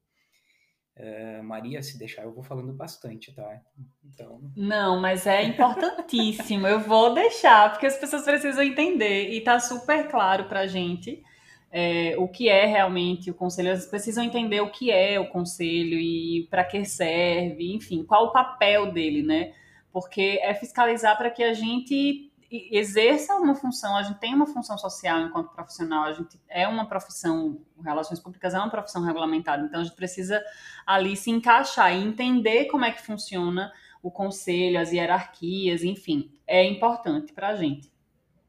Uh, 0.95 1.41
Maria, 1.41 1.81
se 1.81 1.97
deixar, 1.97 2.23
eu 2.23 2.33
vou 2.33 2.43
falando 2.43 2.73
bastante, 2.73 3.33
tá? 3.33 3.61
Então... 4.03 4.51
Não, 4.55 4.99
mas 4.99 5.25
é 5.25 5.43
importantíssimo. 5.43 6.67
eu 6.67 6.81
vou 6.81 7.13
deixar, 7.13 7.71
porque 7.71 7.85
as 7.85 7.97
pessoas 7.97 8.23
precisam 8.23 8.61
entender. 8.61 9.29
E 9.29 9.41
tá 9.41 9.61
super 9.61 10.09
claro 10.09 10.49
pra 10.49 10.67
gente 10.67 11.23
é, 11.71 12.15
o 12.17 12.27
que 12.27 12.49
é 12.49 12.65
realmente 12.65 13.29
o 13.29 13.33
conselho. 13.33 13.69
Elas 13.69 13.85
precisam 13.85 14.23
entender 14.23 14.61
o 14.61 14.71
que 14.71 14.91
é 14.91 15.19
o 15.19 15.27
conselho 15.29 15.97
e 15.99 16.47
para 16.49 16.63
que 16.63 16.83
serve, 16.85 17.73
enfim, 17.73 18.03
qual 18.03 18.25
o 18.25 18.31
papel 18.31 18.91
dele, 18.91 19.21
né? 19.21 19.53
Porque 19.91 20.39
é 20.41 20.53
fiscalizar 20.53 21.17
para 21.17 21.29
que 21.29 21.43
a 21.43 21.53
gente 21.53 22.29
exerça 22.51 23.35
uma 23.35 23.53
função, 23.53 23.95
a 23.95 24.01
gente 24.01 24.19
tem 24.19 24.33
uma 24.33 24.47
função 24.47 24.75
social 24.77 25.21
enquanto 25.21 25.53
profissional, 25.53 26.05
a 26.05 26.13
gente 26.13 26.39
é 26.49 26.67
uma 26.67 26.87
profissão, 26.87 27.61
relações 27.83 28.19
públicas 28.19 28.55
é 28.55 28.57
uma 28.57 28.71
profissão 28.71 29.03
regulamentada, 29.03 29.63
então 29.63 29.81
a 29.81 29.83
gente 29.83 29.95
precisa 29.95 30.43
ali 30.85 31.15
se 31.15 31.29
encaixar 31.29 31.93
e 31.93 32.03
entender 32.03 32.65
como 32.65 32.85
é 32.85 32.91
que 32.91 33.05
funciona 33.05 33.71
o 34.01 34.09
conselho, 34.09 34.79
as 34.79 34.91
hierarquias, 34.91 35.83
enfim, 35.83 36.31
é 36.47 36.65
importante 36.65 37.33
para 37.33 37.49
a 37.49 37.55
gente. 37.55 37.91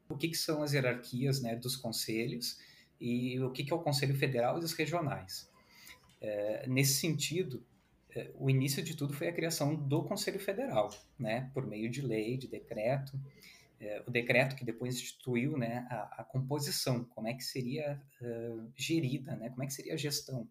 O 0.09 0.17
que, 0.17 0.29
que, 0.29 0.37
são 0.37 0.63
as 0.63 0.73
hierarquias 0.73 1.43
né, 1.43 1.55
dos 1.55 1.77
conselhos 1.77 2.59
e 3.01 3.41
o 3.41 3.51
que, 3.51 3.65
que 3.65 3.73
é 3.73 3.77
o 3.77 3.83
Conselho 3.83 4.15
Federal 4.15 4.61
e 4.61 4.65
os 4.65 4.73
regionais? 4.73 5.51
É, 6.21 6.67
nesse 6.69 6.95
sentido, 6.95 7.65
é, 8.15 8.31
o 8.35 8.51
início 8.51 8.83
de 8.83 8.97
tudo 8.97 9.13
foi 9.15 9.29
a 9.29 9.33
criação 9.33 9.75
do 9.75 10.03
Conselho 10.05 10.39
Federal, 10.39 10.91
né, 11.19 11.51
por 11.55 11.67
meio 11.67 11.91
de 11.91 12.03
lei, 12.03 12.37
de 12.37 12.49
decreto, 12.49 13.19
é, 13.81 14.03
o 14.07 14.11
decreto 14.11 14.55
que 14.55 14.65
depois 14.65 14.97
instituiu 14.97 15.57
né, 15.57 15.87
a, 15.89 16.21
a 16.21 16.25
composição, 16.25 17.03
como 17.05 17.29
é 17.29 17.35
que 17.35 17.43
seria 17.43 18.01
uh, 18.21 18.71
gerida, 18.77 19.35
né, 19.37 19.49
como 19.49 19.63
é 19.63 19.67
que 19.67 19.73
seria 19.73 19.95
a 19.95 19.97
gestão 19.97 20.47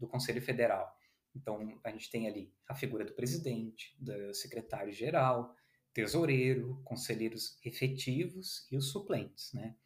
do 0.00 0.08
Conselho 0.08 0.42
Federal. 0.42 0.92
Então, 1.34 1.78
a 1.84 1.90
gente 1.90 2.10
tem 2.10 2.26
ali 2.26 2.52
a 2.68 2.74
figura 2.74 3.04
do 3.04 3.12
presidente, 3.12 3.94
do 4.00 4.34
secretário-geral, 4.34 5.54
tesoureiro, 5.94 6.80
conselheiros 6.84 7.56
efetivos 7.64 8.66
e 8.70 8.76
os 8.76 8.90
suplentes, 8.90 9.52
né? 9.52 9.76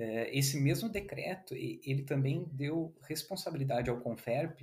É, 0.00 0.30
esse 0.38 0.60
mesmo 0.60 0.88
decreto, 0.88 1.56
ele 1.56 2.04
também 2.04 2.44
deu 2.52 2.96
responsabilidade 3.02 3.90
ao 3.90 4.00
Conferp, 4.00 4.60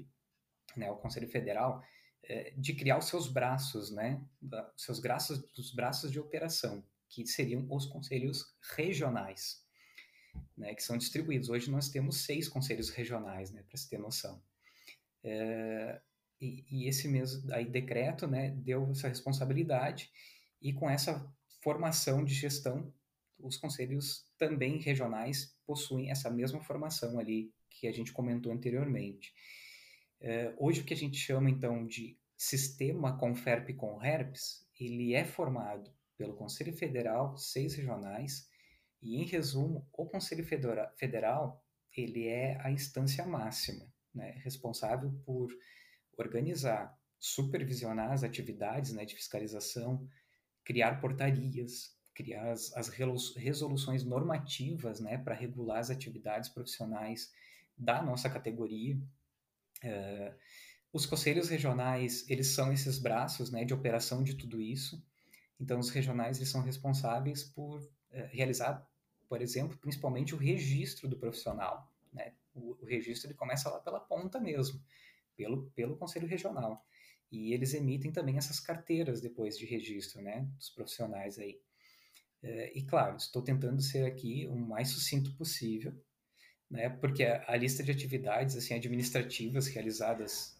né, 0.77 0.87
ao 0.87 0.97
Conselho 0.97 1.27
Federal, 1.27 1.83
é, 2.23 2.53
de 2.55 2.73
criar 2.73 2.97
os 2.97 3.09
seus 3.09 3.27
braços, 3.27 3.91
né, 3.91 4.25
os 4.73 4.81
seus 4.81 5.01
braços, 5.01 5.43
os 5.57 5.73
braços 5.73 6.09
de 6.09 6.21
operação 6.21 6.81
que 7.09 7.27
seriam 7.27 7.67
os 7.69 7.85
conselhos 7.85 8.55
regionais, 8.77 9.61
né, 10.57 10.73
que 10.73 10.81
são 10.81 10.97
distribuídos. 10.97 11.49
Hoje 11.49 11.69
nós 11.69 11.89
temos 11.89 12.23
seis 12.23 12.47
conselhos 12.47 12.89
regionais, 12.89 13.51
né, 13.51 13.61
para 13.67 13.77
se 13.77 13.89
ter 13.89 13.97
noção. 13.97 14.41
É, 15.21 16.01
e, 16.39 16.65
e, 16.71 16.87
esse 16.87 17.09
mesmo 17.09 17.53
aí, 17.53 17.65
decreto 17.65 18.25
né, 18.25 18.51
deu 18.51 18.89
essa 18.89 19.09
responsabilidade, 19.09 20.09
e 20.61 20.71
com 20.71 20.89
essa 20.89 21.29
formação 21.61 22.23
de 22.23 22.33
gestão, 22.33 22.93
os 23.39 23.57
conselhos 23.57 24.25
também 24.37 24.79
regionais 24.79 25.55
possuem 25.65 26.11
essa 26.11 26.29
mesma 26.29 26.61
formação 26.61 27.19
ali 27.19 27.53
que 27.69 27.87
a 27.87 27.91
gente 27.91 28.11
comentou 28.11 28.51
anteriormente. 28.51 29.33
É, 30.21 30.53
hoje, 30.57 30.81
o 30.81 30.85
que 30.85 30.93
a 30.93 30.97
gente 30.97 31.17
chama 31.17 31.49
então 31.49 31.85
de 31.85 32.17
sistema 32.37 33.17
Conferp 33.17 33.69
com 33.75 34.01
HERPS, 34.03 34.65
ele 34.79 35.13
é 35.13 35.23
formado 35.23 35.93
pelo 36.17 36.35
Conselho 36.35 36.73
Federal, 36.73 37.37
seis 37.37 37.75
regionais, 37.75 38.47
e 39.01 39.17
em 39.17 39.25
resumo, 39.25 39.87
o 39.93 40.05
Conselho 40.05 40.43
Federal 40.43 41.63
ele 41.95 42.27
é 42.27 42.59
a 42.61 42.71
instância 42.71 43.25
máxima, 43.25 43.85
né, 44.13 44.31
responsável 44.43 45.11
por 45.25 45.49
organizar, 46.17 46.97
supervisionar 47.19 48.11
as 48.11 48.23
atividades 48.23 48.93
né, 48.93 49.05
de 49.05 49.15
fiscalização, 49.15 50.07
criar 50.63 50.99
portarias, 50.99 51.94
criar 52.15 52.51
as, 52.51 52.75
as 52.75 52.87
resoluções 52.87 54.03
normativas 54.03 54.99
né, 54.99 55.17
para 55.17 55.35
regular 55.35 55.79
as 55.79 55.91
atividades 55.91 56.49
profissionais 56.49 57.31
da 57.77 58.01
nossa 58.01 58.29
categoria. 58.29 58.97
Uh, 59.83 60.33
os 60.95 61.05
conselhos 61.05 61.49
regionais, 61.49 62.27
eles 62.29 62.47
são 62.47 62.71
esses 62.71 62.97
braços 62.97 63.51
né, 63.51 63.65
de 63.65 63.73
operação 63.73 64.23
de 64.23 64.33
tudo 64.33 64.61
isso. 64.61 65.03
Então, 65.59 65.77
os 65.77 65.89
regionais 65.89 66.37
eles 66.37 66.49
são 66.49 66.61
responsáveis 66.61 67.43
por 67.43 67.85
é, 68.11 68.27
realizar, 68.27 68.87
por 69.27 69.41
exemplo, 69.41 69.77
principalmente 69.77 70.33
o 70.33 70.37
registro 70.37 71.09
do 71.09 71.17
profissional. 71.17 71.91
Né? 72.13 72.33
O, 72.53 72.77
o, 72.81 72.85
registro 72.85 73.27
ele 73.27 73.37
começa 73.37 73.69
lá 73.69 73.79
pela 73.81 73.99
ponta 73.99 74.39
mesmo, 74.39 74.81
pelo, 75.35 75.69
pelo 75.71 75.97
Conselho 75.97 76.29
Regional. 76.29 76.81
E 77.29 77.53
eles 77.53 77.73
emitem 77.73 78.13
também 78.13 78.37
essas 78.37 78.61
carteiras 78.61 79.19
depois 79.19 79.57
de 79.57 79.65
registro 79.65 80.21
né, 80.21 80.47
dos 80.57 80.69
profissionais 80.69 81.37
aí. 81.37 81.59
É, 82.45 82.71
e 82.77 82.83
claro, 82.83 83.17
estou 83.17 83.41
tentando 83.41 83.81
ser 83.81 84.05
aqui 84.05 84.45
o 84.45 84.55
mais 84.55 84.89
sucinto 84.89 85.33
possível, 85.33 85.91
né, 86.69 86.89
porque 86.89 87.23
a, 87.23 87.43
a 87.47 87.55
lista 87.55 87.81
de 87.81 87.89
atividades 87.89 88.55
assim, 88.55 88.75
administrativas 88.75 89.65
realizadas 89.65 90.55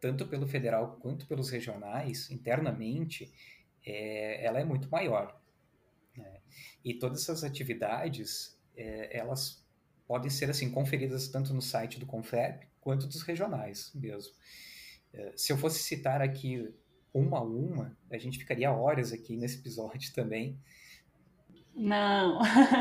tanto 0.00 0.26
pelo 0.26 0.46
federal 0.46 0.96
quanto 0.96 1.26
pelos 1.26 1.50
regionais 1.50 2.30
internamente, 2.30 3.30
é, 3.84 4.46
ela 4.46 4.60
é 4.60 4.64
muito 4.64 4.88
maior. 4.88 5.38
Né? 6.16 6.40
E 6.82 6.94
todas 6.94 7.22
essas 7.22 7.44
atividades, 7.44 8.58
é, 8.74 9.18
elas 9.18 9.62
podem 10.06 10.30
ser 10.30 10.48
assim 10.48 10.70
conferidas 10.70 11.28
tanto 11.28 11.52
no 11.52 11.60
site 11.60 12.00
do 12.00 12.06
Confeb 12.06 12.66
quanto 12.80 13.06
dos 13.06 13.20
regionais 13.20 13.92
mesmo. 13.94 14.32
É, 15.12 15.32
se 15.36 15.52
eu 15.52 15.58
fosse 15.58 15.82
citar 15.82 16.22
aqui 16.22 16.72
uma 17.12 17.38
a 17.38 17.42
uma, 17.42 17.94
a 18.10 18.16
gente 18.16 18.38
ficaria 18.38 18.72
horas 18.72 19.12
aqui 19.12 19.36
nesse 19.36 19.58
episódio 19.58 20.10
também. 20.14 20.58
Não, 21.76 22.38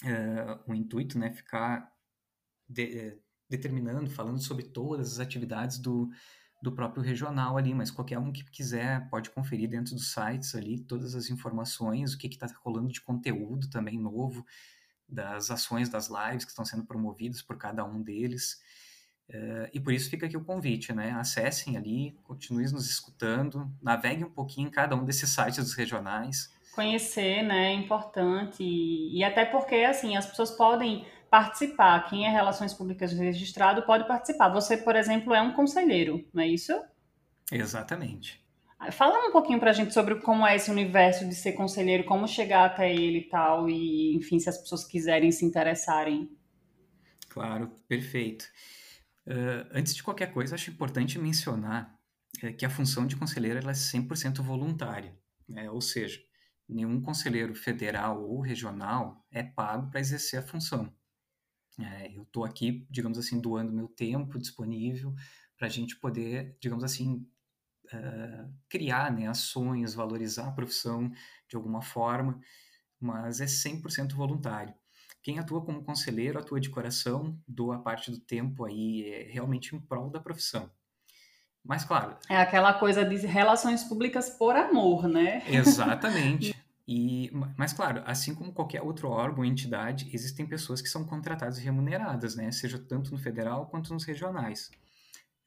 é, 0.05 0.59
o 0.66 0.75
intuito, 0.75 1.18
né, 1.18 1.31
ficar 1.31 1.90
de, 2.68 2.98
é, 2.98 3.18
determinando, 3.48 4.11
falando 4.11 4.42
sobre 4.42 4.64
todas 4.64 5.12
as 5.12 5.18
atividades 5.18 5.79
do, 5.79 6.11
do 6.62 6.70
próprio 6.70 7.03
regional 7.03 7.57
ali, 7.57 7.72
mas 7.72 7.90
qualquer 7.90 8.18
um 8.18 8.31
que 8.31 8.44
quiser 8.44 9.09
pode 9.09 9.31
conferir 9.31 9.70
dentro 9.70 9.94
dos 9.94 10.12
sites 10.12 10.55
ali 10.55 10.81
todas 10.81 11.14
as 11.14 11.31
informações, 11.31 12.12
o 12.12 12.18
que 12.18 12.27
está 12.27 12.46
rolando 12.62 12.92
de 12.92 13.01
conteúdo 13.01 13.70
também 13.70 13.98
novo, 13.98 14.44
das 15.12 15.51
ações 15.51 15.88
das 15.88 16.09
lives 16.09 16.44
que 16.44 16.51
estão 16.51 16.64
sendo 16.64 16.85
promovidas 16.85 17.42
por 17.42 17.59
cada 17.59 17.85
um 17.85 18.03
deles. 18.03 18.61
Uh, 19.29 19.68
e 19.72 19.81
por 19.81 19.92
isso 19.92 20.11
fica 20.11 20.27
aqui 20.27 20.37
o 20.37 20.44
convite, 20.44 20.92
né? 20.92 21.12
Acessem 21.12 21.77
ali, 21.77 22.16
continuem 22.25 22.70
nos 22.70 22.88
escutando, 22.90 23.70
naveguem 23.81 24.25
um 24.25 24.31
pouquinho 24.31 24.68
em 24.68 24.70
cada 24.70 24.96
um 24.96 25.05
desses 25.05 25.31
sites 25.31 25.59
dos 25.59 25.75
regionais. 25.75 26.53
Conhecer, 26.75 27.42
né, 27.42 27.68
é 27.68 27.75
importante. 27.75 28.62
E, 28.62 29.18
e 29.18 29.25
até 29.25 29.44
porque, 29.44 29.77
assim, 29.77 30.16
as 30.16 30.27
pessoas 30.27 30.51
podem 30.51 31.07
participar. 31.31 32.09
Quem 32.09 32.27
é 32.27 32.31
Relações 32.31 32.75
Públicas 32.75 33.12
registrado 33.12 33.83
pode 33.83 34.07
participar. 34.07 34.48
Você, 34.51 34.77
por 34.77 34.96
exemplo, 34.96 35.33
é 35.35 35.40
um 35.40 35.53
conselheiro, 35.53 36.27
não 36.33 36.42
é 36.42 36.48
isso? 36.48 36.72
Exatamente. 37.51 38.42
Fala 38.90 39.29
um 39.29 39.33
pouquinho 39.33 39.61
para 39.61 39.71
a 39.71 39.73
gente 39.73 39.95
sobre 39.95 40.16
como 40.16 40.47
é 40.47 40.57
esse 40.57 40.71
universo 40.71 41.29
de 41.29 41.35
ser 41.35 41.53
conselheiro, 41.53 42.05
como 42.05 42.27
chegar 42.27 42.64
até 42.64 42.92
ele 42.92 43.18
e 43.18 43.29
tal, 43.29 43.68
e 43.68 44.16
enfim, 44.16 44.40
se 44.40 44.49
as 44.49 44.59
pessoas 44.59 44.85
quiserem 44.85 45.31
se 45.31 45.45
interessarem. 45.45 46.29
Claro, 47.29 47.71
perfeito. 47.87 48.45
Uh, 49.27 49.68
antes 49.73 49.95
de 49.95 50.03
qualquer 50.03 50.33
coisa, 50.33 50.55
acho 50.55 50.71
importante 50.71 51.18
mencionar 51.18 51.97
uh, 52.42 52.53
que 52.55 52.66
a 52.66 52.71
função 52.71 53.07
de 53.07 53.14
conselheiro 53.14 53.59
ela 53.59 53.71
é 53.71 53.75
100% 53.75 54.42
voluntária, 54.42 55.16
né? 55.49 55.71
ou 55.71 55.81
seja, 55.81 56.21
nenhum 56.68 57.01
conselheiro 57.01 57.55
federal 57.55 58.23
ou 58.25 58.40
regional 58.40 59.25
é 59.31 59.42
pago 59.42 59.90
para 59.90 60.01
exercer 60.01 60.40
a 60.40 60.42
função. 60.42 60.92
É, 61.81 62.14
eu 62.14 62.23
estou 62.23 62.45
aqui, 62.45 62.87
digamos 62.90 63.18
assim, 63.18 63.40
doando 63.40 63.73
meu 63.73 63.88
tempo 63.88 64.38
disponível 64.38 65.14
para 65.57 65.68
a 65.68 65.71
gente 65.71 65.97
poder, 65.97 66.57
digamos 66.61 66.85
assim, 66.85 67.27
uh, 67.93 68.53
criar 68.69 69.13
né, 69.13 69.27
ações, 69.27 69.95
valorizar 69.95 70.49
a 70.49 70.53
profissão 70.53 71.11
de 71.49 71.57
alguma 71.57 71.83
forma, 71.83 72.41
mas 73.01 73.41
é 73.41 73.47
100% 73.47 74.15
voluntário. 74.15 74.75
Quem 75.23 75.39
atua 75.39 75.65
como 75.65 75.85
conselheiro 75.85 76.39
atua 76.39 76.61
de 76.61 76.71
coração, 76.71 77.39
doa 77.47 77.79
parte 77.79 78.11
do 78.11 78.19
tempo 78.19 78.65
aí 78.65 79.05
é 79.09 79.23
realmente 79.31 79.75
em 79.75 79.81
prol 79.81 80.11
da 80.11 80.21
profissão. 80.21 80.71
Mas 81.65 81.85
claro. 81.85 82.17
É 82.29 82.37
aquela 82.37 82.75
coisa 82.75 83.05
de 83.05 83.17
relações 83.25 83.85
públicas 83.85 84.31
por 84.31 84.57
amor, 84.57 85.07
né? 85.07 85.43
Exatamente. 85.47 86.55
E, 86.85 87.31
mas 87.57 87.73
claro, 87.73 88.03
assim 88.05 88.35
como 88.35 88.53
qualquer 88.53 88.83
outro 88.83 89.09
órgão 89.09 89.45
entidade, 89.45 90.11
existem 90.13 90.45
pessoas 90.45 90.83
que 90.83 90.89
são 90.89 91.05
contratadas 91.05 91.57
e 91.59 91.63
remuneradas, 91.63 92.35
né? 92.35 92.51
Seja 92.51 92.77
tanto 92.77 93.13
no 93.13 93.19
federal 93.19 93.67
quanto 93.67 93.95
nos 93.95 94.05
regionais. 94.05 94.69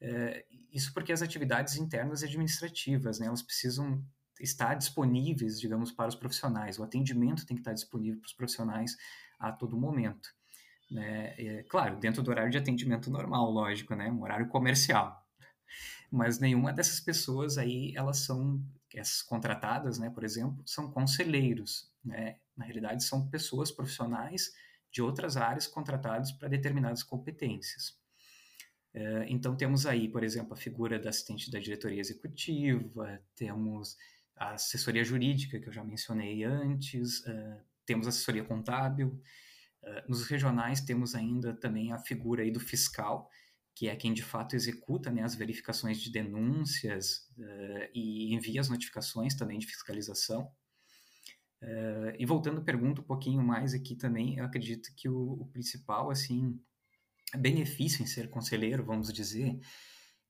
É, 0.00 0.46
isso 0.76 0.92
porque 0.92 1.12
as 1.12 1.22
atividades 1.22 1.76
internas 1.76 2.20
e 2.20 2.26
administrativas, 2.26 3.18
né, 3.18 3.26
elas 3.26 3.42
precisam 3.42 4.04
estar 4.38 4.74
disponíveis, 4.74 5.58
digamos, 5.58 5.90
para 5.90 6.08
os 6.08 6.14
profissionais. 6.14 6.78
O 6.78 6.82
atendimento 6.82 7.46
tem 7.46 7.56
que 7.56 7.62
estar 7.62 7.72
disponível 7.72 8.20
para 8.20 8.26
os 8.26 8.34
profissionais 8.34 8.94
a 9.38 9.50
todo 9.50 9.78
momento. 9.78 10.28
Né? 10.90 11.34
É, 11.38 11.62
claro, 11.62 11.98
dentro 11.98 12.22
do 12.22 12.30
horário 12.30 12.50
de 12.50 12.58
atendimento 12.58 13.10
normal, 13.10 13.50
lógico, 13.50 13.94
né? 13.94 14.10
Um 14.10 14.22
horário 14.22 14.48
comercial. 14.48 15.26
Mas 16.12 16.38
nenhuma 16.38 16.72
dessas 16.72 17.00
pessoas 17.00 17.56
aí, 17.56 17.92
elas 17.96 18.18
são, 18.18 18.62
essas 18.94 19.22
contratadas, 19.22 19.98
né, 19.98 20.10
por 20.10 20.24
exemplo, 20.24 20.62
são 20.66 20.90
conselheiros, 20.90 21.90
né? 22.04 22.36
Na 22.54 22.66
realidade, 22.66 23.02
são 23.02 23.26
pessoas 23.28 23.72
profissionais 23.72 24.52
de 24.92 25.00
outras 25.00 25.36
áreas 25.36 25.66
contratadas 25.66 26.30
para 26.32 26.48
determinadas 26.48 27.02
competências. 27.02 27.98
Eh, 28.96 29.26
então, 29.28 29.54
temos 29.54 29.84
aí, 29.84 30.08
por 30.08 30.24
exemplo, 30.24 30.54
a 30.54 30.56
figura 30.56 30.98
da 30.98 31.10
assistente 31.10 31.50
da 31.50 31.58
diretoria 31.58 32.00
executiva, 32.00 33.20
temos 33.34 33.94
a 34.34 34.52
assessoria 34.52 35.04
jurídica, 35.04 35.60
que 35.60 35.68
eu 35.68 35.72
já 35.72 35.84
mencionei 35.84 36.44
antes, 36.44 37.20
uh, 37.20 37.60
temos 37.84 38.06
assessoria 38.06 38.44
contábil. 38.44 39.20
Uh, 39.82 40.08
nos 40.08 40.26
regionais, 40.26 40.80
temos 40.80 41.14
ainda 41.14 41.54
também 41.54 41.92
a 41.92 41.98
figura 41.98 42.42
aí 42.42 42.50
do 42.50 42.60
fiscal, 42.60 43.30
que 43.74 43.88
é 43.88 43.96
quem 43.96 44.14
de 44.14 44.22
fato 44.22 44.56
executa 44.56 45.10
né, 45.10 45.22
as 45.22 45.34
verificações 45.34 46.00
de 46.00 46.10
denúncias 46.10 47.28
e 47.94 48.34
envia 48.34 48.60
as 48.62 48.70
notificações 48.70 49.34
também 49.34 49.58
de 49.58 49.66
fiscalização. 49.66 50.50
e 52.18 52.24
voltando 52.24 52.60
à 52.60 52.64
pergunta 52.64 53.02
um 53.02 53.04
pouquinho 53.04 53.42
mais 53.42 53.74
aqui 53.74 53.94
também, 53.94 54.38
eu 54.38 54.46
acredito 54.46 54.88
que 54.96 55.10
o, 55.10 55.32
o 55.42 55.46
principal, 55.48 56.10
assim, 56.10 56.58
benefício 57.34 58.02
em 58.02 58.06
ser 58.06 58.30
conselheiro, 58.30 58.84
vamos 58.84 59.12
dizer, 59.12 59.58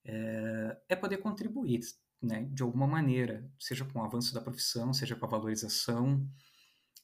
é, 0.04 0.78
é 0.90 0.96
poder 0.96 1.18
contribuir, 1.18 1.80
né, 2.22 2.48
de 2.50 2.62
alguma 2.62 2.86
maneira, 2.86 3.48
seja 3.58 3.84
com 3.84 3.98
o 3.98 4.04
avanço 4.04 4.32
da 4.32 4.40
profissão, 4.40 4.92
seja 4.92 5.16
com 5.16 5.26
a 5.26 5.28
valorização, 5.28 6.26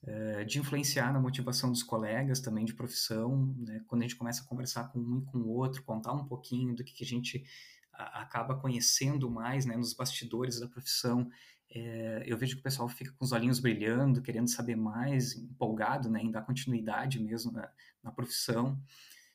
é, 0.05 0.44
de 0.44 0.59
influenciar 0.59 1.12
na 1.12 1.20
motivação 1.20 1.70
dos 1.70 1.83
colegas 1.83 2.40
também 2.40 2.64
de 2.64 2.74
profissão, 2.74 3.55
né, 3.59 3.83
quando 3.87 4.02
a 4.02 4.05
gente 4.05 4.16
começa 4.16 4.42
a 4.42 4.46
conversar 4.46 4.88
com 4.90 4.98
um 4.98 5.18
e 5.18 5.24
com 5.24 5.38
o 5.38 5.48
outro, 5.48 5.83
contar 5.83 6.12
um 6.12 6.26
pouquinho 6.26 6.74
do 6.74 6.83
que, 6.83 6.92
que 6.92 7.05
a 7.05 7.07
gente 7.07 7.44
acaba 7.92 8.59
conhecendo 8.59 9.31
mais, 9.31 9.66
né, 9.66 9.76
nos 9.76 9.92
bastidores 9.92 10.59
da 10.59 10.66
profissão, 10.66 11.28
é, 11.74 12.22
eu 12.26 12.37
vejo 12.37 12.57
que 12.57 12.61
o 12.61 12.62
pessoal 12.62 12.88
fica 12.88 13.12
com 13.12 13.24
os 13.24 13.33
olhinhos 13.33 13.59
brilhando, 13.59 14.20
querendo 14.20 14.48
saber 14.48 14.76
mais, 14.76 15.35
empolgado 15.37 16.11
né, 16.11 16.20
em 16.20 16.31
dar 16.31 16.42
continuidade 16.42 17.18
mesmo 17.18 17.50
na, 17.50 17.70
na 18.02 18.11
profissão. 18.11 18.78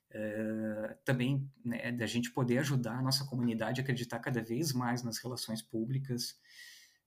Uh, 0.10 0.96
também 1.04 1.52
né, 1.66 1.92
da 1.92 2.06
gente 2.06 2.32
poder 2.32 2.60
ajudar 2.60 2.98
a 2.98 3.02
nossa 3.02 3.26
comunidade 3.26 3.82
a 3.82 3.84
acreditar 3.84 4.20
cada 4.20 4.42
vez 4.42 4.72
mais 4.72 5.04
nas 5.04 5.18
relações 5.18 5.62
públicas, 5.62 6.40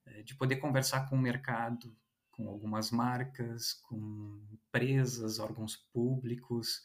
uh, 0.07 0.23
de 0.23 0.35
poder 0.35 0.57
conversar 0.57 1.09
com 1.09 1.17
o 1.17 1.21
mercado, 1.21 1.97
com 2.31 2.47
algumas 2.47 2.91
marcas, 2.91 3.73
com 3.73 4.43
empresas, 4.53 5.39
órgãos 5.39 5.77
públicos 5.77 6.83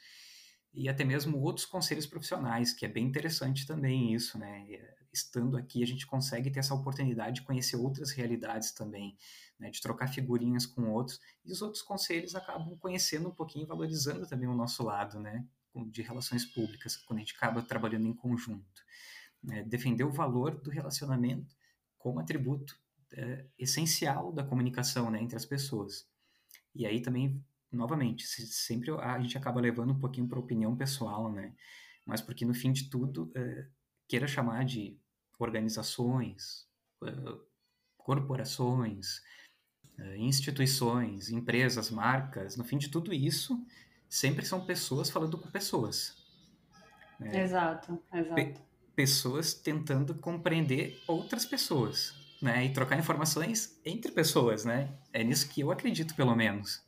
e 0.74 0.90
até 0.90 1.04
mesmo 1.04 1.40
outros 1.40 1.66
conselhos 1.66 2.06
profissionais, 2.06 2.74
que 2.74 2.86
é 2.86 2.90
bem 2.90 3.06
interessante 3.06 3.66
também 3.66 4.14
isso, 4.14 4.38
né? 4.38 4.66
estando 5.16 5.58
aqui, 5.58 5.82
a 5.82 5.88
gente 5.88 6.06
consegue 6.06 6.52
ter 6.52 6.60
essa 6.60 6.76
oportunidade 6.76 7.36
de 7.36 7.42
conhecer 7.44 7.78
outras 7.78 8.12
realidades 8.12 8.72
também, 8.72 9.18
né, 9.58 9.70
de 9.70 9.82
trocar 9.82 10.08
figurinhas 10.08 10.66
com 10.66 10.92
outros, 10.92 11.20
e 11.44 11.52
os 11.52 11.62
outros 11.62 11.82
conselhos 11.82 12.36
acabam 12.36 12.78
conhecendo 12.78 13.30
um 13.30 13.34
pouquinho, 13.34 13.66
valorizando 13.66 14.28
também 14.28 14.48
o 14.48 14.54
nosso 14.54 14.84
lado, 14.84 15.20
né, 15.20 15.46
de 15.90 16.02
relações 16.02 16.46
públicas, 16.46 16.96
quando 16.96 17.18
a 17.18 17.22
gente 17.22 17.36
acaba 17.36 17.62
trabalhando 17.62 18.08
em 18.08 18.14
conjunto. 18.14 18.84
Né, 19.44 19.64
defender 19.64 20.04
o 20.04 20.12
valor 20.12 20.60
do 20.60 20.72
relacionamento 20.72 21.56
como 22.00 22.20
atributo 22.20 22.80
é, 23.14 23.46
essencial 23.60 24.32
da 24.32 24.44
comunicação 24.44 25.12
né, 25.12 25.22
entre 25.22 25.36
as 25.36 25.46
pessoas. 25.46 26.08
E 26.74 26.86
aí 26.86 27.02
também, 27.02 27.44
novamente, 27.72 28.26
sempre 28.26 28.92
a 28.92 29.20
gente 29.20 29.38
acaba 29.38 29.62
levando 29.62 29.92
um 29.92 30.00
pouquinho 30.00 30.28
para 30.28 30.38
a 30.38 30.42
opinião 30.42 30.76
pessoal, 30.76 31.32
né? 31.32 31.54
Mas 32.06 32.22
porque 32.22 32.46
no 32.46 32.54
fim 32.54 32.72
de 32.72 32.90
tudo, 32.90 33.32
é, 33.36 33.68
queira 34.08 34.28
chamar 34.28 34.66
de 34.66 35.00
organizações, 35.40 36.68
é, 37.04 37.12
corporações, 37.98 39.22
é, 39.98 40.18
instituições, 40.18 41.30
empresas, 41.30 41.90
marcas, 41.90 42.58
no 42.58 42.64
fim 42.64 42.78
de 42.78 42.90
tudo 42.90 43.14
isso, 43.14 43.58
sempre 44.18 44.46
são 44.46 44.66
pessoas 44.66 45.10
falando 45.10 45.38
com 45.38 45.50
pessoas. 45.50 46.16
Né? 47.20 47.44
Exato, 47.44 48.02
exato. 48.14 48.36
Pe 48.36 48.54
pessoas 48.96 49.54
tentando 49.54 50.16
compreender 50.16 51.04
outras 51.06 51.46
pessoas 51.46 52.14
né? 52.42 52.66
E 52.66 52.70
trocar 52.70 52.98
informações 52.98 53.80
entre 53.86 54.12
pessoas, 54.12 54.66
né? 54.66 54.90
É 55.14 55.24
nisso 55.24 55.50
que 55.50 55.62
eu 55.62 55.72
acredito, 55.72 56.16
pelo 56.16 56.36
menos. 56.36 56.84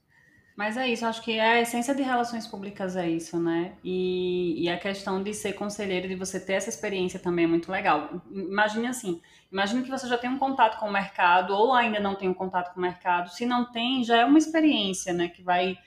Mas 0.56 0.76
é 0.76 0.88
isso, 0.88 1.06
acho 1.06 1.22
que 1.22 1.40
a 1.40 1.62
essência 1.62 1.94
de 1.94 2.02
relações 2.02 2.48
públicas 2.48 2.96
é 2.96 3.08
isso, 3.08 3.40
né? 3.40 3.74
E, 3.84 4.64
e, 4.64 4.70
a 4.70 4.78
questão 4.78 5.22
de 5.22 5.32
ser 5.32 5.54
conselheiro, 5.54 6.08
de 6.08 6.16
você 6.16 6.40
ter 6.40 6.54
essa 6.54 6.70
experiência 6.70 7.20
também 7.20 7.46
é 7.46 7.48
muito 7.48 7.72
legal. 7.72 8.24
Imagine 8.32 8.88
assim, 8.88 9.22
imagine 9.52 9.84
que 9.84 9.90
você 9.90 10.08
já 10.08 10.18
tem 10.18 10.30
um 10.30 10.40
contato 10.40 10.80
com 10.80 10.88
o 10.88 10.92
mercado 10.92 11.54
ou 11.54 11.74
ainda 11.74 12.00
não 12.00 12.16
tem 12.16 12.28
um 12.28 12.34
contato 12.34 12.74
com 12.74 12.80
o 12.80 12.82
mercado. 12.82 13.30
Se 13.30 13.46
não 13.46 13.72
tem, 13.72 14.04
já 14.04 14.18
é 14.18 14.26
uma 14.26 14.40
experiência, 14.40 15.14
né? 15.14 15.28
Que 15.28 15.44
vai 15.44 15.78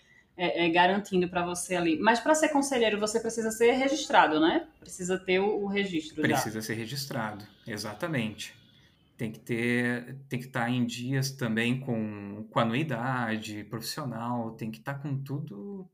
é, 0.40 0.64
é, 0.64 0.68
garantindo 0.70 1.28
para 1.28 1.44
você 1.44 1.76
ali. 1.76 1.98
Mas 1.98 2.20
para 2.20 2.34
ser 2.34 2.48
conselheiro, 2.48 2.98
você 2.98 3.20
precisa 3.20 3.50
ser 3.50 3.72
registrado, 3.72 4.40
né? 4.40 4.66
Precisa 4.80 5.18
ter 5.18 5.38
o, 5.38 5.64
o 5.64 5.66
registro. 5.66 6.22
Precisa 6.22 6.60
já. 6.60 6.66
ser 6.66 6.74
registrado, 6.74 7.44
exatamente 7.66 8.58
tem 9.20 9.30
que 9.30 9.38
ter, 9.38 10.16
tem 10.30 10.40
que 10.40 10.46
estar 10.46 10.62
tá 10.62 10.70
em 10.70 10.86
dias 10.86 11.30
também 11.30 11.78
com, 11.78 12.48
com 12.50 12.58
anuidade 12.58 13.64
profissional, 13.64 14.52
tem 14.52 14.70
que 14.70 14.78
estar 14.78 14.94
tá 14.94 15.00
com 15.00 15.22
tudo 15.22 15.86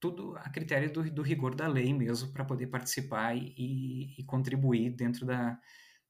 tudo 0.00 0.36
a 0.38 0.50
critério 0.50 0.92
do, 0.92 1.08
do 1.08 1.22
rigor 1.22 1.54
da 1.54 1.68
lei 1.68 1.94
mesmo 1.94 2.32
para 2.32 2.44
poder 2.44 2.66
participar 2.66 3.34
e, 3.36 4.14
e, 4.18 4.24
contribuir 4.24 4.90
dentro 4.90 5.24
da, 5.24 5.58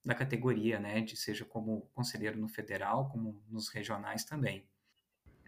da 0.05 0.15
categoria, 0.15 0.81
né, 0.81 1.01
de 1.01 1.17
seja 1.17 1.45
como 1.45 1.83
conselheiro 1.95 2.37
no 2.37 2.49
federal, 2.49 3.09
como 3.11 3.41
nos 3.49 3.69
regionais 3.69 4.25
também. 4.25 4.67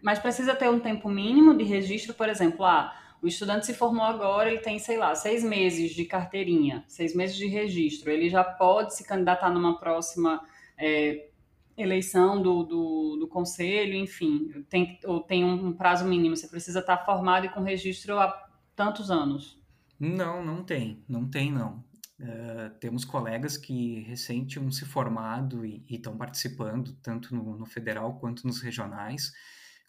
Mas 0.01 0.19
precisa 0.19 0.55
ter 0.55 0.69
um 0.69 0.79
tempo 0.79 1.09
mínimo 1.09 1.57
de 1.57 1.63
registro, 1.63 2.13
por 2.13 2.29
exemplo, 2.29 2.65
ah, 2.65 2.93
o 3.21 3.27
estudante 3.27 3.65
se 3.65 3.73
formou 3.73 4.05
agora, 4.05 4.49
ele 4.49 4.59
tem, 4.59 4.77
sei 4.77 4.97
lá, 4.97 5.15
seis 5.15 5.43
meses 5.43 5.91
de 5.91 6.05
carteirinha, 6.05 6.83
seis 6.87 7.15
meses 7.15 7.35
de 7.35 7.47
registro, 7.47 8.11
ele 8.11 8.29
já 8.29 8.43
pode 8.43 8.95
se 8.95 9.03
candidatar 9.03 9.49
numa 9.49 9.79
próxima 9.79 10.41
é, 10.77 11.29
eleição 11.75 12.41
do, 12.41 12.63
do, 12.63 13.17
do, 13.19 13.27
conselho, 13.27 13.95
enfim, 13.95 14.65
tem, 14.69 14.99
ou 15.05 15.19
tem 15.19 15.43
um 15.43 15.73
prazo 15.73 16.05
mínimo, 16.05 16.35
você 16.35 16.47
precisa 16.47 16.79
estar 16.79 16.97
formado 17.05 17.45
e 17.45 17.49
com 17.49 17.61
registro 17.61 18.19
há 18.19 18.31
tantos 18.75 19.09
anos. 19.09 19.59
Não, 19.99 20.45
não 20.45 20.63
tem, 20.63 21.03
não 21.07 21.27
tem 21.27 21.51
não. 21.51 21.83
Uh, 22.19 22.73
temos 22.79 23.05
colegas 23.05 23.57
que 23.57 24.01
recém 24.01 24.43
tinham 24.43 24.71
se 24.71 24.85
formado 24.85 25.63
e 25.63 25.83
estão 25.87 26.17
participando, 26.17 26.95
tanto 27.01 27.35
no, 27.35 27.57
no, 27.57 27.65
federal 27.65 28.17
quanto 28.19 28.45
nos 28.47 28.59
regionais. 28.59 29.31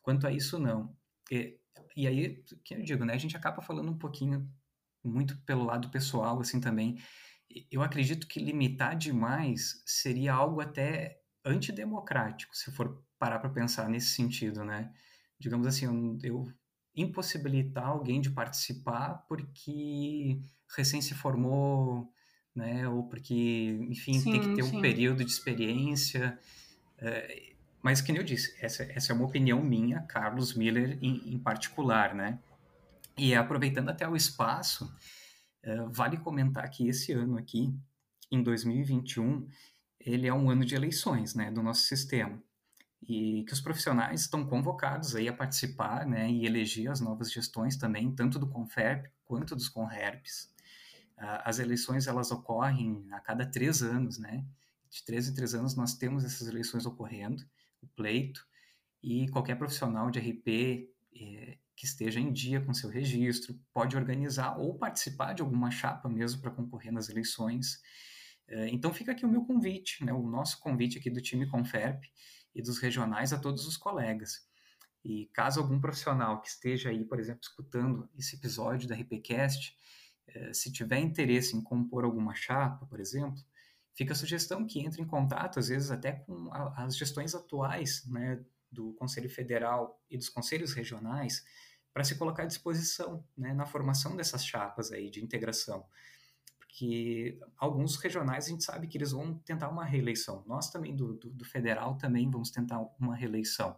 Quanto 0.09 0.27
a 0.27 0.33
isso, 0.33 0.59
não. 0.59 0.97
E, 1.31 1.59
e 1.95 2.07
aí, 2.07 2.43
que 2.65 2.75
eu 2.75 2.83
digo, 2.83 3.05
né, 3.05 3.13
a 3.13 3.19
gente 3.19 3.37
acaba 3.37 3.61
falando 3.61 3.91
um 3.91 3.99
pouquinho, 3.99 4.51
muito 5.05 5.37
pelo 5.43 5.67
lado 5.67 5.91
pessoal, 5.91 6.41
assim, 6.41 6.63
também, 6.63 6.99
eu 7.71 7.83
acredito 7.83 8.27
que 8.27 8.41
limitar 8.41 8.97
demais 8.97 9.83
seria 9.85 10.33
algo 10.33 10.63
até 10.63 11.21
antidemocrático, 11.45 12.57
se 12.57 12.73
for 12.73 13.05
parar 13.19 13.39
para 13.39 13.51
pensar 13.51 13.87
nesse 13.91 14.15
sentido, 14.15 14.65
né? 14.65 14.91
Digamos 15.39 15.67
assim, 15.67 15.85
eu, 15.85 16.19
eu 16.23 16.53
impossibilitar 16.97 17.89
alguém 17.89 18.19
de 18.19 18.31
participar 18.31 19.27
porque 19.29 20.41
recém 20.75 21.03
se 21.03 21.13
formou, 21.13 22.11
né? 22.55 22.89
Ou 22.89 23.07
porque, 23.11 23.79
enfim, 23.91 24.15
sim, 24.15 24.33
tem 24.33 24.41
que 24.41 24.55
ter 24.57 24.63
sim. 24.63 24.79
um 24.79 24.81
período 24.81 25.23
de 25.23 25.31
experiência. 25.31 26.39
É, 26.97 27.58
mas, 27.83 28.01
como 28.01 28.19
eu 28.19 28.25
disse, 28.25 28.57
essa, 28.61 28.83
essa 28.85 29.13
é 29.13 29.15
uma 29.15 29.25
opinião 29.25 29.63
minha, 29.63 30.01
Carlos 30.03 30.55
Miller 30.55 30.99
em, 31.01 31.35
em 31.35 31.39
particular, 31.39 32.15
né? 32.15 32.39
E 33.17 33.35
aproveitando 33.35 33.89
até 33.89 34.09
o 34.09 34.17
espaço, 34.17 34.93
é, 35.63 35.77
vale 35.89 36.17
comentar 36.19 36.69
que 36.71 36.89
esse 36.89 37.13
ano 37.13 37.37
aqui, 37.37 37.75
em 38.31 38.43
2021, 38.43 39.49
ele 40.01 40.27
é 40.27 40.35
um 40.35 40.51
ano 40.51 40.65
de 40.65 40.75
eleições, 40.75 41.35
né, 41.35 41.51
do 41.51 41.63
nosso 41.63 41.83
sistema. 41.83 42.41
E 43.03 43.45
que 43.45 43.53
os 43.53 43.61
profissionais 43.61 44.23
estão 44.23 44.47
convocados 44.47 45.15
aí 45.15 45.29
a 45.29 45.33
participar, 45.33 46.07
né, 46.07 46.31
e 46.31 46.47
eleger 46.47 46.91
as 46.91 47.01
novas 47.01 47.33
gestões 47.33 47.77
também, 47.77 48.13
tanto 48.13 48.39
do 48.39 48.49
Conferp 48.49 49.07
quanto 49.25 49.55
dos 49.55 49.69
Conherpes. 49.69 50.53
As 51.17 51.59
eleições, 51.59 52.07
elas 52.07 52.31
ocorrem 52.31 53.07
a 53.11 53.19
cada 53.19 53.45
três 53.45 53.83
anos, 53.83 54.19
né? 54.19 54.45
De 54.89 55.05
três 55.05 55.29
em 55.29 55.35
três 55.35 55.53
anos 55.53 55.75
nós 55.75 55.95
temos 55.95 56.25
essas 56.25 56.47
eleições 56.47 56.87
ocorrendo, 56.87 57.45
o 57.83 57.87
pleito, 57.89 58.47
e 59.03 59.29
qualquer 59.29 59.57
profissional 59.57 60.11
de 60.11 60.19
RP 60.19 60.91
é, 61.15 61.59
que 61.77 61.87
esteja 61.87 62.19
em 62.19 62.33
dia 62.33 62.61
com 62.61 62.75
seu 62.75 62.91
registro, 62.91 63.59
pode 63.73 63.97
organizar 63.97 64.59
ou 64.59 64.77
participar 64.77 65.33
de 65.33 65.43
alguma 65.43 65.71
chapa 65.71 66.09
mesmo 66.09 66.41
para 66.41 66.51
concorrer 66.51 66.93
nas 66.93 67.09
eleições. 67.09 67.81
É, 68.49 68.69
então 68.69 68.93
fica 68.93 69.13
aqui 69.13 69.25
o 69.25 69.29
meu 69.29 69.45
convite, 69.45 70.05
né, 70.05 70.13
o 70.13 70.29
nosso 70.29 70.59
convite 70.59 70.99
aqui 70.99 71.09
do 71.09 71.21
time 71.21 71.49
Conferp 71.49 72.03
e 72.55 72.63
dos 72.63 72.79
regionais 72.79 73.33
a 73.33 73.39
todos 73.39 73.67
os 73.67 73.77
colegas. 73.77 74.49
E 75.05 75.27
caso 75.33 75.61
algum 75.61 75.81
profissional 75.81 76.41
que 76.41 76.49
esteja 76.49 76.91
aí, 76.91 77.05
por 77.05 77.21
exemplo, 77.21 77.41
escutando 77.43 78.09
esse 78.19 78.35
episódio 78.35 78.89
da 78.89 78.97
RPCast, 78.97 79.77
é, 80.27 80.53
se 80.53 80.73
tiver 80.73 80.99
interesse 80.99 81.57
em 81.57 81.63
compor 81.63 82.05
alguma 82.05 82.35
chapa, 82.35 82.85
por 82.87 82.99
exemplo, 83.01 83.41
fica 83.99 84.13
a 84.13 84.17
sugestão 84.17 84.65
que 84.65 84.79
entre 84.79 85.03
em 85.03 85.05
contato, 85.05 85.59
às 85.59 85.67
vezes 85.67 85.91
até 85.91 86.13
com 86.13 86.49
as 86.77 86.97
gestões 86.97 87.35
atuais 87.35 88.07
né, 88.07 88.41
do 88.71 88.93
Conselho 88.93 89.29
Federal 89.29 90.01
e 90.09 90.17
dos 90.17 90.29
conselhos 90.29 90.73
regionais, 90.73 91.45
para 91.93 92.05
se 92.05 92.15
colocar 92.15 92.45
à 92.45 92.47
disposição 92.47 93.25
né, 93.37 93.53
na 93.53 93.67
formação 93.67 94.15
dessas 94.15 94.47
chapas 94.47 94.93
aí 94.93 95.11
de 95.11 95.21
integração. 95.21 95.85
Porque 96.61 97.41
alguns 97.57 97.97
regionais 97.97 98.47
a 98.47 98.51
gente 98.51 98.63
sabe 98.63 98.87
que 98.87 98.97
eles 98.97 99.11
vão 99.11 99.37
tentar 99.41 99.69
uma 99.69 99.85
reeleição. 99.85 100.45
Nós 100.47 100.71
também, 100.71 100.95
do, 100.95 101.15
do, 101.15 101.31
do 101.31 101.45
federal, 101.45 101.97
também 101.97 102.31
vamos 102.31 102.53
tentar 102.53 102.79
uma 103.01 103.17
reeleição. 103.17 103.77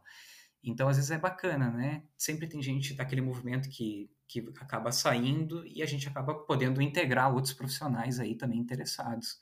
Então, 0.63 0.87
às 0.87 0.97
vezes 0.97 1.11
é 1.11 1.17
bacana, 1.17 1.71
né? 1.71 2.03
Sempre 2.15 2.47
tem 2.47 2.61
gente 2.61 2.93
daquele 2.93 3.23
movimento 3.23 3.71
que, 3.71 4.11
que 4.29 4.41
acaba 4.61 4.93
saindo 4.93 5.67
e 5.67 5.83
a 5.83 5.87
gente 5.87 6.07
acaba 6.07 6.35
podendo 6.35 6.83
integrar 6.83 7.33
outros 7.33 7.55
profissionais 7.55 8.21
aí 8.21 8.35
também 8.35 8.59
interessados. 8.59 9.41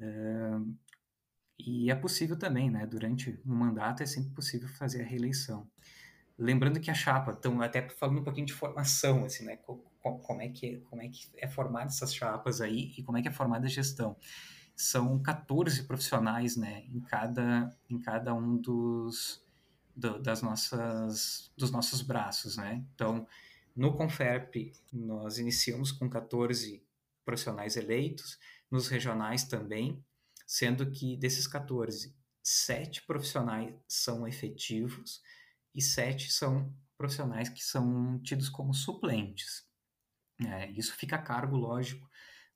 É, 0.00 0.60
e 1.58 1.90
é 1.90 1.94
possível 1.94 2.38
também, 2.38 2.70
né? 2.70 2.86
Durante 2.86 3.40
um 3.46 3.54
mandato 3.54 4.02
é 4.02 4.06
sempre 4.06 4.30
possível 4.30 4.68
fazer 4.68 5.02
a 5.02 5.06
reeleição. 5.06 5.68
Lembrando 6.36 6.80
que 6.80 6.90
a 6.90 6.94
chapa, 6.94 7.36
então 7.38 7.60
até 7.62 7.88
falando 7.88 8.20
um 8.20 8.24
pouquinho 8.24 8.46
de 8.46 8.52
formação, 8.52 9.24
assim, 9.24 9.44
né? 9.44 9.56
Como 9.56 10.42
é 10.42 10.48
que, 10.48 10.78
como 10.90 11.00
é, 11.00 11.08
que 11.08 11.28
é 11.36 11.48
formada 11.48 11.86
essas 11.86 12.14
chapas 12.14 12.60
aí 12.60 12.92
e 12.98 13.02
como 13.02 13.16
é 13.16 13.22
que 13.22 13.28
é 13.28 13.32
formada 13.32 13.66
a 13.66 13.70
gestão. 13.70 14.16
São 14.76 15.22
14 15.22 15.84
profissionais, 15.84 16.56
né, 16.56 16.84
em 16.92 17.00
cada, 17.00 17.74
em 17.88 17.98
cada 18.00 18.34
um 18.34 18.56
dos, 18.56 19.42
do, 19.94 20.18
das 20.18 20.42
nossas, 20.42 21.52
dos 21.56 21.70
nossos 21.70 22.02
braços, 22.02 22.56
né? 22.56 22.84
Então, 22.94 23.26
no 23.74 23.94
Conferp, 23.96 24.72
nós 24.92 25.38
iniciamos 25.38 25.92
com 25.92 26.10
14 26.10 26.84
profissionais 27.24 27.76
eleitos, 27.76 28.38
nos 28.74 28.88
regionais 28.88 29.44
também, 29.44 30.04
sendo 30.44 30.90
que 30.90 31.16
desses 31.16 31.46
14, 31.46 32.12
sete 32.42 33.06
profissionais 33.06 33.72
são 33.86 34.26
efetivos, 34.26 35.22
e 35.72 35.80
sete 35.80 36.32
são 36.32 36.74
profissionais 36.98 37.48
que 37.48 37.62
são 37.62 38.18
tidos 38.18 38.48
como 38.48 38.74
suplentes. 38.74 39.64
É, 40.44 40.68
isso 40.72 40.96
fica 40.96 41.14
a 41.14 41.22
cargo, 41.22 41.56
lógico, 41.56 42.10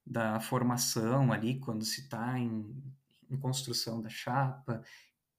da 0.04 0.40
formação 0.40 1.32
ali, 1.32 1.60
quando 1.60 1.84
se 1.84 2.00
está 2.00 2.36
em, 2.36 2.82
em, 3.30 3.36
construção 3.36 4.02
da 4.02 4.08
chapa, 4.08 4.82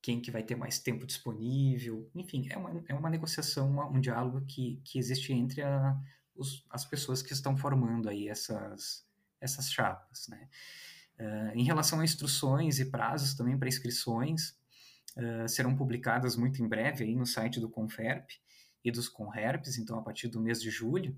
quem 0.02 0.22
que 0.22 0.32
vai 0.32 0.44
ter 0.44 0.56
mais 0.56 0.80
tempo 0.80 1.06
disponível, 1.06 2.10
enfim, 2.16 2.48
é 2.50 2.58
uma, 2.58 2.84
é 2.88 2.94
uma 2.94 3.10
negociação, 3.10 3.78
um 3.92 4.00
diálogo 4.00 4.46
que, 4.46 4.82
que 4.86 4.98
existe 4.98 5.34
entre 5.34 5.62
a, 5.62 6.00
os, 6.34 6.66
as 6.70 6.86
pessoas 6.86 7.22
que 7.22 7.34
estão 7.34 7.58
formando 7.58 8.08
aí 8.08 8.30
essas, 8.30 9.09
essas 9.42 9.72
chapas, 9.72 10.28
né? 10.28 10.48
Uh, 11.20 11.52
em 11.54 11.64
relação 11.64 12.00
a 12.00 12.04
instruções 12.04 12.80
e 12.80 12.86
prazos 12.86 13.34
também 13.34 13.58
para 13.58 13.68
inscrições, 13.68 14.56
uh, 15.18 15.48
serão 15.48 15.76
publicadas 15.76 16.36
muito 16.36 16.64
em 16.64 16.68
breve 16.68 17.04
aí 17.04 17.16
no 17.16 17.26
site 17.26 17.60
do 17.60 17.70
Conferp 17.70 18.30
e 18.84 18.92
dos 18.92 19.10
Conherpes, 19.10 19.78
então 19.78 19.98
a 20.00 20.02
partir 20.02 20.30
do 20.30 20.40
mês 20.40 20.62
de 20.62 20.70
julho. 20.70 21.18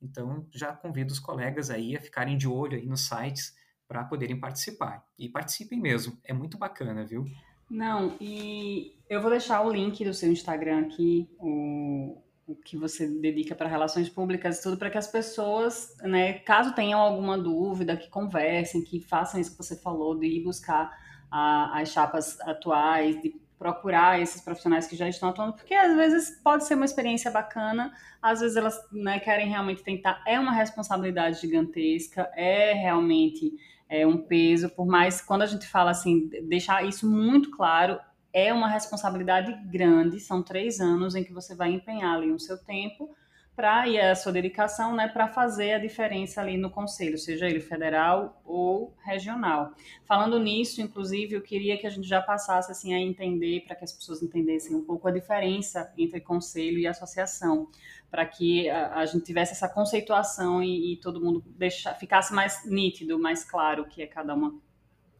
Então 0.00 0.46
já 0.52 0.72
convido 0.74 1.12
os 1.12 1.18
colegas 1.18 1.70
aí 1.70 1.96
a 1.96 2.00
ficarem 2.00 2.36
de 2.38 2.48
olho 2.48 2.78
aí 2.78 2.86
nos 2.86 3.06
sites 3.06 3.54
para 3.86 4.04
poderem 4.04 4.40
participar. 4.40 5.06
E 5.18 5.28
participem 5.28 5.78
mesmo, 5.78 6.18
é 6.24 6.32
muito 6.32 6.56
bacana, 6.56 7.04
viu? 7.04 7.26
Não, 7.68 8.16
e 8.20 8.98
eu 9.08 9.20
vou 9.20 9.30
deixar 9.30 9.60
o 9.62 9.72
link 9.72 10.04
do 10.04 10.12
seu 10.12 10.30
Instagram 10.30 10.86
aqui, 10.86 11.28
o 11.38 12.22
que 12.64 12.76
você 12.76 13.06
dedica 13.06 13.54
para 13.54 13.68
relações 13.68 14.08
públicas 14.08 14.58
e 14.58 14.62
tudo, 14.62 14.76
para 14.76 14.90
que 14.90 14.98
as 14.98 15.06
pessoas, 15.06 15.96
né, 16.02 16.34
caso 16.34 16.74
tenham 16.74 17.00
alguma 17.00 17.38
dúvida, 17.38 17.96
que 17.96 18.08
conversem, 18.08 18.82
que 18.82 19.00
façam 19.00 19.40
isso 19.40 19.52
que 19.52 19.58
você 19.58 19.76
falou, 19.76 20.18
de 20.18 20.26
ir 20.26 20.42
buscar 20.42 20.90
a, 21.30 21.80
as 21.80 21.90
chapas 21.90 22.40
atuais, 22.40 23.20
de 23.22 23.40
procurar 23.58 24.20
esses 24.20 24.42
profissionais 24.42 24.88
que 24.88 24.96
já 24.96 25.08
estão 25.08 25.28
atuando, 25.28 25.52
porque 25.52 25.72
às 25.72 25.94
vezes 25.94 26.40
pode 26.42 26.66
ser 26.66 26.74
uma 26.74 26.84
experiência 26.84 27.30
bacana, 27.30 27.92
às 28.20 28.40
vezes 28.40 28.56
elas 28.56 28.76
né, 28.90 29.20
querem 29.20 29.48
realmente 29.48 29.84
tentar, 29.84 30.20
é 30.26 30.38
uma 30.38 30.52
responsabilidade 30.52 31.40
gigantesca, 31.40 32.28
é 32.34 32.72
realmente 32.72 33.52
é 33.88 34.04
um 34.06 34.16
peso, 34.16 34.68
por 34.70 34.86
mais 34.86 35.20
quando 35.20 35.42
a 35.42 35.46
gente 35.46 35.66
fala 35.66 35.92
assim, 35.92 36.28
deixar 36.48 36.84
isso 36.84 37.08
muito 37.08 37.50
claro, 37.52 38.00
é 38.32 38.52
uma 38.52 38.68
responsabilidade 38.68 39.52
grande, 39.66 40.18
são 40.20 40.42
três 40.42 40.80
anos 40.80 41.14
em 41.14 41.22
que 41.22 41.32
você 41.32 41.54
vai 41.54 41.70
empenhar 41.70 42.16
ali 42.16 42.32
o 42.32 42.38
seu 42.38 42.56
tempo 42.56 43.14
para 43.54 43.86
e 43.86 44.00
a 44.00 44.14
sua 44.14 44.32
dedicação, 44.32 44.96
né, 44.96 45.08
para 45.08 45.28
fazer 45.28 45.72
a 45.72 45.78
diferença 45.78 46.40
ali 46.40 46.56
no 46.56 46.70
conselho, 46.70 47.18
seja 47.18 47.46
ele 47.46 47.60
federal 47.60 48.40
ou 48.46 48.94
regional. 49.04 49.72
Falando 50.06 50.38
nisso, 50.38 50.80
inclusive, 50.80 51.34
eu 51.34 51.42
queria 51.42 51.76
que 51.76 51.86
a 51.86 51.90
gente 51.90 52.08
já 52.08 52.22
passasse 52.22 52.72
assim 52.72 52.94
a 52.94 52.98
entender, 52.98 53.60
para 53.66 53.76
que 53.76 53.84
as 53.84 53.92
pessoas 53.92 54.22
entendessem 54.22 54.74
um 54.74 54.82
pouco 54.82 55.06
a 55.06 55.10
diferença 55.10 55.92
entre 55.98 56.20
conselho 56.20 56.78
e 56.78 56.86
associação, 56.86 57.68
para 58.10 58.24
que 58.24 58.70
a, 58.70 59.00
a, 59.00 59.06
gente 59.06 59.24
tivesse 59.24 59.52
essa 59.52 59.68
conceituação 59.68 60.62
e, 60.62 60.94
e 60.94 60.96
todo 60.96 61.20
mundo 61.20 61.44
deixa, 61.46 61.94
ficasse 61.94 62.32
mais 62.32 62.64
nítido, 62.64 63.18
mais 63.18 63.44
claro 63.44 63.82
o 63.82 63.86
que 63.86 64.02
é 64.02 64.06
cada 64.06 64.34
uma 64.34 64.54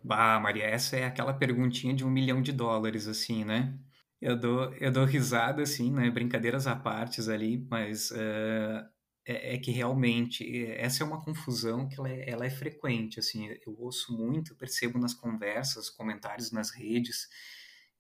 Bah, 0.05 0.41
Maria, 0.41 0.65
essa 0.65 0.97
é 0.97 1.05
aquela 1.05 1.33
perguntinha 1.33 1.95
de 1.95 2.05
um 2.05 2.11
milhão 2.11 2.43
de 2.43 2.53
dólares, 2.53 3.07
assim, 3.07 3.45
né? 3.45 3.79
Eu 4.21 4.37
dou, 4.39 4.73
eu 4.75 4.91
dou 4.93 5.05
risada, 5.05 5.63
assim, 5.63 5.93
né? 5.93 6.11
Brincadeiras 6.11 6.67
à 6.67 6.77
partes 6.77 7.29
ali, 7.29 7.67
mas 7.71 8.11
uh, 8.11 8.85
é, 9.25 9.55
é, 9.55 9.59
que 9.59 9.71
realmente 9.71 10.45
eh, 10.45 10.81
essa 10.81 11.03
é 11.03 11.07
uma 11.07 11.25
confusão 11.25 11.89
que 11.89 11.99
ela 11.99 12.09
é, 12.09 12.31
ela 12.31 12.47
é 12.47 12.51
frequente, 12.51 13.19
assim. 13.21 13.49
Eu 13.67 13.77
ouço 13.79 14.17
muito, 14.17 14.57
percebo 14.57 14.99
nas 14.99 15.15
conversas, 15.15 15.91
comentários 15.91 16.51
nas 16.53 16.71
redes, 16.71 17.29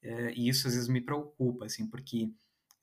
uh, 0.04 0.30
e 0.34 0.48
isso 0.48 0.66
às 0.68 0.74
vezes 0.74 0.88
me 0.88 1.00
preocupa, 1.00 1.66
assim, 1.66 1.88
porque 1.88 2.32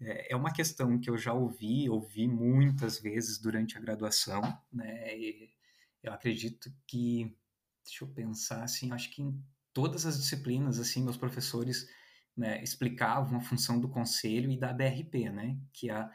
é 0.02 0.36
uma 0.36 0.54
questão 0.54 0.98
que 1.00 1.10
eu 1.10 1.18
já 1.18 1.34
ouvi, 1.34 1.90
ouvi 1.90 2.28
muitas 2.28 3.00
vezes 3.00 3.38
durante 3.38 3.78
a 3.78 3.82
graduação, 3.82 4.42
né? 4.72 5.18
E 5.18 5.50
eu 6.02 6.14
acredito 6.14 6.72
que 6.88 7.36
deixa 7.90 8.04
eu 8.04 8.08
pensar, 8.08 8.64
assim, 8.64 8.92
acho 8.92 9.10
que 9.12 9.22
em 9.22 9.44
todas 9.74 10.06
as 10.06 10.18
disciplinas, 10.18 10.80
assim, 10.80 11.04
meus 11.04 11.18
professores 11.18 11.88
né, 12.36 12.62
explicavam 12.64 13.38
a 13.38 13.42
função 13.42 13.80
do 13.80 13.90
conselho 13.90 14.52
e 14.52 14.58
da 14.58 14.70
ABRP, 14.70 15.30
né, 15.30 15.60
que 15.74 15.90
a, 15.90 16.10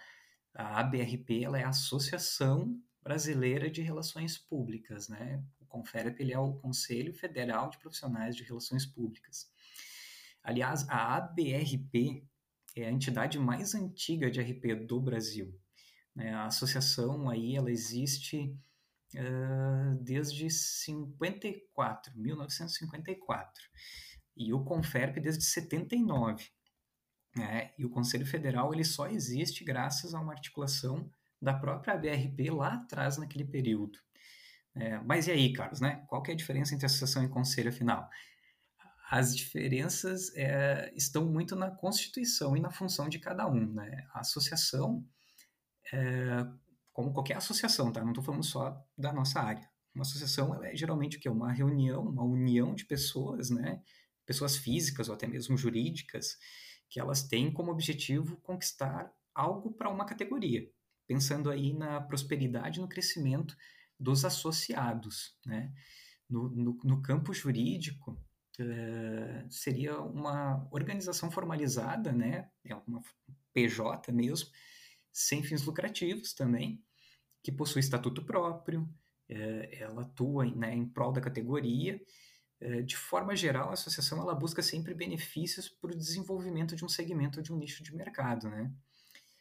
a 0.55 0.81
ABRP, 0.81 1.43
ela 1.43 1.59
é 1.59 1.65
a 1.65 1.71
Associação 1.71 2.81
Brasileira 3.03 3.71
de 3.71 3.83
Relações 3.83 4.39
Públicas, 4.39 5.09
né, 5.09 5.45
o 5.61 5.67
CONFERP, 5.67 6.21
ele 6.21 6.33
é 6.33 6.39
o 6.39 6.55
Conselho 6.55 7.13
Federal 7.13 7.69
de 7.69 7.79
Profissionais 7.79 8.37
de 8.37 8.45
Relações 8.45 8.87
Públicas. 8.87 9.51
Aliás, 10.43 10.89
a 10.89 11.17
ABRP 11.17 12.27
é 12.77 12.87
a 12.87 12.91
entidade 12.91 13.39
mais 13.39 13.75
antiga 13.75 14.31
de 14.31 14.41
RP 14.41 14.87
do 14.87 15.01
Brasil. 15.01 15.59
Né? 16.15 16.33
A 16.33 16.47
associação 16.47 17.29
aí, 17.29 17.57
ela 17.57 17.71
existe 17.71 18.57
uh, 19.15 20.03
desde 20.03 20.51
54, 20.51 22.13
1954. 22.17 23.53
E 24.37 24.53
o 24.53 24.65
Conferp 24.65 25.19
desde 25.19 25.45
79. 25.45 26.45
Né? 27.37 27.73
E 27.79 27.85
o 27.85 27.91
Conselho 27.91 28.27
Federal 28.27 28.73
ele 28.73 28.85
só 28.85 29.09
existe 29.09 29.65
graças 29.65 30.15
a 30.15 30.21
uma 30.21 30.33
articulação 30.33 31.11
da 31.41 31.53
própria 31.53 31.97
BRP 31.97 32.51
lá 32.51 32.75
atrás 32.75 33.19
naquele 33.19 33.45
período. 33.45 33.99
É, 34.75 34.99
mas 35.01 35.29
e 35.29 35.31
aí, 35.31 35.53
Carlos, 35.53 35.81
né? 35.81 36.05
Qual 36.09 36.23
que 36.23 36.31
é 36.31 36.35
a 36.35 36.37
diferença 36.37 36.75
entre 36.75 36.87
associação 36.87 37.23
e 37.23 37.29
conselho, 37.29 37.69
afinal? 37.69 38.09
As 39.11 39.37
diferenças 39.37 40.35
é, 40.35 40.93
estão 40.97 41.27
muito 41.27 41.55
na 41.55 41.71
constituição 41.71 42.57
e 42.57 42.61
na 42.61 42.71
função 42.71 43.09
de 43.09 43.19
cada 43.19 43.47
um. 43.47 43.73
Né? 43.73 44.05
A 44.13 44.21
associação, 44.21 45.07
é, 45.93 46.45
como 46.95 47.13
qualquer 47.13 47.37
associação, 47.37 47.93
tá? 47.93 48.01
Não 48.01 48.13
estou 48.13 48.25
falando 48.25 48.45
só 48.45 48.81
da 48.97 49.13
nossa 49.13 49.41
área. 49.41 49.69
Uma 49.93 50.03
associação 50.03 50.63
é 50.63 50.75
geralmente 50.75 51.17
o 51.17 51.21
que? 51.21 51.29
Uma 51.29 51.53
reunião, 51.53 52.03
uma 52.03 52.23
união 52.23 52.75
de 52.75 52.87
pessoas, 52.87 53.51
né? 53.51 53.83
Pessoas 54.25 54.57
físicas 54.57 55.09
ou 55.09 55.15
até 55.15 55.27
mesmo 55.27 55.57
jurídicas, 55.59 56.39
que 56.89 57.01
elas 57.01 57.25
têm 57.25 57.53
como 57.53 57.73
objetivo 57.73 58.37
conquistar 58.39 59.13
algo 59.35 59.73
para 59.73 59.91
uma 59.91 60.05
categoria, 60.05 60.71
pensando 61.07 61.51
aí 61.51 61.75
na 61.75 62.01
prosperidade 62.01 62.81
no 62.81 62.89
crescimento 62.89 63.57
dos 63.99 64.25
associados, 64.25 65.37
né? 65.45 65.73
No, 66.31 66.49
no, 66.49 66.79
no 66.85 67.03
campo 67.03 67.35
jurídico, 67.35 68.13
uh, 68.61 69.51
seria 69.51 70.01
uma 70.01 70.67
organização 70.71 71.29
formalizada, 71.29 72.13
né? 72.13 72.49
É 72.65 72.75
uma 72.87 73.03
PJ 73.53 74.13
mesmo, 74.13 74.49
sem 75.15 75.45
fins 75.45 75.63
lucrativos 75.63 76.35
também, 76.35 76.83
que 77.41 77.53
possui 77.53 77.79
estatuto 77.79 78.25
próprio, 78.25 78.93
é, 79.29 79.79
ela 79.81 80.03
atua 80.03 80.45
né, 80.45 80.75
em 80.75 80.85
prol 80.85 81.13
da 81.13 81.21
categoria. 81.21 82.03
É, 82.61 82.83
de 82.83 82.97
forma 82.97 83.37
geral, 83.37 83.71
a 83.71 83.75
associação 83.75 84.21
ela 84.21 84.35
busca 84.35 84.61
sempre 84.61 84.93
benefícios 84.93 85.69
para 85.69 85.93
o 85.93 85.97
desenvolvimento 85.97 86.75
de 86.75 86.85
um 86.85 86.89
segmento 86.89 87.41
de 87.41 87.53
um 87.53 87.57
nicho 87.57 87.83
de 87.83 87.95
mercado. 87.95 88.49
Né? 88.49 88.73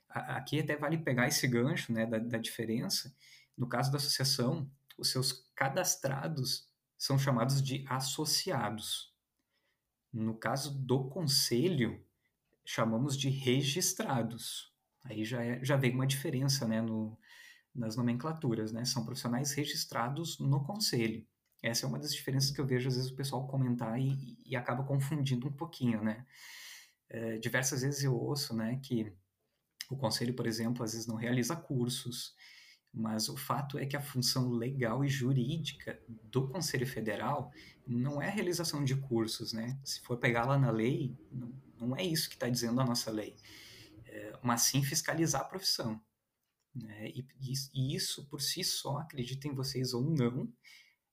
Aqui 0.09 0.59
até 0.59 0.75
vale 0.75 0.99
pegar 0.99 1.27
esse 1.27 1.47
gancho 1.47 1.91
né, 1.91 2.05
da, 2.05 2.19
da 2.19 2.37
diferença. 2.37 3.13
No 3.57 3.67
caso 3.67 3.91
da 3.91 3.97
associação, 3.97 4.69
os 4.95 5.09
seus 5.09 5.49
cadastrados 5.55 6.69
são 6.97 7.17
chamados 7.17 7.63
de 7.63 7.83
associados. 7.89 9.11
No 10.11 10.35
caso 10.35 10.77
do 10.77 11.09
conselho, 11.09 12.05
chamamos 12.63 13.17
de 13.17 13.29
registrados. 13.29 14.72
Aí 15.03 15.25
já, 15.25 15.43
é, 15.43 15.63
já 15.63 15.75
vem 15.75 15.93
uma 15.93 16.07
diferença 16.07 16.67
né, 16.67 16.81
no, 16.81 17.17
nas 17.75 17.95
nomenclaturas, 17.95 18.71
né? 18.71 18.85
São 18.85 19.03
profissionais 19.03 19.51
registrados 19.53 20.39
no 20.39 20.63
conselho. 20.63 21.25
Essa 21.61 21.85
é 21.85 21.89
uma 21.89 21.99
das 21.99 22.13
diferenças 22.13 22.51
que 22.51 22.59
eu 22.59 22.65
vejo 22.65 22.87
às 22.87 22.95
vezes 22.95 23.11
o 23.11 23.15
pessoal 23.15 23.47
comentar 23.47 23.99
e, 23.99 24.37
e 24.45 24.55
acaba 24.55 24.83
confundindo 24.83 25.47
um 25.47 25.53
pouquinho, 25.53 26.03
né? 26.03 26.25
É, 27.09 27.37
diversas 27.37 27.81
vezes 27.81 28.03
eu 28.03 28.15
ouço, 28.15 28.55
né, 28.55 28.79
que 28.81 29.13
o 29.89 29.95
conselho, 29.95 30.33
por 30.33 30.47
exemplo, 30.47 30.83
às 30.83 30.93
vezes 30.93 31.05
não 31.05 31.15
realiza 31.15 31.55
cursos, 31.55 32.33
mas 32.91 33.29
o 33.29 33.37
fato 33.37 33.77
é 33.77 33.85
que 33.85 33.95
a 33.95 34.01
função 34.01 34.49
legal 34.49 35.03
e 35.05 35.09
jurídica 35.09 35.99
do 36.07 36.47
Conselho 36.47 36.87
Federal 36.87 37.51
não 37.85 38.21
é 38.21 38.27
a 38.27 38.31
realização 38.31 38.83
de 38.83 38.95
cursos, 38.95 39.53
né? 39.53 39.79
Se 39.83 40.01
for 40.01 40.17
pegar 40.17 40.45
lá 40.45 40.57
na 40.57 40.71
lei, 40.71 41.15
não, 41.31 41.53
não 41.79 41.95
é 41.95 42.03
isso 42.03 42.29
que 42.29 42.35
está 42.35 42.49
dizendo 42.49 42.79
a 42.81 42.85
nossa 42.85 43.11
lei 43.11 43.35
mas 44.41 44.63
sim 44.63 44.83
fiscalizar 44.83 45.41
a 45.41 45.45
profissão. 45.45 46.01
Né? 46.75 47.09
E, 47.09 47.25
e, 47.73 47.95
isso 47.95 48.27
por 48.29 48.41
si 48.41 48.63
só, 48.63 48.97
acreditem 48.97 49.53
vocês 49.53 49.93
ou 49.93 50.03
não, 50.03 50.51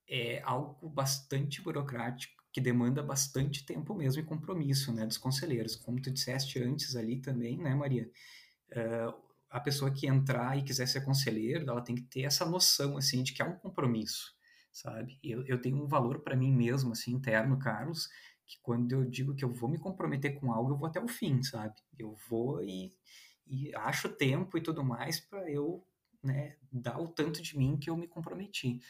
é 0.08 0.40
algo 0.42 0.88
bastante 0.88 1.60
burocrático 1.60 2.40
que 2.52 2.60
demanda 2.60 3.02
bastante 3.02 3.64
tempo 3.64 3.94
mesmo 3.94 4.22
e 4.22 4.26
compromisso 4.26 4.92
né, 4.92 5.06
dos 5.06 5.18
conselheiros. 5.18 5.76
Como 5.76 6.00
tu 6.00 6.10
disseste 6.10 6.60
antes 6.60 6.96
ali 6.96 7.20
também, 7.20 7.56
né, 7.56 7.74
Maria? 7.74 8.10
Uh, 8.72 9.30
a 9.48 9.60
pessoa 9.60 9.90
que 9.90 10.06
entrar 10.06 10.56
e 10.58 10.62
quiser 10.62 10.86
ser 10.86 11.02
conselheiro, 11.02 11.68
ela 11.68 11.82
tem 11.82 11.94
que 11.94 12.02
ter 12.02 12.22
essa 12.22 12.44
noção 12.44 12.96
assim 12.96 13.22
de 13.22 13.32
que 13.32 13.42
é 13.42 13.44
um 13.44 13.56
compromisso, 13.56 14.32
sabe? 14.72 15.18
Eu, 15.22 15.44
eu 15.46 15.60
tenho 15.60 15.76
um 15.82 15.88
valor 15.88 16.20
para 16.20 16.36
mim 16.36 16.52
mesmo 16.52 16.92
assim 16.92 17.12
interno, 17.12 17.58
Carlos, 17.58 18.08
que 18.50 18.58
quando 18.60 18.90
eu 18.90 19.04
digo 19.04 19.34
que 19.36 19.44
eu 19.44 19.52
vou 19.52 19.70
me 19.70 19.78
comprometer 19.78 20.40
com 20.40 20.52
algo, 20.52 20.72
eu 20.72 20.76
vou 20.76 20.88
até 20.88 21.00
o 21.00 21.06
fim, 21.06 21.40
sabe? 21.40 21.74
Eu 21.96 22.16
vou 22.28 22.60
e, 22.64 22.92
e 23.46 23.72
acho 23.76 24.08
tempo 24.08 24.58
e 24.58 24.60
tudo 24.60 24.82
mais 24.82 25.20
para 25.20 25.48
eu 25.48 25.86
né, 26.20 26.56
dar 26.72 26.98
o 26.98 27.06
tanto 27.06 27.40
de 27.40 27.56
mim 27.56 27.78
que 27.78 27.88
eu 27.88 27.96
me 27.96 28.08
comprometi. 28.08 28.80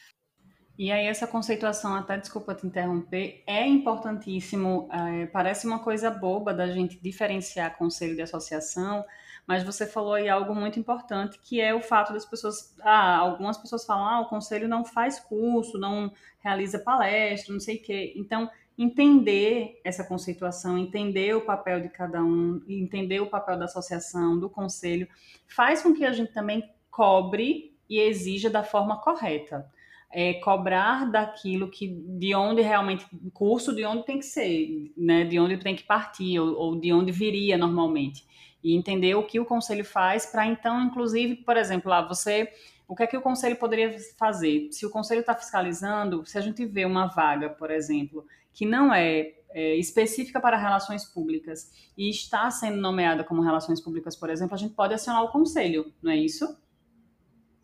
E 0.79 0.91
aí 0.91 1.05
essa 1.05 1.27
conceituação, 1.27 1.95
até 1.95 2.17
desculpa 2.17 2.55
te 2.55 2.67
interromper, 2.67 3.45
é 3.47 3.67
importantíssimo. 3.67 4.89
É, 4.91 5.27
parece 5.27 5.67
uma 5.67 5.81
coisa 5.81 6.11
boba 6.11 6.55
da 6.55 6.69
gente 6.69 6.99
diferenciar 6.99 7.77
conselho 7.77 8.17
de 8.17 8.23
associação, 8.23 9.05
Mas 9.47 9.63
você 9.65 9.87
falou 9.87 10.15
aí 10.15 10.29
algo 10.29 10.55
muito 10.55 10.79
importante, 10.79 11.39
que 11.41 11.61
é 11.61 11.75
o 11.75 11.83
fato 11.83 12.13
das 12.13 12.25
pessoas, 12.25 12.75
ah, 12.83 13.17
algumas 13.19 13.59
pessoas 13.59 13.85
falam, 13.85 14.07
ah, 14.07 14.21
o 14.21 14.29
conselho 14.29 14.69
não 14.69 14.85
faz 14.85 15.19
curso, 15.19 15.77
não 15.77 16.13
realiza 16.39 16.79
palestra, 16.79 17.53
não 17.53 17.61
sei 17.61 17.77
o 17.77 17.83
quê. 17.83 18.13
Então, 18.17 18.51
entender 18.83 19.81
essa 19.85 20.03
conceituação, 20.03 20.79
entender 20.79 21.37
o 21.37 21.43
papel 21.43 21.81
de 21.81 21.89
cada 21.89 22.23
um, 22.23 22.63
entender 22.69 23.21
o 23.21 23.27
papel 23.27 23.59
da 23.59 23.67
associação, 23.67 24.39
do 24.39 24.49
conselho, 24.49 25.07
faz 25.47 25.83
com 25.83 25.93
que 25.93 26.05
a 26.05 26.13
gente 26.13 26.33
também 26.33 26.69
cobre 26.91 27.77
e 27.89 27.99
exija 27.99 28.49
da 28.49 28.63
forma 28.63 29.01
correta 29.01 29.71
é, 30.11 30.35
cobrar 30.35 31.11
daquilo 31.11 31.71
que 31.71 31.87
de 31.89 32.35
onde 32.35 32.61
realmente 32.63 33.07
curso 33.33 33.75
de 33.75 33.85
onde 33.85 34.05
tem 34.05 34.19
que 34.19 34.25
ser, 34.25 34.93
né? 34.97 35.25
De 35.25 35.39
onde 35.39 35.57
tem 35.57 35.77
que 35.77 35.85
partir 35.85 36.39
ou, 36.41 36.55
ou 36.57 36.77
de 36.81 36.93
onde 36.93 37.13
viria 37.13 37.57
normalmente 37.57 38.27
e 38.63 38.77
entender 38.77 39.15
o 39.15 39.23
que 39.23 39.41
o 39.41 39.45
conselho 39.45 39.85
faz 39.85 40.27
para 40.27 40.47
então, 40.47 40.83
inclusive, 40.85 41.37
por 41.37 41.57
exemplo, 41.57 41.91
lá 41.91 42.07
você 42.07 42.53
o 42.91 42.97
que 42.97 43.05
é 43.05 43.07
que 43.07 43.17
o 43.17 43.23
conselho 43.23 43.55
poderia 43.55 43.97
fazer? 44.19 44.69
Se 44.73 44.85
o 44.85 44.91
conselho 44.91 45.21
está 45.21 45.33
fiscalizando, 45.33 46.27
se 46.27 46.37
a 46.37 46.41
gente 46.41 46.67
vê 46.67 46.85
uma 46.85 47.07
vaga, 47.07 47.49
por 47.49 47.71
exemplo, 47.71 48.27
que 48.53 48.67
não 48.67 48.93
é, 48.93 49.33
é, 49.51 49.77
específica 49.77 50.41
para 50.41 50.57
relações 50.57 51.05
públicas 51.05 51.71
e 51.97 52.11
está 52.11 52.51
sendo 52.51 52.79
nomeada 52.79 53.23
como 53.23 53.43
relações 53.43 53.81
públicas, 53.81 54.17
por 54.17 54.29
exemplo, 54.29 54.57
a 54.57 54.59
gente 54.59 54.75
pode 54.75 54.93
acionar 54.93 55.23
o 55.23 55.31
conselho, 55.31 55.95
não 56.03 56.11
é 56.11 56.17
isso? 56.17 56.59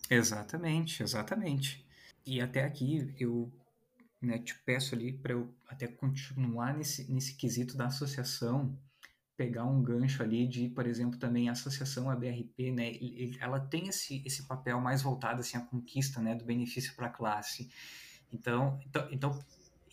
Exatamente, 0.08 1.02
exatamente. 1.02 1.84
E 2.24 2.40
até 2.40 2.62
aqui 2.62 3.12
eu 3.18 3.52
né, 4.22 4.38
te 4.38 4.56
peço 4.64 4.94
ali 4.94 5.12
para 5.12 5.32
eu 5.32 5.52
até 5.66 5.88
continuar 5.88 6.72
nesse, 6.72 7.10
nesse 7.12 7.36
quesito 7.36 7.76
da 7.76 7.86
associação, 7.86 8.78
pegar 9.36 9.64
um 9.64 9.82
gancho 9.82 10.22
ali 10.22 10.46
de, 10.46 10.68
por 10.70 10.86
exemplo, 10.86 11.18
também 11.18 11.48
a 11.48 11.52
associação 11.52 12.10
ABRP, 12.10 12.70
né, 12.72 12.92
ela 13.40 13.60
tem 13.60 13.88
esse, 13.88 14.22
esse 14.24 14.46
papel 14.46 14.80
mais 14.80 15.02
voltado 15.02 15.40
assim 15.40 15.58
à 15.58 15.60
conquista, 15.60 16.20
né, 16.20 16.34
do 16.34 16.44
benefício 16.44 16.94
para 16.94 17.06
a 17.06 17.10
classe. 17.10 17.70
Então, 18.32 18.80
então, 18.86 19.08
então, 19.10 19.44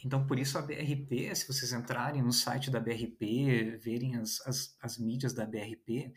então, 0.04 0.28
por 0.28 0.39
isso 0.39 0.58
a 0.58 0.62
BRP, 0.62 1.34
se 1.36 1.48
vocês 1.48 1.72
entrarem 1.72 2.22
no 2.22 2.32
site 2.32 2.72
da 2.72 2.80
BRP, 2.80 3.78
verem 3.82 4.16
as, 4.16 4.41
as, 4.46 4.78
as 4.82 4.98
mídias 4.98 5.34
da 5.34 5.46
BRP, 5.46 6.14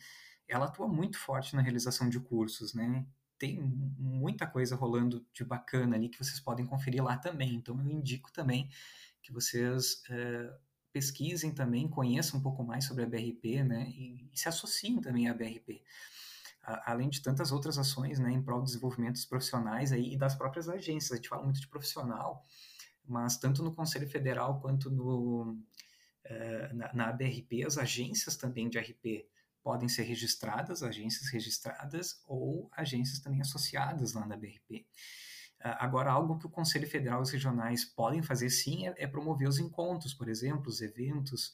ela 0.48 0.66
atua 0.66 0.88
muito 0.88 1.18
forte 1.18 1.54
na 1.54 1.62
realização 1.62 2.08
de 2.08 2.20
cursos, 2.20 2.74
né? 2.74 3.06
tem 3.38 3.60
muita 3.98 4.46
coisa 4.46 4.76
rolando 4.76 5.24
de 5.32 5.44
bacana 5.44 5.96
ali 5.96 6.08
que 6.08 6.18
vocês 6.18 6.40
podem 6.40 6.66
conferir 6.66 7.02
lá 7.02 7.16
também. 7.16 7.54
Então 7.54 7.78
eu 7.78 7.90
indico 7.90 8.32
também 8.32 8.68
que 9.22 9.32
vocês 9.32 10.02
é, 10.08 10.52
pesquisem 10.96 11.52
também, 11.52 11.86
conheçam 11.86 12.40
um 12.40 12.42
pouco 12.42 12.64
mais 12.64 12.86
sobre 12.86 13.04
a 13.04 13.06
BRP, 13.06 13.62
né, 13.62 13.86
e, 13.90 14.30
e 14.32 14.38
se 14.38 14.48
associem 14.48 14.98
também 14.98 15.28
à 15.28 15.34
BRP. 15.34 15.82
A, 16.62 16.92
além 16.92 17.10
de 17.10 17.20
tantas 17.20 17.52
outras 17.52 17.76
ações, 17.76 18.18
né, 18.18 18.32
em 18.32 18.40
prol 18.40 18.60
do 18.60 18.64
desenvolvimento 18.64 19.12
dos 19.12 19.26
profissionais 19.26 19.92
aí 19.92 20.14
e 20.14 20.16
das 20.16 20.34
próprias 20.34 20.70
agências. 20.70 21.12
A 21.12 21.16
gente 21.16 21.28
fala 21.28 21.44
muito 21.44 21.60
de 21.60 21.68
profissional, 21.68 22.42
mas 23.06 23.36
tanto 23.36 23.62
no 23.62 23.74
Conselho 23.74 24.08
Federal 24.08 24.58
quanto 24.58 24.90
no, 24.90 25.58
é, 26.24 26.72
na, 26.72 26.94
na 26.94 27.08
ABRP, 27.10 27.62
as 27.66 27.76
agências 27.76 28.34
também 28.34 28.70
de 28.70 28.78
RP 28.78 29.28
podem 29.62 29.90
ser 29.90 30.04
registradas, 30.04 30.82
agências 30.82 31.28
registradas 31.28 32.22
ou 32.26 32.70
agências 32.72 33.18
também 33.18 33.42
associadas 33.42 34.14
lá 34.14 34.24
na 34.24 34.34
BRP. 34.38 34.86
Ah, 35.66 35.84
agora, 35.84 36.12
algo 36.12 36.38
que 36.38 36.46
o 36.46 36.50
Conselho 36.50 36.88
Federal 36.88 37.18
e 37.18 37.22
os 37.24 37.30
regionais 37.30 37.84
podem 37.84 38.22
fazer 38.22 38.50
sim 38.50 38.86
é, 38.86 38.94
é 38.98 39.06
promover 39.06 39.48
os 39.48 39.58
encontros, 39.58 40.14
por 40.14 40.28
exemplo, 40.28 40.68
os 40.68 40.80
eventos, 40.80 41.48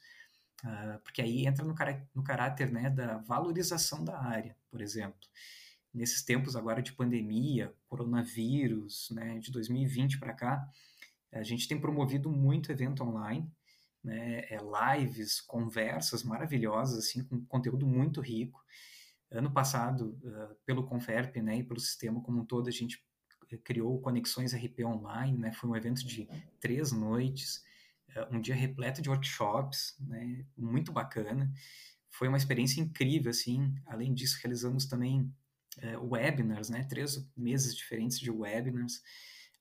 uh, 0.62 1.00
porque 1.02 1.22
aí 1.22 1.46
entra 1.46 1.64
no, 1.64 1.74
no 2.14 2.22
caráter 2.22 2.70
né, 2.70 2.90
da 2.90 3.18
valorização 3.18 4.04
da 4.04 4.22
área, 4.22 4.54
por 4.70 4.82
exemplo. 4.82 5.18
Nesses 5.94 6.22
tempos 6.22 6.54
agora 6.54 6.82
de 6.82 6.92
pandemia, 6.92 7.74
coronavírus, 7.88 9.08
né, 9.12 9.38
de 9.38 9.50
2020 9.50 10.18
para 10.18 10.34
cá, 10.34 10.68
a 11.32 11.42
gente 11.42 11.66
tem 11.66 11.80
promovido 11.80 12.30
muito 12.30 12.70
evento 12.70 13.02
online, 13.02 13.50
né, 14.04 14.40
é, 14.50 14.58
lives, 14.98 15.40
conversas 15.40 16.22
maravilhosas, 16.22 17.06
assim, 17.06 17.24
com 17.24 17.46
conteúdo 17.46 17.86
muito 17.86 18.20
rico. 18.20 18.62
Ano 19.30 19.50
passado, 19.50 20.18
uh, 20.22 20.54
pelo 20.66 20.84
Conferp 20.84 21.36
né, 21.36 21.56
e 21.58 21.64
pelo 21.64 21.80
sistema 21.80 22.20
como 22.20 22.42
um 22.42 22.44
todo, 22.44 22.68
a 22.68 22.70
gente 22.70 23.02
criou 23.58 24.00
Conexões 24.00 24.54
RP 24.54 24.80
Online, 24.84 25.38
né, 25.38 25.52
foi 25.52 25.70
um 25.70 25.76
evento 25.76 26.04
de 26.06 26.28
três 26.60 26.92
noites, 26.92 27.62
uh, 28.16 28.34
um 28.34 28.40
dia 28.40 28.54
repleto 28.54 29.02
de 29.02 29.08
workshops, 29.08 29.96
né, 30.00 30.44
muito 30.56 30.92
bacana. 30.92 31.52
Foi 32.10 32.28
uma 32.28 32.36
experiência 32.36 32.80
incrível, 32.80 33.30
assim. 33.30 33.74
Além 33.86 34.12
disso, 34.12 34.38
realizamos 34.42 34.86
também 34.86 35.32
uh, 35.78 36.12
webinars, 36.12 36.68
né, 36.68 36.84
três 36.84 37.26
meses 37.36 37.74
diferentes 37.74 38.18
de 38.18 38.30
webinars. 38.30 39.02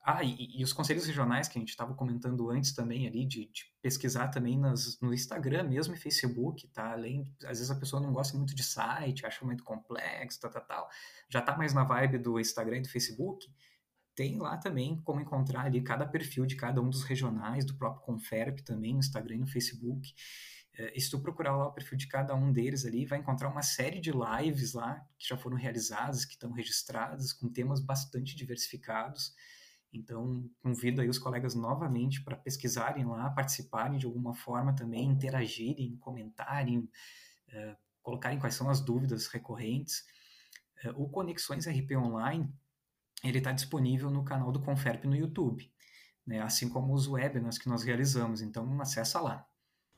Ah, 0.04 0.24
e, 0.24 0.60
e, 0.60 0.64
os 0.64 0.74
conselhos 0.74 1.06
regionais 1.06 1.48
que 1.48 1.60
a 1.60 1.62
gente 1.62 1.70
estava 1.70 1.94
comentando 1.94 2.50
antes 2.50 2.74
também 2.74 3.08
ali, 3.08 3.24
de, 3.24 3.46
de 3.46 3.66
pesquisar 3.84 4.30
também 4.30 4.58
nas, 4.58 5.00
no 5.00 5.14
Instagram 5.14 5.64
mesmo 5.64 5.94
e 5.94 5.98
Facebook, 5.98 6.68
tá? 6.70 6.94
Além, 6.94 7.32
às 7.44 7.60
vezes 7.60 7.70
a 7.70 7.76
pessoa 7.76 8.02
não 8.02 8.12
gosta 8.12 8.36
muito 8.36 8.56
de 8.56 8.64
site, 8.64 9.28
acha 9.28 9.46
muito 9.46 9.64
complexo, 9.64 10.40
tal, 10.40 10.50
tal, 10.50 10.66
tal. 10.66 10.90
Já 11.30 11.40
tá 11.40 11.56
mais 11.56 11.76
na 11.76 11.84
vibe 11.84 12.18
do 12.18 12.40
Instagram 12.40 12.78
e 12.78 12.82
do 12.82 12.90
Facebook. 12.90 13.48
Tem 14.16 14.38
lá 14.38 14.58
também 14.58 15.00
como 15.04 15.22
encontrar 15.22 15.66
ali 15.66 15.82
cada 15.82 16.06
perfil 16.06 16.46
de 16.46 16.56
cada 16.56 16.82
um 16.82 16.90
dos 16.90 17.04
regionais, 17.04 17.66
do 17.66 17.76
próprio 17.76 18.04
Conferp 18.04 18.60
também, 18.60 18.94
no 18.94 19.00
Instagram 19.00 19.36
e 19.36 19.40
no 19.40 19.48
Facebook. 19.48 20.14
É, 20.78 20.98
e 20.98 21.02
se 21.02 21.10
tu 21.10 21.20
procurar 21.20 21.56
lá 21.56 21.68
o 21.68 21.74
perfil 21.74 21.98
de 21.98 22.08
cada 22.08 22.34
um 22.36 22.52
deles 22.52 22.86
ali, 22.86 23.06
vai 23.06 23.20
encontrar 23.20 23.50
uma 23.50 23.62
série 23.62 24.00
de 24.00 24.12
lives 24.12 24.74
lá 24.74 25.06
que 25.18 25.28
já 25.28 25.38
foram 25.38 25.58
realizadas, 25.58 26.26
que 26.26 26.34
estão 26.34 26.52
registradas, 26.52 27.34
com 27.34 27.50
temas 27.50 27.80
bastante 27.80 28.36
diversificados. 28.36 29.34
Então, 29.94 30.50
convido 30.62 31.02
aí 31.02 31.10
os 31.10 31.20
colegas 31.20 31.54
novamente 31.54 32.24
para 32.24 32.38
pesquisarem 32.38 33.06
lá, 33.06 33.30
participarem 33.30 34.00
de 34.00 34.06
alguma 34.06 34.34
forma 34.34 34.74
também, 34.74 35.10
interagirem, 35.10 35.98
comentarem, 35.98 36.80
uh, 36.80 37.78
colocarem 38.02 38.40
quais 38.40 38.56
são 38.56 38.70
as 38.70 38.80
dúvidas 38.80 39.28
recorrentes. 39.28 40.06
Uh, 40.86 41.04
o 41.04 41.10
Conexões 41.10 41.68
RP 41.68 41.92
Online, 41.98 42.50
ele 43.24 43.38
está 43.38 43.52
disponível 43.52 44.10
no 44.10 44.24
canal 44.24 44.52
do 44.52 44.62
Conferp 44.62 45.06
no 45.06 45.16
YouTube, 45.16 45.70
né? 46.26 46.42
assim 46.42 46.70
como 46.70 46.94
os 46.94 47.08
webinars 47.08 47.58
que 47.58 47.70
nós 47.70 47.84
realizamos. 47.84 48.42
Então, 48.42 48.82
acessa 48.82 49.20
lá. 49.20 49.46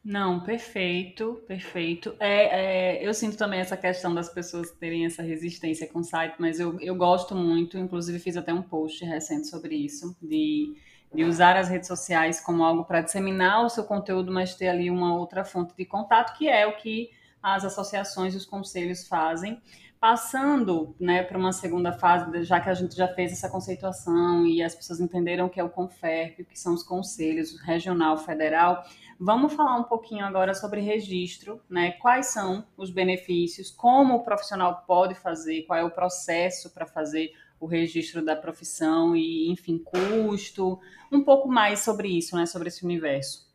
Não, 0.03 0.41
perfeito, 0.41 1.41
perfeito. 1.47 2.13
É, 2.19 2.97
é, 2.97 3.07
eu 3.07 3.13
sinto 3.13 3.37
também 3.37 3.61
essa 3.61 3.77
questão 3.77 4.13
das 4.13 4.27
pessoas 4.27 4.69
terem 4.71 5.05
essa 5.05 5.23
resistência 5.23 5.87
com 5.87 5.99
o 5.99 6.03
site, 6.03 6.35
mas 6.39 6.59
eu, 6.59 6.77
eu 6.81 6.93
gosto 6.93 7.33
muito, 7.33 7.77
inclusive 7.77 8.19
fiz 8.19 8.35
até 8.35 8.53
um 8.53 8.61
post 8.61 9.05
recente 9.05 9.47
sobre 9.47 9.75
isso, 9.75 10.13
de, 10.21 10.75
de 11.15 11.23
usar 11.23 11.55
as 11.55 11.69
redes 11.69 11.87
sociais 11.87 12.41
como 12.41 12.65
algo 12.65 12.83
para 12.83 12.99
disseminar 12.99 13.63
o 13.63 13.69
seu 13.69 13.85
conteúdo, 13.85 14.29
mas 14.29 14.55
ter 14.55 14.67
ali 14.67 14.89
uma 14.89 15.15
outra 15.15 15.45
fonte 15.45 15.73
de 15.73 15.85
contato, 15.85 16.37
que 16.37 16.49
é 16.49 16.67
o 16.67 16.75
que 16.75 17.09
as 17.41 17.63
associações 17.63 18.33
e 18.33 18.37
os 18.37 18.45
conselhos 18.45 19.07
fazem. 19.07 19.61
Passando 20.03 20.93
né, 20.99 21.23
para 21.23 21.37
uma 21.37 21.53
segunda 21.53 21.93
fase, 21.93 22.43
já 22.43 22.59
que 22.59 22.69
a 22.69 22.73
gente 22.73 22.93
já 22.93 23.07
fez 23.07 23.31
essa 23.31 23.49
conceituação 23.49 24.45
e 24.45 24.61
as 24.61 24.75
pessoas 24.75 24.99
entenderam 24.99 25.45
o 25.45 25.49
que 25.49 25.61
é 25.61 25.63
o 25.63 25.69
CONFERP, 25.69 26.41
o 26.41 26.45
que 26.45 26.59
são 26.59 26.73
os 26.73 26.83
conselhos 26.83 27.57
regional, 27.61 28.17
federal, 28.17 28.83
Vamos 29.25 29.53
falar 29.53 29.77
um 29.77 29.83
pouquinho 29.83 30.25
agora 30.25 30.53
sobre 30.53 30.81
registro, 30.81 31.61
né? 31.69 31.93
Quais 31.93 32.27
são 32.27 32.67
os 32.75 32.89
benefícios, 32.89 33.71
como 33.71 34.15
o 34.15 34.23
profissional 34.23 34.83
pode 34.85 35.15
fazer, 35.15 35.63
qual 35.63 35.79
é 35.79 35.83
o 35.83 35.91
processo 35.91 36.73
para 36.73 36.85
fazer 36.85 37.31
o 37.57 37.65
registro 37.65 38.25
da 38.25 38.35
profissão 38.35 39.15
e, 39.15 39.49
enfim, 39.49 39.77
custo, 39.77 40.77
um 41.09 41.23
pouco 41.23 41.47
mais 41.47 41.79
sobre 41.79 42.09
isso, 42.09 42.35
né? 42.35 42.45
Sobre 42.45 42.67
esse 42.67 42.83
universo. 42.83 43.49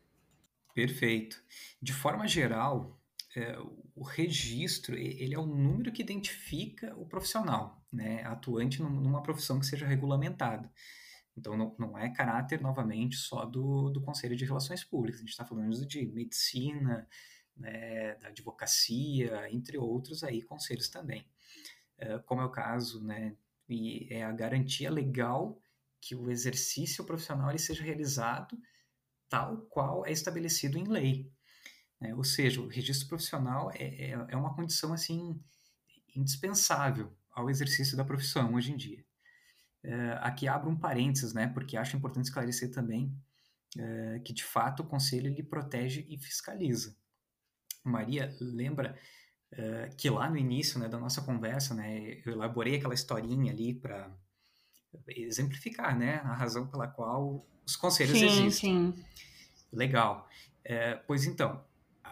Perfeito. 0.73 1.37
De 1.79 1.93
forma 1.93 2.27
geral, 2.27 2.98
é, 3.35 3.57
o 3.95 4.03
registro 4.03 4.95
ele 4.95 5.35
é 5.35 5.39
o 5.39 5.45
número 5.45 5.91
que 5.91 6.01
identifica 6.01 6.95
o 6.95 7.05
profissional, 7.05 7.83
né? 7.91 8.23
Atuante 8.23 8.81
numa 8.81 9.21
profissão 9.21 9.59
que 9.59 9.65
seja 9.65 9.85
regulamentada. 9.85 10.71
Então, 11.37 11.55
não, 11.55 11.75
não 11.79 11.97
é 11.97 12.09
caráter, 12.09 12.61
novamente, 12.61 13.15
só 13.15 13.45
do, 13.45 13.89
do 13.89 14.01
Conselho 14.01 14.35
de 14.35 14.45
Relações 14.45 14.83
Públicas. 14.83 15.19
A 15.19 15.23
gente 15.23 15.31
está 15.31 15.45
falando 15.45 15.85
de 15.85 16.05
medicina, 16.07 17.07
né, 17.55 18.15
da 18.15 18.27
advocacia, 18.27 19.49
entre 19.51 19.77
outros 19.77 20.23
aí 20.23 20.41
conselhos 20.41 20.89
também. 20.89 21.25
Uh, 21.97 22.21
como 22.25 22.41
é 22.41 22.45
o 22.45 22.49
caso, 22.49 23.03
né, 23.03 23.35
e 23.67 24.07
é 24.09 24.23
a 24.23 24.31
garantia 24.31 24.89
legal 24.89 25.61
que 26.01 26.15
o 26.15 26.29
exercício 26.29 27.03
profissional 27.03 27.49
ele 27.49 27.59
seja 27.59 27.83
realizado 27.83 28.57
tal 29.27 29.57
qual 29.69 30.05
é 30.05 30.11
estabelecido 30.11 30.77
em 30.77 30.85
lei. 30.85 31.31
Né? 31.99 32.13
Ou 32.15 32.23
seja, 32.23 32.61
o 32.61 32.67
registro 32.67 33.07
profissional 33.07 33.71
é, 33.73 33.83
é, 33.83 34.25
é 34.29 34.37
uma 34.37 34.53
condição 34.53 34.93
assim 34.93 35.39
indispensável 36.15 37.11
ao 37.31 37.49
exercício 37.49 37.95
da 37.95 38.03
profissão 38.03 38.53
hoje 38.53 38.71
em 38.71 38.77
dia. 38.77 39.05
É, 39.83 40.19
aqui 40.21 40.47
abro 40.47 40.69
um 40.69 40.77
parênteses, 40.77 41.33
né, 41.33 41.47
porque 41.47 41.77
acho 41.77 41.95
importante 41.95 42.25
esclarecer 42.25 42.71
também 42.71 43.15
é, 43.77 44.19
que, 44.19 44.33
de 44.33 44.43
fato, 44.43 44.81
o 44.81 44.85
conselho 44.85 45.27
ele 45.27 45.43
protege 45.43 46.05
e 46.09 46.17
fiscaliza. 46.17 46.95
Maria, 47.83 48.35
lembra 48.39 48.97
uh, 49.53 49.95
que 49.95 50.09
lá 50.09 50.29
no 50.29 50.37
início 50.37 50.79
né, 50.79 50.87
da 50.87 50.99
nossa 50.99 51.21
conversa, 51.21 51.73
né, 51.73 52.21
eu 52.25 52.33
elaborei 52.33 52.75
aquela 52.75 52.93
historinha 52.93 53.51
ali 53.51 53.73
para 53.73 54.11
exemplificar 55.07 55.97
né, 55.97 56.15
a 56.23 56.33
razão 56.33 56.67
pela 56.67 56.87
qual 56.87 57.45
os 57.65 57.75
conselhos 57.75 58.17
sim, 58.17 58.25
existem. 58.25 58.93
Sim. 58.93 59.05
Legal. 59.71 60.27
É, 60.63 60.95
pois 60.95 61.25
então, 61.25 61.63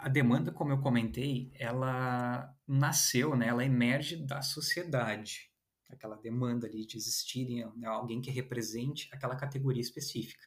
a 0.01 0.09
demanda, 0.09 0.51
como 0.51 0.71
eu 0.71 0.79
comentei, 0.79 1.51
ela 1.55 2.53
nasceu, 2.67 3.35
né, 3.35 3.47
ela 3.47 3.65
emerge 3.65 4.15
da 4.17 4.41
sociedade. 4.41 5.51
Aquela 5.89 6.17
demanda 6.17 6.67
ali 6.67 6.85
de 6.85 6.97
existir 6.97 7.65
né, 7.77 7.87
alguém 7.87 8.21
que 8.21 8.29
represente 8.29 9.09
aquela 9.11 9.35
categoria 9.35 9.81
específica. 9.81 10.43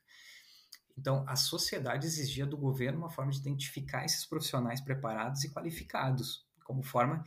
Então, 0.97 1.25
a 1.27 1.35
sociedade 1.37 2.07
exigia 2.07 2.45
do 2.45 2.59
governo 2.59 2.99
uma 2.99 3.11
forma 3.11 3.33
de 3.33 3.39
identificar 3.39 4.05
esses 4.05 4.27
profissionais 4.27 4.81
preparados 4.81 5.45
e 5.45 5.51
qualificados, 5.51 6.47
como 6.65 6.83
forma 6.83 7.25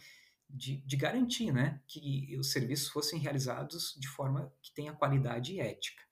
de, 0.48 0.78
de 0.86 0.96
garantir 0.96 1.52
né, 1.52 1.82
que 1.88 2.38
os 2.38 2.52
serviços 2.52 2.90
fossem 2.90 3.20
realizados 3.20 3.98
de 4.00 4.08
forma 4.08 4.54
que 4.62 4.72
tenha 4.74 4.94
qualidade 4.94 5.54
e 5.54 5.60
ética. 5.60 6.04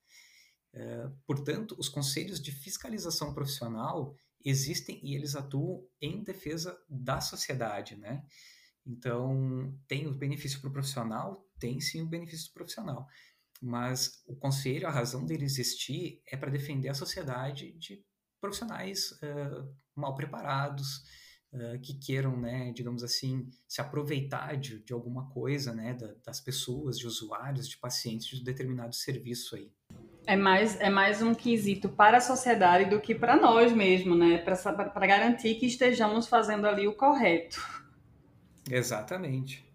Uh, 0.73 1.11
portanto, 1.27 1.75
os 1.77 1.87
conselhos 1.87 2.41
de 2.41 2.51
fiscalização 2.51 3.33
profissional 3.33 4.15
existem 4.43 4.99
e 5.03 5.15
eles 5.15 5.35
atuam 5.35 5.85
em 6.01 6.23
defesa 6.23 6.77
da 6.89 7.21
sociedade, 7.21 7.95
né? 7.95 8.23
Então, 8.85 9.77
tem 9.87 10.07
o 10.07 10.13
benefício 10.13 10.59
para 10.59 10.69
o 10.69 10.73
profissional? 10.73 11.47
Tem 11.59 11.79
sim 11.79 12.01
o 12.01 12.07
benefício 12.07 12.51
profissional. 12.53 13.07
Mas 13.61 14.23
o 14.25 14.35
conselho, 14.35 14.87
a 14.87 14.91
razão 14.91 15.25
dele 15.25 15.45
existir 15.45 16.21
é 16.25 16.35
para 16.35 16.49
defender 16.49 16.89
a 16.89 16.95
sociedade 16.95 17.73
de 17.73 18.03
profissionais 18.39 19.11
uh, 19.11 19.71
mal 19.95 20.15
preparados, 20.15 21.03
uh, 21.53 21.79
que 21.79 21.93
queiram, 21.99 22.35
né, 22.41 22.71
digamos 22.73 23.03
assim, 23.03 23.47
se 23.67 23.79
aproveitar 23.79 24.57
de, 24.57 24.83
de 24.83 24.93
alguma 24.93 25.29
coisa, 25.29 25.73
né, 25.73 25.93
da, 25.93 26.11
das 26.25 26.41
pessoas, 26.41 26.97
de 26.97 27.05
usuários, 27.05 27.69
de 27.69 27.77
pacientes 27.77 28.39
de 28.39 28.43
determinado 28.43 28.95
serviço 28.95 29.55
aí. 29.55 29.71
É 30.25 30.35
mais, 30.35 30.79
é 30.79 30.89
mais 30.89 31.21
um 31.21 31.33
quesito 31.33 31.89
para 31.89 32.17
a 32.17 32.21
sociedade 32.21 32.89
do 32.89 32.99
que 32.99 33.15
para 33.15 33.35
nós 33.35 33.73
mesmo, 33.73 34.15
né? 34.15 34.37
Para 34.37 35.07
garantir 35.07 35.55
que 35.55 35.65
estejamos 35.65 36.27
fazendo 36.27 36.67
ali 36.67 36.87
o 36.87 36.95
correto. 36.95 37.59
Exatamente. 38.69 39.65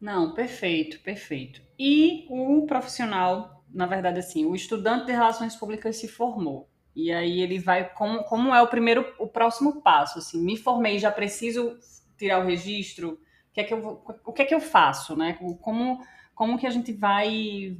Não, 0.00 0.34
perfeito, 0.34 1.00
perfeito. 1.00 1.62
E 1.78 2.26
o 2.28 2.66
profissional, 2.66 3.62
na 3.72 3.86
verdade, 3.86 4.18
assim, 4.18 4.44
o 4.44 4.54
estudante 4.54 5.06
de 5.06 5.12
relações 5.12 5.54
públicas 5.54 5.96
se 5.96 6.08
formou. 6.08 6.68
E 6.94 7.12
aí 7.12 7.40
ele 7.40 7.58
vai, 7.58 7.88
como, 7.94 8.24
como 8.24 8.54
é 8.54 8.60
o 8.60 8.68
primeiro, 8.68 9.14
o 9.18 9.28
próximo 9.28 9.80
passo? 9.80 10.18
Assim, 10.18 10.42
me 10.42 10.56
formei, 10.56 10.98
já 10.98 11.10
preciso 11.10 11.78
tirar 12.18 12.40
o 12.40 12.46
registro? 12.46 13.12
O 13.50 13.52
que 13.52 13.60
é 13.60 13.64
que 13.64 13.74
eu, 13.74 14.02
o 14.24 14.32
que 14.32 14.42
é 14.42 14.44
que 14.44 14.54
eu 14.54 14.60
faço, 14.60 15.14
né? 15.14 15.34
Como, 15.60 16.04
como 16.34 16.58
que 16.58 16.66
a 16.66 16.70
gente 16.70 16.92
vai 16.92 17.76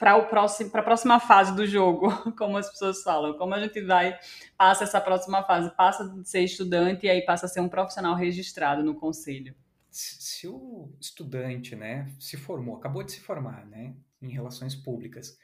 para 0.00 0.14
a 0.14 0.82
próxima 0.82 1.20
fase 1.20 1.54
do 1.54 1.66
jogo, 1.66 2.08
como 2.32 2.56
as 2.56 2.70
pessoas 2.70 3.02
falam, 3.02 3.36
como 3.36 3.52
a 3.54 3.60
gente 3.60 3.82
vai 3.82 4.18
passa 4.56 4.84
essa 4.84 4.98
próxima 4.98 5.44
fase, 5.44 5.70
passa 5.76 6.08
de 6.08 6.26
ser 6.26 6.40
estudante 6.40 7.04
e 7.04 7.10
aí 7.10 7.20
passa 7.20 7.44
a 7.44 7.48
ser 7.48 7.60
um 7.60 7.68
profissional 7.68 8.14
registrado 8.14 8.82
no 8.82 8.94
conselho. 8.94 9.54
Se 9.90 10.48
o 10.48 10.90
estudante, 10.98 11.76
né, 11.76 12.10
se 12.18 12.38
formou, 12.38 12.76
acabou 12.76 13.02
de 13.02 13.12
se 13.12 13.20
formar, 13.20 13.66
né, 13.66 13.94
em 14.22 14.30
relações 14.30 14.74
públicas, 14.74 15.36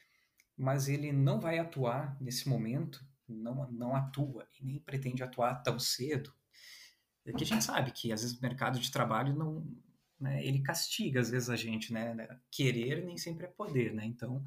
mas 0.56 0.88
ele 0.88 1.12
não 1.12 1.38
vai 1.38 1.58
atuar 1.58 2.16
nesse 2.18 2.48
momento, 2.48 3.04
não 3.28 3.70
não 3.70 3.94
atua 3.94 4.48
e 4.58 4.64
nem 4.64 4.78
pretende 4.78 5.22
atuar 5.22 5.62
tão 5.62 5.78
cedo, 5.78 6.32
é 7.26 7.32
que 7.32 7.44
a 7.44 7.46
gente 7.46 7.64
sabe 7.64 7.90
que 7.90 8.10
às 8.10 8.22
vezes 8.22 8.38
o 8.38 8.42
mercado 8.42 8.78
de 8.78 8.90
trabalho 8.90 9.34
não 9.34 9.66
né, 10.18 10.44
ele 10.44 10.62
castiga 10.62 11.20
às 11.20 11.30
vezes 11.30 11.50
a 11.50 11.56
gente, 11.56 11.92
né, 11.92 12.14
né? 12.14 12.28
Querer 12.50 13.04
nem 13.04 13.16
sempre 13.16 13.46
é 13.46 13.48
poder, 13.48 13.92
né? 13.94 14.04
Então, 14.04 14.42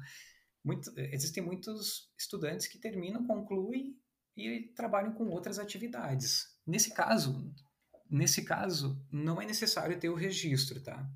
muito, 0.64 0.92
existem 0.96 1.42
muitos 1.42 2.10
estudantes 2.18 2.66
que 2.66 2.78
terminam, 2.78 3.26
concluem 3.26 3.96
e 4.36 4.72
trabalham 4.74 5.12
com 5.12 5.28
outras 5.28 5.58
atividades. 5.58 6.58
Nesse 6.66 6.92
caso, 6.92 7.52
nesse 8.10 8.44
caso, 8.44 9.00
não 9.10 9.40
é 9.40 9.46
necessário 9.46 9.98
ter 9.98 10.08
o 10.08 10.14
registro, 10.14 10.82
tá? 10.82 11.08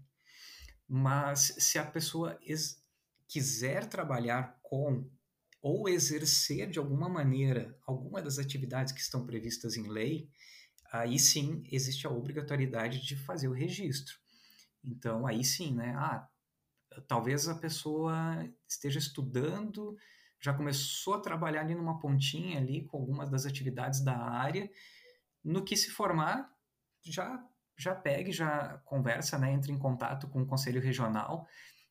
Mas 0.89 1.55
se 1.59 1.79
a 1.79 1.85
pessoa 1.85 2.39
quiser 3.29 3.87
trabalhar 3.87 4.59
com 4.63 5.11
ou 5.61 5.89
exercer 5.89 6.69
de 6.69 6.79
alguma 6.79 7.09
maneira 7.09 7.75
alguma 7.87 8.21
das 8.21 8.39
atividades 8.39 8.93
que 8.93 9.01
estão 9.01 9.25
previstas 9.25 9.77
em 9.77 9.89
lei, 9.89 10.29
aí 10.93 11.19
sim 11.19 11.63
existe 11.73 12.07
a 12.07 12.11
obrigatoriedade 12.11 13.01
de 13.01 13.17
fazer 13.17 13.49
o 13.49 13.53
registro. 13.53 14.24
Então, 14.85 15.27
aí 15.27 15.45
sim, 15.45 15.75
né? 15.75 15.95
Ah, 15.97 16.29
talvez 17.09 17.49
a 17.49 17.55
pessoa 17.55 18.15
esteja 18.69 18.99
estudando, 18.99 19.97
já 20.41 20.53
começou 20.55 21.15
a 21.15 21.21
trabalhar 21.21 21.63
ali 21.63 21.75
numa 21.75 21.99
pontinha 21.99 22.59
ali 22.59 22.85
com 22.85 22.99
algumas 22.99 23.31
das 23.31 23.47
atividades 23.47 24.01
da 24.03 24.17
área, 24.17 24.71
no 25.45 25.65
que 25.65 25.77
se 25.77 25.91
formar, 25.91 26.51
já 27.03 27.45
já 27.77 27.95
pegue, 27.95 28.31
já 28.33 28.79
conversa, 28.85 29.37
né, 29.39 29.53
entre 29.53 29.73
em 29.73 29.79
contato 29.79 30.29
com 30.29 30.43
o 30.43 30.47
conselho 30.47 30.81
regional. 30.81 31.49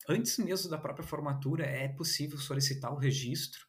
Antes 0.07 0.37
mesmo 0.37 0.69
da 0.69 0.77
própria 0.77 1.05
formatura, 1.05 1.65
é 1.65 1.89
possível 1.89 2.37
solicitar 2.39 2.93
o 2.93 2.97
registro. 2.97 3.65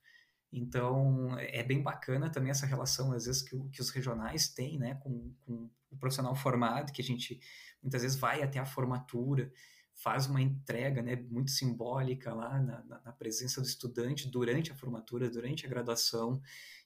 Então, 0.57 1.37
é 1.39 1.65
bem 1.65 1.83
bacana 1.83 2.31
também 2.31 2.53
essa 2.53 2.65
relação, 2.65 3.13
às 3.13 3.27
vezes, 3.27 3.43
que, 3.43 3.59
que 3.71 3.81
os 3.81 3.91
regionais 3.91 4.49
têm, 4.49 4.79
né, 4.79 4.95
com, 4.95 5.35
com 5.41 5.69
o 5.91 5.97
profissional 5.97 6.33
formado, 6.37 6.93
que 6.93 7.03
a 7.03 7.05
gente 7.05 7.41
muitas 7.83 8.03
vezes 8.03 8.17
vai 8.17 8.41
até 8.41 8.61
a 8.61 8.65
formatura, 8.65 9.53
faz 9.93 10.27
uma 10.27 10.41
entrega 10.41 11.03
né, 11.03 11.17
muito 11.17 11.51
simbólica 11.51 12.33
lá 12.33 12.61
na, 12.61 12.85
na, 12.85 13.01
na 13.01 13.13
presença 13.13 13.61
do 13.61 13.67
estudante 13.67 14.29
durante 14.29 14.71
a 14.71 14.77
formatura, 14.77 15.29
durante 15.29 15.67
a 15.67 15.69
graduação, 15.69 16.41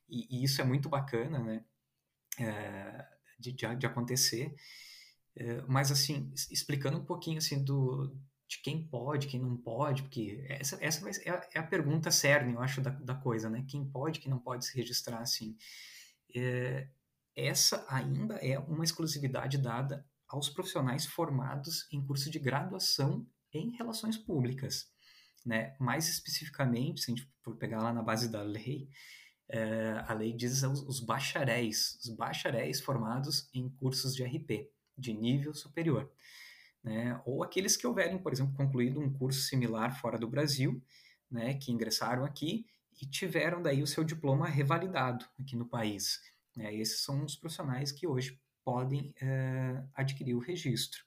e, 0.08 0.26
e 0.30 0.44
isso 0.44 0.62
é 0.62 0.64
muito 0.64 0.88
bacana 0.88 1.38
né, 1.38 1.62
é, 2.38 3.06
de, 3.38 3.52
de, 3.52 3.76
de, 3.76 3.86
acontecer. 3.86 4.56
É, 5.36 5.62
mas, 5.68 5.92
assim, 5.92 6.32
explicando 6.50 6.96
um 6.96 7.04
pouquinho 7.04 7.36
assim, 7.36 7.62
do, 7.62 8.16
de 8.48 8.62
quem 8.62 8.82
pode, 8.82 9.26
quem 9.26 9.38
não 9.38 9.56
pode, 9.56 10.02
porque 10.02 10.42
essa, 10.48 10.78
essa 10.80 11.06
é, 11.22 11.30
a, 11.30 11.48
é 11.54 11.58
a 11.58 11.62
pergunta 11.62 12.10
cerne, 12.10 12.54
eu 12.54 12.60
acho, 12.60 12.80
da, 12.80 12.90
da 12.90 13.14
coisa, 13.14 13.50
né? 13.50 13.62
Quem 13.68 13.84
pode, 13.84 14.20
quem 14.20 14.30
não 14.30 14.38
pode 14.38 14.64
se 14.64 14.74
registrar 14.74 15.18
assim. 15.18 15.54
É, 16.34 16.88
essa 17.36 17.84
ainda 17.88 18.36
é 18.36 18.58
uma 18.58 18.82
exclusividade 18.82 19.58
dada 19.58 20.04
aos 20.26 20.48
profissionais 20.48 21.04
formados 21.04 21.86
em 21.92 22.04
curso 22.04 22.30
de 22.30 22.38
graduação 22.38 23.26
em 23.52 23.76
relações 23.76 24.16
públicas. 24.16 24.90
Né? 25.44 25.76
Mais 25.78 26.08
especificamente, 26.08 27.02
se 27.02 27.10
a 27.10 27.14
gente 27.14 27.30
for 27.42 27.54
pegar 27.56 27.82
lá 27.82 27.92
na 27.92 28.02
base 28.02 28.30
da 28.30 28.42
lei, 28.42 28.88
é, 29.48 30.04
a 30.06 30.12
lei 30.14 30.32
diz 30.32 30.62
os, 30.62 30.82
os 30.82 31.00
bacharéis, 31.00 31.98
os 32.02 32.10
bacharéis 32.10 32.80
formados 32.80 33.48
em 33.54 33.68
cursos 33.68 34.14
de 34.14 34.24
RP, 34.24 34.70
de 34.96 35.12
nível 35.12 35.54
superior. 35.54 36.10
Né? 36.82 37.20
Ou 37.24 37.42
aqueles 37.42 37.76
que 37.76 37.86
houverem, 37.86 38.18
por 38.18 38.32
exemplo, 38.32 38.54
concluído 38.54 39.00
um 39.00 39.12
curso 39.12 39.40
similar 39.40 40.00
fora 40.00 40.18
do 40.18 40.28
Brasil, 40.28 40.82
né, 41.30 41.54
que 41.54 41.70
ingressaram 41.70 42.24
aqui 42.24 42.66
e 43.00 43.06
tiveram 43.06 43.62
daí 43.62 43.82
o 43.82 43.86
seu 43.86 44.02
diploma 44.02 44.48
revalidado 44.48 45.24
aqui 45.38 45.56
no 45.56 45.66
país. 45.66 46.20
Né? 46.56 46.74
Esses 46.74 47.02
são 47.02 47.24
os 47.24 47.36
profissionais 47.36 47.92
que 47.92 48.06
hoje 48.06 48.40
podem 48.64 49.14
uh, 49.22 49.88
adquirir 49.94 50.34
o 50.34 50.40
registro. 50.40 51.04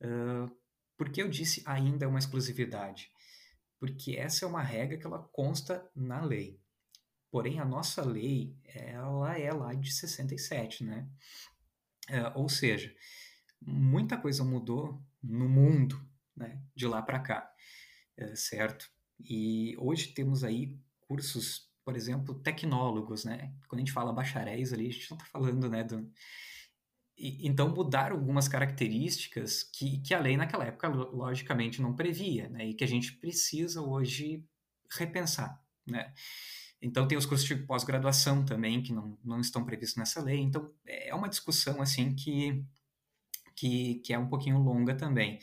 Uh, 0.00 0.50
por 0.96 1.10
que 1.10 1.22
eu 1.22 1.28
disse 1.28 1.62
ainda 1.66 2.04
é 2.04 2.08
uma 2.08 2.18
exclusividade? 2.18 3.10
Porque 3.78 4.16
essa 4.16 4.44
é 4.44 4.48
uma 4.48 4.62
regra 4.62 4.96
que 4.96 5.06
ela 5.06 5.22
consta 5.32 5.88
na 5.94 6.24
lei. 6.24 6.58
Porém, 7.30 7.60
a 7.60 7.64
nossa 7.64 8.02
lei, 8.02 8.56
ela 8.64 9.38
é 9.38 9.52
lá 9.52 9.74
de 9.74 9.92
67, 9.92 10.84
né? 10.84 11.06
Ou 12.34 12.48
seja, 12.48 12.94
muita 13.60 14.16
coisa 14.16 14.44
mudou 14.44 15.02
no 15.22 15.48
mundo, 15.48 16.00
né? 16.36 16.60
De 16.74 16.86
lá 16.86 17.02
para 17.02 17.20
cá, 17.20 17.50
certo? 18.34 18.90
E 19.18 19.74
hoje 19.78 20.08
temos 20.08 20.44
aí 20.44 20.78
cursos, 21.00 21.70
por 21.84 21.96
exemplo, 21.96 22.34
tecnólogos, 22.34 23.24
né? 23.24 23.54
Quando 23.68 23.80
a 23.80 23.84
gente 23.84 23.92
fala 23.92 24.12
bacharéis 24.12 24.72
ali, 24.72 24.88
a 24.88 24.92
gente 24.92 25.10
não 25.10 25.18
está 25.18 25.30
falando, 25.30 25.68
né, 25.68 25.84
do, 25.84 26.10
e, 27.18 27.46
então 27.46 27.74
mudaram 27.74 28.16
algumas 28.16 28.46
características 28.46 29.62
que, 29.62 29.98
que 30.00 30.14
a 30.14 30.20
lei 30.20 30.36
naquela 30.36 30.64
época 30.64 30.88
logicamente 30.88 31.80
não 31.80 31.94
previa, 31.94 32.48
né? 32.48 32.66
E 32.68 32.74
que 32.74 32.84
a 32.84 32.88
gente 32.88 33.12
precisa 33.14 33.80
hoje 33.80 34.44
repensar, 34.90 35.60
né? 35.86 36.12
Então 36.80 37.08
tem 37.08 37.16
os 37.16 37.24
cursos 37.24 37.46
de 37.48 37.56
pós-graduação 37.56 38.44
também 38.44 38.82
que 38.82 38.92
não, 38.92 39.18
não 39.24 39.40
estão 39.40 39.64
previstos 39.64 39.96
nessa 39.96 40.22
lei. 40.22 40.40
Então 40.40 40.70
é 40.84 41.14
uma 41.14 41.28
discussão 41.28 41.80
assim 41.80 42.14
que 42.14 42.62
que, 43.56 43.96
que 43.96 44.12
é 44.12 44.18
um 44.18 44.28
pouquinho 44.28 44.58
longa 44.58 44.94
também. 44.94 45.40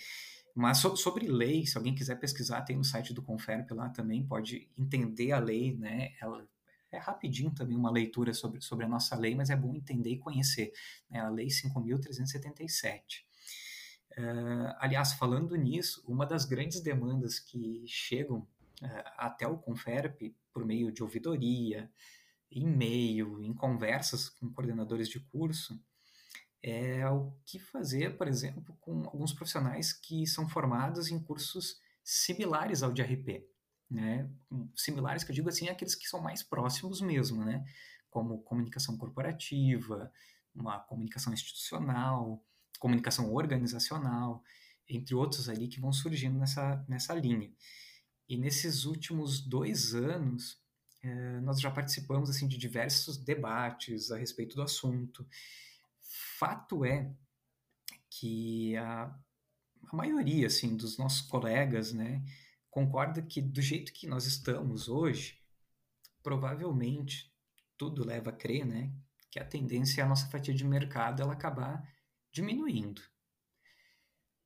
Mas 0.55 0.77
so, 0.77 0.95
sobre 0.95 1.27
lei, 1.27 1.65
se 1.65 1.77
alguém 1.77 1.95
quiser 1.95 2.15
pesquisar, 2.19 2.61
tem 2.61 2.77
no 2.77 2.83
site 2.83 3.13
do 3.13 3.23
Conferp 3.23 3.71
lá 3.71 3.89
também, 3.89 4.25
pode 4.25 4.69
entender 4.77 5.31
a 5.31 5.39
lei, 5.39 5.75
né? 5.75 6.11
Ela, 6.21 6.47
é 6.95 6.99
rapidinho 6.99 7.51
também 7.51 7.75
uma 7.75 7.91
leitura 7.91 8.33
sobre, 8.33 8.61
sobre 8.61 8.85
a 8.85 8.87
nossa 8.87 9.15
lei, 9.15 9.33
mas 9.35 9.49
é 9.49 9.55
bom 9.55 9.73
entender 9.73 10.11
e 10.11 10.19
conhecer. 10.19 10.71
Né? 11.09 11.19
A 11.19 11.29
Lei 11.29 11.47
5.377. 11.47 13.23
Uh, 14.11 14.75
aliás, 14.77 15.13
falando 15.13 15.55
nisso, 15.55 16.03
uma 16.07 16.25
das 16.25 16.45
grandes 16.45 16.81
demandas 16.81 17.39
que 17.39 17.83
chegam 17.87 18.39
uh, 18.39 19.03
até 19.17 19.47
o 19.47 19.57
Conferp 19.57 20.21
por 20.53 20.63
meio 20.63 20.91
de 20.91 21.01
ouvidoria, 21.01 21.91
e-mail, 22.51 23.41
em 23.41 23.53
conversas 23.55 24.29
com 24.29 24.53
coordenadores 24.53 25.09
de 25.09 25.19
curso, 25.19 25.81
é 26.63 27.07
o 27.09 27.33
que 27.45 27.59
fazer, 27.59 28.17
por 28.17 28.27
exemplo, 28.27 28.75
com 28.79 29.03
alguns 29.03 29.33
profissionais 29.33 29.91
que 29.91 30.25
são 30.25 30.47
formados 30.47 31.11
em 31.11 31.19
cursos 31.19 31.81
similares 32.01 32.81
ao 32.81 32.93
de 32.93 33.01
RP, 33.01 33.45
né? 33.91 34.29
Similares 34.73 35.25
que 35.25 35.31
eu 35.31 35.35
digo 35.35 35.49
assim, 35.49 35.67
aqueles 35.67 35.93
que 35.93 36.07
são 36.07 36.21
mais 36.21 36.41
próximos 36.41 37.01
mesmo, 37.01 37.43
né? 37.43 37.65
Como 38.09 38.41
comunicação 38.43 38.97
corporativa, 38.97 40.09
uma 40.55 40.79
comunicação 40.79 41.33
institucional, 41.33 42.41
comunicação 42.79 43.33
organizacional, 43.33 44.41
entre 44.87 45.13
outros 45.15 45.49
ali 45.49 45.67
que 45.67 45.81
vão 45.81 45.91
surgindo 45.91 46.39
nessa, 46.39 46.83
nessa 46.87 47.13
linha. 47.13 47.51
E 48.29 48.37
nesses 48.37 48.85
últimos 48.85 49.41
dois 49.41 49.93
anos, 49.93 50.61
eh, 51.01 51.41
nós 51.41 51.59
já 51.59 51.69
participamos 51.69 52.29
assim 52.29 52.47
de 52.47 52.57
diversos 52.57 53.17
debates 53.17 54.11
a 54.11 54.17
respeito 54.17 54.55
do 54.55 54.61
assunto. 54.61 55.27
Fato 56.43 56.83
é 56.83 57.09
que 58.09 58.75
a, 58.75 59.03
a 59.87 59.95
maioria 59.95 60.47
assim 60.47 60.75
dos 60.75 60.97
nossos 60.97 61.21
colegas, 61.21 61.93
né, 61.93 62.21
concorda 62.69 63.21
que 63.21 63.41
do 63.41 63.61
jeito 63.61 63.93
que 63.93 64.05
nós 64.05 64.25
estamos 64.25 64.89
hoje, 64.89 65.41
provavelmente 66.21 67.33
tudo 67.77 68.05
leva 68.05 68.29
a 68.29 68.33
crer, 68.33 68.65
né, 68.65 68.91
que 69.31 69.39
a 69.39 69.45
tendência 69.45 70.01
é 70.01 70.03
a 70.03 70.07
nossa 70.07 70.27
fatia 70.27 70.53
de 70.53 70.65
mercado 70.65 71.21
ela 71.21 71.31
acabar 71.31 71.81
diminuindo. 72.29 73.01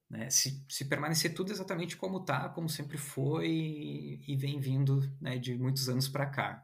Né? 0.08 0.30
Se, 0.30 0.64
se 0.70 0.86
permanecer 0.86 1.34
tudo 1.34 1.52
exatamente 1.52 1.98
como 1.98 2.20
está, 2.20 2.48
como 2.50 2.70
sempre 2.70 3.00
foi 3.00 4.22
e 4.28 4.38
vem 4.38 4.60
vindo 4.60 5.02
né, 5.20 5.40
de 5.40 5.58
muitos 5.58 5.90
anos 5.90 6.08
para 6.08 6.28
cá, 6.28 6.64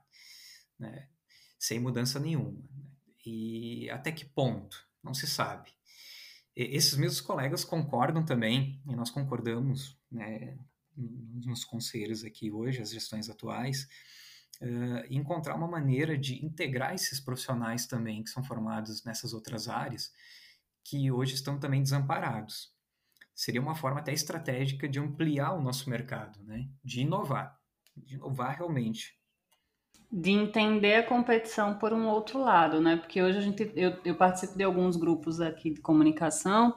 né? 0.78 1.10
sem 1.58 1.80
mudança 1.80 2.20
nenhuma. 2.20 2.62
Né? 2.70 2.86
E 3.26 3.90
até 3.90 4.12
que 4.12 4.26
ponto? 4.26 4.93
Não 5.04 5.14
se 5.14 5.28
sabe. 5.28 5.72
E, 6.56 6.76
esses 6.76 6.96
mesmos 6.96 7.22
colegas 7.22 7.64
concordam 7.64 8.24
também, 8.24 8.82
e 8.88 8.96
nós 8.96 9.10
concordamos 9.10 10.00
né, 10.12 10.58
nos 10.96 11.66
conselhos 11.66 12.24
aqui 12.24 12.52
hoje, 12.52 12.82
as 12.82 12.92
gestões 12.92 13.30
atuais, 13.30 13.88
uh, 14.62 15.06
encontrar 15.10 15.56
uma 15.56 15.68
maneira 15.68 16.18
de 16.18 16.46
integrar 16.46 16.94
esses 16.94 17.20
profissionais 17.20 17.86
também 17.86 18.24
que 18.24 18.30
são 18.30 18.44
formados 18.44 19.04
nessas 19.04 19.34
outras 19.34 19.68
áreas, 19.68 20.12
que 20.84 21.12
hoje 21.12 21.34
estão 21.34 21.60
também 21.60 21.82
desamparados. 21.82 22.72
Seria 23.34 23.62
uma 23.62 23.76
forma 23.76 24.00
até 24.00 24.14
estratégica 24.14 24.88
de 24.88 25.00
ampliar 25.00 25.54
o 25.54 25.62
nosso 25.62 25.90
mercado, 25.90 26.44
né? 26.44 26.70
de 26.84 27.02
inovar, 27.02 27.60
de 27.96 28.16
inovar 28.16 28.58
realmente. 28.58 29.18
De 30.16 30.30
entender 30.30 30.96
a 30.96 31.04
competição 31.04 31.74
por 31.74 31.92
um 31.92 32.08
outro 32.08 32.40
lado, 32.40 32.80
né? 32.80 32.98
Porque 32.98 33.20
hoje 33.20 33.40
a 33.40 33.42
gente, 33.42 33.72
eu, 33.76 33.98
eu 34.06 34.14
participo 34.14 34.56
de 34.56 34.64
alguns 34.64 34.96
grupos 34.96 35.42
aqui 35.42 35.72
de 35.72 35.82
comunicação 35.82 36.76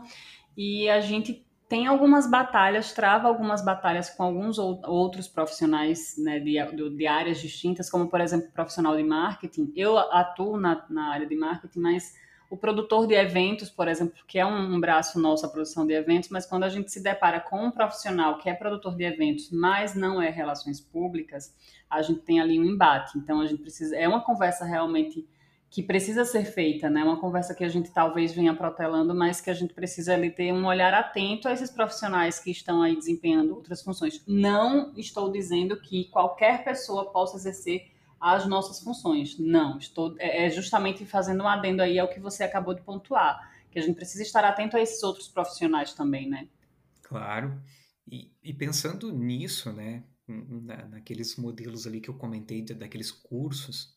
e 0.57 0.89
a 0.89 1.01
gente 1.03 1.47
tem 1.69 1.87
algumas 1.87 2.31
batalhas, 2.31 2.93
trava 2.93 3.29
algumas 3.29 3.63
batalhas 3.63 4.09
com 4.09 4.23
alguns 4.23 4.57
outros 4.59 5.29
profissionais 5.29 6.15
né, 6.17 6.39
de, 6.39 6.57
de, 6.97 7.07
áreas 7.07 7.41
distintas, 7.41 7.91
como 7.91 8.09
por 8.09 8.21
exemplo 8.21 8.51
profissional 8.53 8.97
de 8.97 9.03
marketing. 9.03 9.73
Eu 9.77 9.99
atuo 9.99 10.57
na, 10.57 10.87
na 10.89 11.13
área 11.13 11.27
de 11.27 11.37
marketing, 11.37 11.81
mas 11.81 12.15
o 12.49 12.57
produtor 12.57 13.07
de 13.07 13.15
eventos, 13.15 13.71
por 13.71 13.89
exemplo, 13.89 14.15
que 14.27 14.39
é 14.39 14.47
um, 14.47 14.81
braço 14.81 15.21
nosso 15.21 15.45
a 15.45 15.49
produção 15.49 15.87
de 15.87 15.93
eventos, 15.93 16.29
mas 16.29 16.47
quando 16.47 16.65
a 16.65 16.69
gente 16.69 16.91
se 16.91 17.03
depara 17.03 17.41
com 17.41 17.67
um 17.67 17.71
profissional 17.71 18.39
que 18.39 18.49
é 18.49 18.55
produtor 18.55 18.95
de 18.95 19.05
eventos, 19.05 19.51
mas 19.51 19.95
não 19.95 20.23
é 20.23 20.31
relações 20.31 20.81
públicas, 20.81 21.55
a 21.91 22.03
gente 22.03 22.21
tem 22.21 22.41
ali 22.41 22.59
um 22.59 22.65
embate. 22.65 23.19
Então 23.19 23.41
a 23.41 23.47
gente 23.47 23.63
precisa, 23.63 23.97
é 23.97 24.07
uma 24.07 24.21
conversa 24.21 24.65
realmente 24.65 25.27
que 25.69 25.83
precisa 25.83 26.25
ser 26.25 26.45
feita, 26.45 26.89
né? 26.89 27.03
Uma 27.03 27.19
conversa 27.21 27.55
que 27.55 27.65
a 27.65 27.69
gente 27.69 27.91
talvez 27.91 28.33
venha 28.33 28.55
protelando, 28.55 29.15
mas 29.15 29.41
que 29.41 29.51
a 29.51 29.55
gente 29.55 29.75
precisa 29.75 30.15
ali 30.15 30.31
ter 30.31 30.53
um 30.53 30.65
olhar 30.65 30.95
atento 30.95 31.49
a 31.49 31.53
esses 31.53 31.71
profissionais 31.71 32.39
que 32.39 32.51
estão 32.51 32.81
aí 32.81 32.97
desempenhando 32.97 33.55
outras 33.55 33.83
funções. 33.83 34.23
Não 34.27 34.93
estou 34.97 35.31
dizendo 35.31 35.79
que 35.81 36.05
qualquer 36.05 36.65
pessoa 36.65 37.11
possa 37.11 37.37
exercer 37.37 37.91
as 38.21 38.47
nossas 38.47 38.81
funções. 38.81 39.39
Não, 39.39 39.79
estou 39.79 40.15
é, 40.19 40.47
é 40.47 40.51
justamente 40.51 41.05
fazendo 41.05 41.43
um 41.43 41.49
adendo 41.49 41.83
aí 41.83 41.99
ao 41.99 42.09
que 42.09 42.21
você 42.21 42.43
acabou 42.43 42.75
de 42.75 42.83
pontuar, 42.83 43.53
que 43.71 43.79
a 43.79 43.83
gente 43.83 43.97
precisa 43.97 44.23
estar 44.23 44.45
atento 44.45 44.77
a 44.77 44.81
esses 44.81 45.03
outros 45.03 45.29
profissionais 45.29 45.93
também, 45.93 46.29
né? 46.29 46.49
Claro. 47.03 47.61
E, 48.07 48.33
e 48.43 48.53
pensando 48.55 49.13
nisso, 49.13 49.73
né, 49.73 50.05
na, 50.29 50.89
naqueles 50.89 51.37
modelos 51.37 51.87
ali 51.87 52.01
que 52.01 52.09
eu 52.09 52.15
comentei, 52.15 52.63
daqueles 52.63 53.11
cursos, 53.11 53.97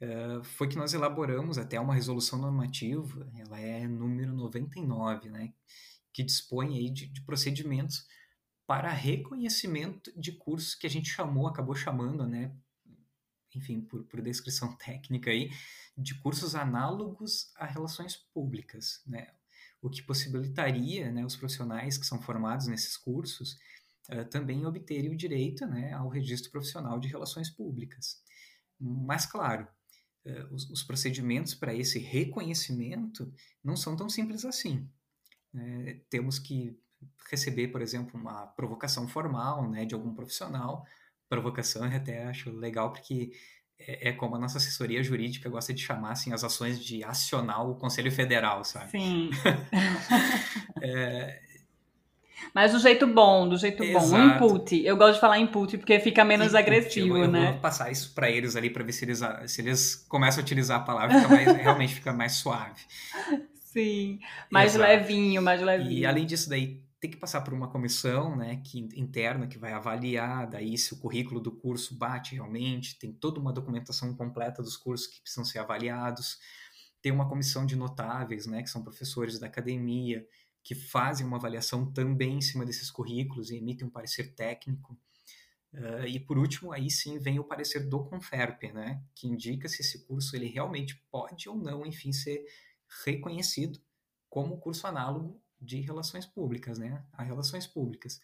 uh, 0.00 0.42
foi 0.42 0.68
que 0.68 0.76
nós 0.76 0.94
elaboramos 0.94 1.58
até 1.58 1.78
uma 1.78 1.94
resolução 1.94 2.38
normativa, 2.38 3.30
ela 3.38 3.60
é 3.60 3.86
número 3.86 4.34
99, 4.34 5.30
né, 5.30 5.52
que 6.12 6.22
dispõe 6.22 6.76
aí 6.78 6.90
de, 6.90 7.06
de 7.06 7.22
procedimentos 7.22 8.06
para 8.66 8.90
reconhecimento 8.90 10.10
de 10.18 10.32
cursos 10.32 10.74
que 10.74 10.86
a 10.86 10.90
gente 10.90 11.10
chamou, 11.10 11.46
acabou 11.46 11.74
chamando, 11.74 12.26
né, 12.26 12.54
enfim, 13.58 13.80
por, 13.80 14.04
por 14.04 14.20
descrição 14.20 14.74
técnica 14.78 15.30
aí, 15.30 15.50
de 15.96 16.14
cursos 16.20 16.54
análogos 16.54 17.52
a 17.56 17.66
relações 17.66 18.16
públicas, 18.16 19.02
né? 19.06 19.28
O 19.80 19.90
que 19.90 20.02
possibilitaria 20.02 21.10
né, 21.10 21.26
os 21.26 21.34
profissionais 21.34 21.98
que 21.98 22.06
são 22.06 22.22
formados 22.22 22.68
nesses 22.68 22.96
cursos 22.96 23.58
uh, 24.10 24.24
também 24.30 24.64
obterem 24.64 25.10
o 25.10 25.16
direito 25.16 25.66
né, 25.66 25.92
ao 25.92 26.08
registro 26.08 26.52
profissional 26.52 27.00
de 27.00 27.08
relações 27.08 27.50
públicas. 27.50 28.22
Mas, 28.78 29.26
claro, 29.26 29.66
uh, 30.24 30.54
os, 30.54 30.70
os, 30.70 30.84
procedimentos 30.84 31.52
para 31.52 31.74
esse 31.74 31.98
reconhecimento 31.98 33.34
não 33.62 33.76
são 33.76 33.96
tão 33.96 34.08
simples 34.08 34.44
assim. 34.44 34.88
Né? 35.52 36.00
Temos 36.08 36.38
que 36.38 36.78
receber, 37.28 37.68
por 37.68 37.82
exemplo, 37.82 38.18
uma 38.18 38.46
provocação 38.46 39.08
formal 39.08 39.68
né, 39.68 39.84
de 39.84 39.94
algum 39.94 40.14
profissional 40.14 40.86
provocação 41.32 41.90
e 41.90 41.96
até 41.96 42.24
acho 42.24 42.50
legal 42.50 42.92
porque 42.92 43.30
é, 43.78 44.10
é, 44.10 44.12
como 44.12 44.36
a 44.36 44.38
nossa 44.38 44.58
assessoria 44.58 45.02
jurídica 45.02 45.48
gosta 45.48 45.72
de 45.72 45.80
chamar 45.80 46.12
assim, 46.12 46.30
as 46.30 46.44
ações 46.44 46.78
de 46.78 47.02
acionar 47.02 47.66
o 47.66 47.74
Conselho 47.74 48.12
Federal, 48.12 48.62
sabe? 48.64 48.90
Sim. 48.90 49.30
é... 50.82 51.40
Mas 52.54 52.72
do 52.72 52.78
jeito 52.80 53.06
bom, 53.06 53.48
do 53.48 53.56
jeito 53.56 53.82
Exato. 53.82 54.10
bom. 54.10 54.14
O 54.14 54.58
input. 54.58 54.84
Eu 54.84 54.94
gosto 54.96 55.14
de 55.14 55.20
falar 55.20 55.38
input 55.38 55.78
porque 55.78 55.98
fica 56.00 56.22
menos 56.22 56.48
input. 56.48 56.58
agressivo, 56.58 57.16
eu, 57.16 57.24
eu 57.24 57.30
né? 57.30 57.52
vou 57.52 57.60
passar 57.60 57.90
isso 57.90 58.12
para 58.14 58.30
eles 58.30 58.54
ali 58.56 58.68
para 58.68 58.84
ver 58.84 58.92
se 58.92 59.06
eles, 59.06 59.20
se 59.46 59.62
eles 59.62 60.04
começam 60.08 60.42
a 60.42 60.44
utilizar 60.44 60.80
a 60.80 60.84
palavra, 60.84 61.18
fica 61.18 61.28
mais, 61.28 61.56
realmente 61.56 61.94
fica 61.94 62.12
mais 62.12 62.32
suave. 62.32 62.82
Sim, 63.54 64.18
mais 64.50 64.74
Exato. 64.74 64.90
levinho, 64.90 65.40
mais 65.40 65.62
levinho. 65.62 65.92
E 65.92 66.04
além 66.04 66.26
disso 66.26 66.50
daí, 66.50 66.82
tem 67.02 67.10
que 67.10 67.16
passar 67.16 67.40
por 67.40 67.52
uma 67.52 67.68
comissão 67.68 68.36
né, 68.36 68.62
que, 68.64 68.78
interna 68.94 69.48
que 69.48 69.58
vai 69.58 69.72
avaliar 69.72 70.48
daí 70.48 70.78
se 70.78 70.94
o 70.94 70.98
currículo 70.98 71.40
do 71.40 71.50
curso 71.50 71.98
bate 71.98 72.36
realmente, 72.36 72.96
tem 72.96 73.12
toda 73.12 73.40
uma 73.40 73.52
documentação 73.52 74.14
completa 74.14 74.62
dos 74.62 74.76
cursos 74.76 75.08
que 75.08 75.20
precisam 75.20 75.44
ser 75.44 75.58
avaliados, 75.58 76.38
tem 77.02 77.10
uma 77.10 77.28
comissão 77.28 77.66
de 77.66 77.74
notáveis, 77.74 78.46
né, 78.46 78.62
que 78.62 78.70
são 78.70 78.84
professores 78.84 79.40
da 79.40 79.48
academia, 79.48 80.24
que 80.62 80.76
fazem 80.76 81.26
uma 81.26 81.38
avaliação 81.38 81.92
também 81.92 82.36
em 82.36 82.40
cima 82.40 82.64
desses 82.64 82.88
currículos 82.88 83.50
e 83.50 83.56
emitem 83.56 83.88
um 83.88 83.90
parecer 83.90 84.36
técnico. 84.36 84.96
Uh, 85.74 86.06
e 86.06 86.20
por 86.20 86.38
último, 86.38 86.70
aí 86.70 86.88
sim 86.88 87.18
vem 87.18 87.40
o 87.40 87.44
parecer 87.44 87.80
do 87.80 88.04
Conferp, 88.04 88.62
né, 88.72 89.02
que 89.12 89.26
indica 89.26 89.68
se 89.68 89.82
esse 89.82 90.06
curso 90.06 90.36
ele 90.36 90.46
realmente 90.46 91.04
pode 91.10 91.48
ou 91.48 91.56
não, 91.56 91.84
enfim, 91.84 92.12
ser 92.12 92.46
reconhecido 93.04 93.80
como 94.30 94.58
curso 94.58 94.86
análogo 94.86 95.41
de 95.62 95.80
relações 95.80 96.26
públicas, 96.26 96.78
né? 96.78 97.04
A 97.12 97.22
relações 97.22 97.66
públicas. 97.66 98.20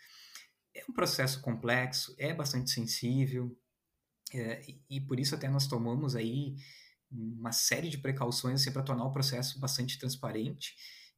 É 0.74 0.84
um 0.88 0.92
processo 0.92 1.40
complexo, 1.40 2.14
é 2.18 2.34
bastante 2.34 2.70
sensível, 2.70 3.56
é, 4.34 4.62
e, 4.90 5.00
por 5.00 5.18
isso 5.18 5.34
até 5.34 5.48
nós 5.48 5.66
tomamos 5.66 6.14
aí 6.14 6.56
uma 7.10 7.52
série 7.52 7.88
de 7.88 7.98
precauções 7.98 8.60
assim, 8.60 8.72
para 8.72 8.82
tornar 8.82 9.04
o 9.04 9.12
processo 9.12 9.58
bastante 9.58 9.98
transparente, 9.98 10.74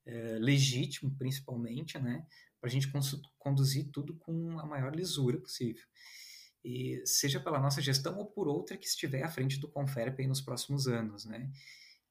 é, 0.07 0.39
legítimo 0.39 1.16
principalmente, 1.16 1.99
né? 1.99 2.25
Para 2.61 2.68
a 2.68 2.73
gente 2.73 2.89
conduzir 3.39 3.91
tudo 3.91 4.14
com 4.16 4.59
a 4.61 4.66
maior 4.66 4.95
lisura 4.95 5.39
possível. 5.39 5.83
E 6.62 7.03
seja 7.07 7.41
pela 7.41 7.59
nossa 7.59 7.81
gestão 7.81 8.18
ou 8.18 8.27
por 8.27 8.47
outra 8.47 8.77
que 8.77 8.87
estiver 8.87 9.23
à 9.23 9.31
frente 9.31 9.59
do 9.59 9.68
Conferp 9.68 10.21
nos 10.21 10.41
próximos 10.41 10.87
anos, 10.87 11.25
né? 11.25 11.51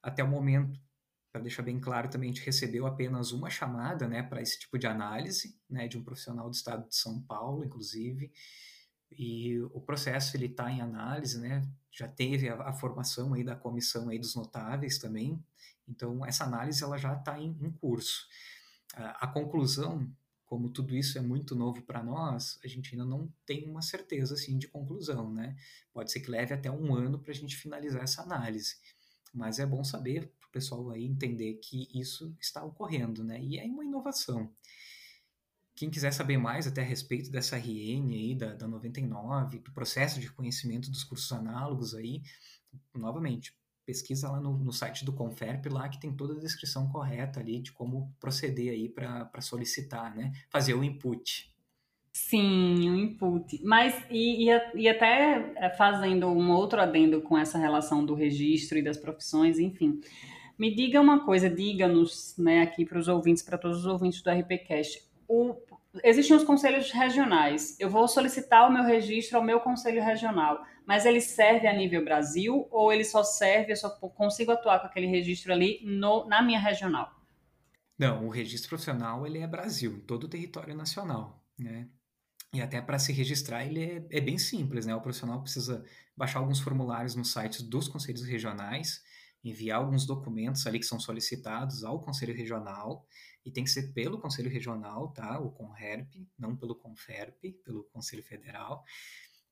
Até 0.02 0.24
o 0.24 0.28
momento, 0.28 0.78
para 1.32 1.40
deixar 1.42 1.62
bem 1.62 1.78
claro 1.78 2.08
também, 2.08 2.30
a 2.30 2.32
gente 2.32 2.44
recebeu 2.44 2.86
apenas 2.86 3.30
uma 3.30 3.48
chamada 3.48 4.08
né, 4.08 4.22
para 4.22 4.42
esse 4.42 4.58
tipo 4.58 4.78
de 4.78 4.86
análise, 4.86 5.56
né, 5.68 5.86
de 5.86 5.96
um 5.96 6.02
profissional 6.02 6.48
do 6.48 6.54
estado 6.54 6.88
de 6.88 6.96
São 6.96 7.20
Paulo, 7.22 7.64
inclusive, 7.64 8.32
e 9.12 9.60
o 9.72 9.80
processo 9.80 10.36
ele 10.36 10.46
está 10.46 10.70
em 10.70 10.80
análise, 10.80 11.38
né, 11.38 11.62
já 11.90 12.08
teve 12.08 12.48
a, 12.48 12.54
a, 12.54 12.72
formação 12.72 13.34
aí 13.34 13.44
da 13.44 13.54
comissão 13.54 14.08
aí 14.08 14.18
dos 14.18 14.34
notáveis 14.34 14.98
também, 14.98 15.42
então 15.88 16.24
essa 16.24 16.44
análise 16.44 16.82
ela 16.82 16.98
já 16.98 17.14
está 17.14 17.38
em, 17.38 17.56
em, 17.60 17.70
curso. 17.70 18.26
A, 18.94 19.24
a 19.24 19.26
conclusão, 19.28 20.08
como 20.44 20.68
tudo 20.68 20.96
isso 20.96 21.16
é 21.16 21.20
muito 21.20 21.54
novo 21.54 21.82
para 21.82 22.02
nós, 22.02 22.58
a 22.64 22.66
gente 22.66 22.92
ainda 22.92 23.04
não 23.04 23.32
tem 23.46 23.68
uma 23.68 23.82
certeza 23.82 24.34
assim 24.34 24.58
de 24.58 24.66
conclusão, 24.66 25.32
né? 25.32 25.56
Pode 25.92 26.10
ser 26.10 26.20
que 26.20 26.30
leve 26.30 26.52
até 26.52 26.70
um 26.70 26.92
ano 26.94 27.20
para 27.20 27.30
a 27.30 27.34
gente 27.34 27.56
finalizar 27.56 28.02
essa 28.02 28.22
análise, 28.22 28.76
mas 29.32 29.60
é 29.60 29.66
bom 29.66 29.84
saber 29.84 30.32
o 30.50 30.52
pessoal 30.52 30.90
aí 30.90 31.04
entender 31.04 31.54
que 31.54 31.88
isso 31.94 32.34
está 32.40 32.62
ocorrendo, 32.64 33.22
né? 33.22 33.40
E 33.40 33.58
é 33.58 33.64
uma 33.64 33.84
inovação. 33.84 34.52
Quem 35.76 35.88
quiser 35.88 36.12
saber 36.12 36.36
mais 36.36 36.66
até 36.66 36.82
a 36.82 36.84
respeito 36.84 37.30
dessa 37.30 37.56
RN 37.56 38.12
aí, 38.12 38.34
da, 38.34 38.54
da 38.54 38.68
99, 38.68 39.60
do 39.60 39.72
processo 39.72 40.20
de 40.20 40.26
reconhecimento 40.26 40.90
dos 40.90 41.04
cursos 41.04 41.32
análogos 41.32 41.94
aí, 41.94 42.20
novamente, 42.94 43.54
pesquisa 43.86 44.28
lá 44.28 44.40
no, 44.40 44.58
no, 44.58 44.72
site 44.72 45.04
do 45.04 45.12
Conferp, 45.12 45.66
lá 45.66 45.88
que 45.88 46.00
tem 46.00 46.12
toda 46.12 46.34
a 46.34 46.38
descrição 46.38 46.88
correta 46.88 47.40
ali 47.40 47.60
de 47.60 47.72
como 47.72 48.14
proceder 48.20 48.72
aí 48.72 48.88
para 48.88 49.40
solicitar, 49.40 50.14
né? 50.14 50.32
Fazer 50.50 50.74
o 50.74 50.84
input. 50.84 51.50
Sim, 52.12 52.90
o 52.90 52.96
input. 52.96 53.62
Mas, 53.64 53.94
e, 54.10 54.50
e, 54.50 54.60
e, 54.74 54.88
até 54.88 55.52
é, 55.56 55.70
fazendo 55.70 56.26
um 56.26 56.50
outro 56.50 56.80
adendo 56.80 57.22
com 57.22 57.38
essa 57.38 57.56
relação 57.56 58.04
do 58.04 58.14
registro 58.14 58.76
e 58.76 58.82
das 58.82 58.96
profissões, 58.96 59.58
enfim. 59.58 60.00
Me 60.60 60.74
diga 60.74 61.00
uma 61.00 61.24
coisa, 61.24 61.48
diga-nos, 61.48 62.34
né, 62.36 62.60
aqui 62.60 62.84
para 62.84 62.98
os 62.98 63.08
ouvintes, 63.08 63.42
para 63.42 63.56
todos 63.56 63.78
os 63.78 63.86
ouvintes 63.86 64.20
do 64.20 64.28
RPCast. 64.28 65.02
O, 65.26 65.56
existem 66.04 66.36
os 66.36 66.44
conselhos 66.44 66.90
regionais. 66.90 67.80
Eu 67.80 67.88
vou 67.88 68.06
solicitar 68.06 68.68
o 68.68 68.70
meu 68.70 68.84
registro 68.84 69.38
ao 69.38 69.42
meu 69.42 69.58
conselho 69.60 70.04
regional, 70.04 70.62
mas 70.86 71.06
ele 71.06 71.22
serve 71.22 71.66
a 71.66 71.72
nível 71.72 72.04
Brasil 72.04 72.68
ou 72.70 72.92
ele 72.92 73.04
só 73.04 73.24
serve, 73.24 73.72
eu 73.72 73.76
só 73.76 73.88
consigo 73.88 74.52
atuar 74.52 74.80
com 74.80 74.86
aquele 74.86 75.06
registro 75.06 75.50
ali 75.50 75.80
no, 75.82 76.26
na 76.26 76.42
minha 76.42 76.60
regional? 76.60 77.10
Não, 77.98 78.26
o 78.26 78.28
registro 78.28 78.68
profissional 78.68 79.26
ele 79.26 79.38
é 79.38 79.46
Brasil, 79.46 79.92
em 79.94 80.00
todo 80.00 80.24
o 80.24 80.28
território 80.28 80.74
nacional, 80.74 81.42
né? 81.58 81.88
E 82.52 82.60
até 82.60 82.82
para 82.82 82.98
se 82.98 83.14
registrar 83.14 83.64
ele 83.64 83.82
é, 83.82 84.06
é, 84.10 84.20
bem 84.20 84.36
simples, 84.36 84.84
né? 84.84 84.94
O 84.94 85.00
profissional 85.00 85.40
precisa 85.40 85.82
baixar 86.14 86.40
alguns 86.40 86.60
formulários 86.60 87.14
nos 87.14 87.32
sites 87.32 87.62
dos 87.62 87.88
conselhos 87.88 88.26
regionais, 88.26 89.02
enviar 89.42 89.78
alguns 89.78 90.06
documentos 90.06 90.66
ali 90.66 90.78
que 90.78 90.86
são 90.86 91.00
solicitados 91.00 91.82
ao 91.84 92.02
conselho 92.02 92.34
regional 92.34 93.06
e 93.44 93.50
tem 93.50 93.64
que 93.64 93.70
ser 93.70 93.92
pelo 93.92 94.20
Conselho 94.20 94.50
Regional, 94.50 95.08
tá? 95.12 95.38
O 95.38 95.50
CONRERP, 95.50 96.28
não 96.38 96.56
pelo 96.56 96.74
CONFERP, 96.74 97.52
pelo 97.64 97.84
Conselho 97.84 98.22
Federal. 98.22 98.84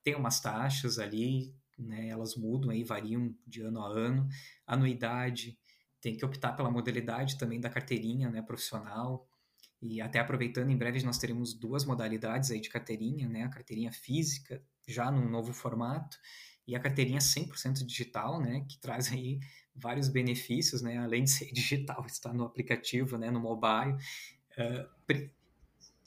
Tem 0.03 0.15
umas 0.15 0.41
taxas 0.41 0.99
ali, 0.99 1.55
né? 1.79 2.09
Elas 2.09 2.37
mudam 2.37 2.71
aí, 2.71 2.85
variam 2.85 3.35
de 3.47 3.63
ano 3.63 3.81
a 3.81 3.89
ano. 3.89 4.29
Anuidade, 4.67 5.59
tem 6.01 6.17
que 6.17 6.25
optar 6.25 6.53
pela 6.53 6.71
modalidade 6.71 7.39
também 7.39 7.61
da 7.61 7.71
carteirinha, 7.71 8.31
né, 8.31 8.43
profissional. 8.43 9.29
E 9.81 10.01
até 10.01 10.19
aproveitando, 10.19 10.71
em 10.71 10.77
breve 10.77 11.03
nós 11.03 11.19
teremos 11.19 11.55
duas 11.55 11.85
modalidades 11.85 12.51
aí 12.51 12.61
de 12.61 12.69
carteirinha, 12.69 13.29
né? 13.29 13.45
A 13.45 13.49
carteirinha 13.49 13.93
física, 13.93 14.63
já 14.87 15.11
num 15.11 15.29
novo 15.29 15.53
formato, 15.53 16.19
e 16.69 16.77
a 16.77 16.79
carteirinha 16.79 17.19
100% 17.19 17.85
digital, 17.87 18.39
né? 18.39 18.63
Que 18.69 18.79
traz 18.79 19.11
aí 19.11 19.41
vários 19.75 20.09
benefícios, 20.09 20.83
né? 20.83 20.99
Além 20.99 21.25
de 21.25 21.31
ser 21.31 21.47
digital, 21.51 22.05
está 22.07 22.31
no 22.33 22.45
aplicativo, 22.45 23.17
né? 23.17 23.31
No 23.31 23.41
mobile. 23.41 23.95
Uh, 24.57 24.87
pri 25.07 25.33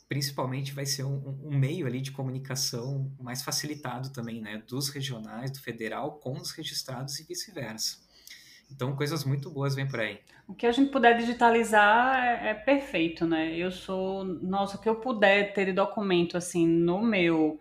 principalmente 0.07 0.73
vai 0.73 0.85
ser 0.85 1.05
um, 1.05 1.39
um, 1.41 1.57
meio 1.57 1.87
ali 1.87 2.01
de 2.01 2.11
comunicação 2.11 3.09
mais 3.17 3.41
facilitado 3.41 4.11
também, 4.11 4.41
né? 4.41 4.61
Dos 4.67 4.89
regionais, 4.89 5.51
do 5.51 5.61
federal, 5.61 6.19
com 6.19 6.33
os 6.33 6.51
registrados 6.51 7.17
e 7.19 7.23
vice-versa. 7.23 7.97
Então, 8.69 8.93
coisas 8.93 9.23
muito 9.23 9.49
boas 9.49 9.73
vêm 9.73 9.87
por 9.87 10.01
aí. 10.01 10.19
O 10.45 10.53
que 10.53 10.67
a 10.67 10.71
gente 10.73 10.91
puder 10.91 11.17
digitalizar 11.17 12.21
é, 12.21 12.49
é, 12.49 12.53
perfeito, 12.53 13.25
né? 13.25 13.55
Eu 13.55 13.71
sou, 13.71 14.25
nossa, 14.25 14.75
o 14.75 14.81
que 14.81 14.89
eu 14.89 14.95
puder 14.95 15.53
ter 15.53 15.73
documento 15.73 16.35
assim 16.35 16.67
no 16.67 17.01
meu 17.01 17.57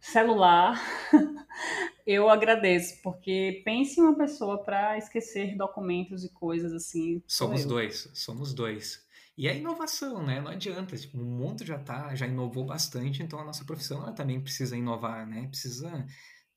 celular, 0.00 0.80
eu 2.10 2.28
agradeço, 2.28 3.00
porque 3.02 3.62
pense 3.64 4.00
em 4.00 4.02
uma 4.02 4.16
pessoa 4.16 4.62
para 4.62 4.98
esquecer 4.98 5.56
documentos 5.56 6.24
e 6.24 6.32
coisas 6.32 6.72
assim. 6.72 7.22
Somos 7.26 7.64
dois, 7.64 8.10
somos 8.14 8.52
dois. 8.52 9.06
E 9.36 9.48
a 9.48 9.54
inovação, 9.54 10.22
né? 10.22 10.40
Não 10.40 10.50
adianta, 10.50 10.96
tipo, 10.96 11.16
o 11.16 11.24
mundo 11.24 11.64
já 11.64 11.78
tá, 11.78 12.14
já 12.14 12.26
inovou 12.26 12.64
bastante, 12.64 13.22
então 13.22 13.38
a 13.38 13.44
nossa 13.44 13.64
profissão 13.64 14.02
ela 14.02 14.12
também 14.12 14.40
precisa 14.40 14.76
inovar, 14.76 15.26
né? 15.26 15.46
Precisa 15.46 16.06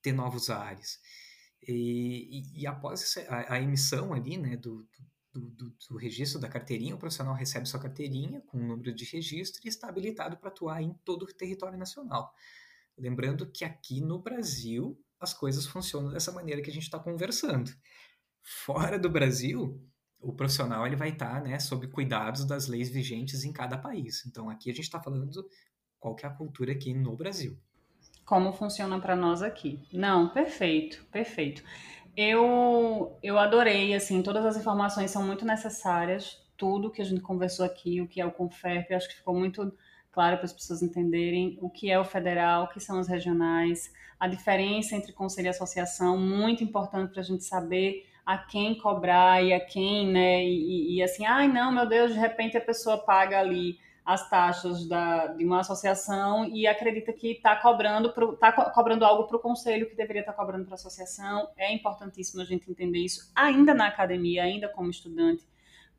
ter 0.01 0.11
novos 0.11 0.49
ares. 0.49 0.99
E, 1.67 2.41
e, 2.55 2.61
e 2.61 2.67
após 2.67 3.15
a, 3.29 3.53
a, 3.53 3.61
emissão 3.61 4.11
ali, 4.11 4.37
né, 4.37 4.57
do, 4.57 4.85
do, 5.31 5.49
do, 5.49 5.75
do, 5.89 5.97
registro 5.97 6.41
da 6.41 6.49
carteirinha, 6.49 6.95
o 6.95 6.97
profissional 6.97 7.33
recebe 7.33 7.67
sua 7.67 7.79
carteirinha 7.79 8.41
com 8.41 8.57
o 8.57 8.67
número 8.67 8.93
de 8.93 9.05
registro 9.05 9.61
e 9.63 9.69
está 9.69 9.87
habilitado 9.87 10.35
para 10.35 10.49
atuar 10.49 10.81
em 10.81 10.93
todo 11.05 11.23
o 11.23 11.33
território 11.33 11.77
nacional. 11.77 12.33
Lembrando 12.97 13.49
que 13.49 13.63
aqui 13.63 14.01
no 14.01 14.19
Brasil 14.19 15.01
as 15.23 15.33
coisas 15.33 15.65
funcionam 15.65 16.11
dessa 16.11 16.31
maneira 16.31 16.61
que 16.61 16.69
a 16.69 16.73
gente 16.73 16.83
está 16.83 16.99
conversando. 16.99 17.71
Fora 18.41 18.99
do 18.99 19.09
Brasil, 19.09 19.81
o 20.19 20.33
profissional 20.33 20.85
ele 20.85 20.95
vai 20.95 21.09
estar 21.09 21.35
tá, 21.35 21.41
né, 21.41 21.59
sob 21.59 21.87
cuidados 21.87 22.45
das 22.45 22.67
leis 22.67 22.89
vigentes 22.89 23.43
em 23.43 23.53
cada 23.53 23.77
país. 23.77 24.25
Então 24.25 24.49
aqui 24.49 24.69
a 24.69 24.73
gente 24.73 24.85
está 24.85 25.01
falando 25.01 25.47
qual 25.99 26.15
que 26.15 26.25
é 26.25 26.29
a 26.29 26.33
cultura 26.33 26.73
aqui 26.73 26.93
no 26.93 27.15
Brasil 27.15 27.57
como 28.25 28.53
funciona 28.53 28.99
para 28.99 29.15
nós 29.15 29.41
aqui. 29.41 29.79
Não, 29.91 30.29
perfeito, 30.29 31.05
perfeito. 31.11 31.63
Eu, 32.15 33.17
eu 33.23 33.37
adorei, 33.37 33.93
assim, 33.93 34.21
todas 34.21 34.45
as 34.45 34.57
informações 34.57 35.11
são 35.11 35.23
muito 35.25 35.45
necessárias, 35.45 36.41
tudo 36.55 36.91
que 36.91 37.01
a 37.01 37.05
gente 37.05 37.21
conversou 37.21 37.65
aqui, 37.65 38.01
o 38.01 38.07
que 38.07 38.21
é 38.21 38.25
o 38.25 38.31
Conferp, 38.31 38.91
acho 38.91 39.09
que 39.09 39.15
ficou 39.15 39.35
muito 39.35 39.75
claro 40.13 40.37
para 40.37 40.45
as 40.45 40.53
pessoas 40.53 40.81
entenderem 40.81 41.57
o 41.61 41.69
que 41.69 41.91
é 41.91 41.99
o 41.99 42.05
federal, 42.05 42.65
o 42.65 42.67
que 42.67 42.79
são 42.79 42.99
os 42.99 43.07
regionais, 43.07 43.91
a 44.19 44.27
diferença 44.27 44.95
entre 44.95 45.11
conselho 45.11 45.47
e 45.47 45.49
associação, 45.49 46.17
muito 46.17 46.63
importante 46.63 47.11
para 47.11 47.21
a 47.21 47.25
gente 47.25 47.43
saber 47.43 48.07
a 48.25 48.37
quem 48.37 48.77
cobrar 48.77 49.43
e 49.43 49.51
a 49.51 49.59
quem, 49.59 50.07
né, 50.07 50.45
e, 50.45 50.95
e 50.95 51.03
assim, 51.03 51.25
ai 51.25 51.47
não, 51.47 51.71
meu 51.71 51.85
Deus, 51.85 52.13
de 52.13 52.19
repente 52.19 52.55
a 52.55 52.61
pessoa 52.61 52.97
paga 52.97 53.39
ali 53.39 53.77
as 54.05 54.29
taxas 54.29 54.85
da, 54.87 55.27
de 55.27 55.45
uma 55.45 55.61
associação 55.61 56.45
e 56.45 56.67
acredita 56.67 57.13
que 57.13 57.31
está 57.31 57.55
cobrando, 57.55 58.13
tá 58.37 58.51
cobrando 58.51 59.05
algo 59.05 59.25
para 59.25 59.37
o 59.37 59.39
conselho 59.39 59.89
que 59.89 59.95
deveria 59.95 60.21
estar 60.21 60.33
tá 60.33 60.37
cobrando 60.37 60.65
para 60.65 60.73
a 60.73 60.75
associação. 60.75 61.49
É 61.57 61.73
importantíssimo 61.73 62.41
a 62.41 62.45
gente 62.45 62.69
entender 62.69 62.99
isso, 62.99 63.31
ainda 63.33 63.73
na 63.73 63.87
academia, 63.87 64.43
ainda 64.43 64.67
como 64.67 64.89
estudante, 64.89 65.45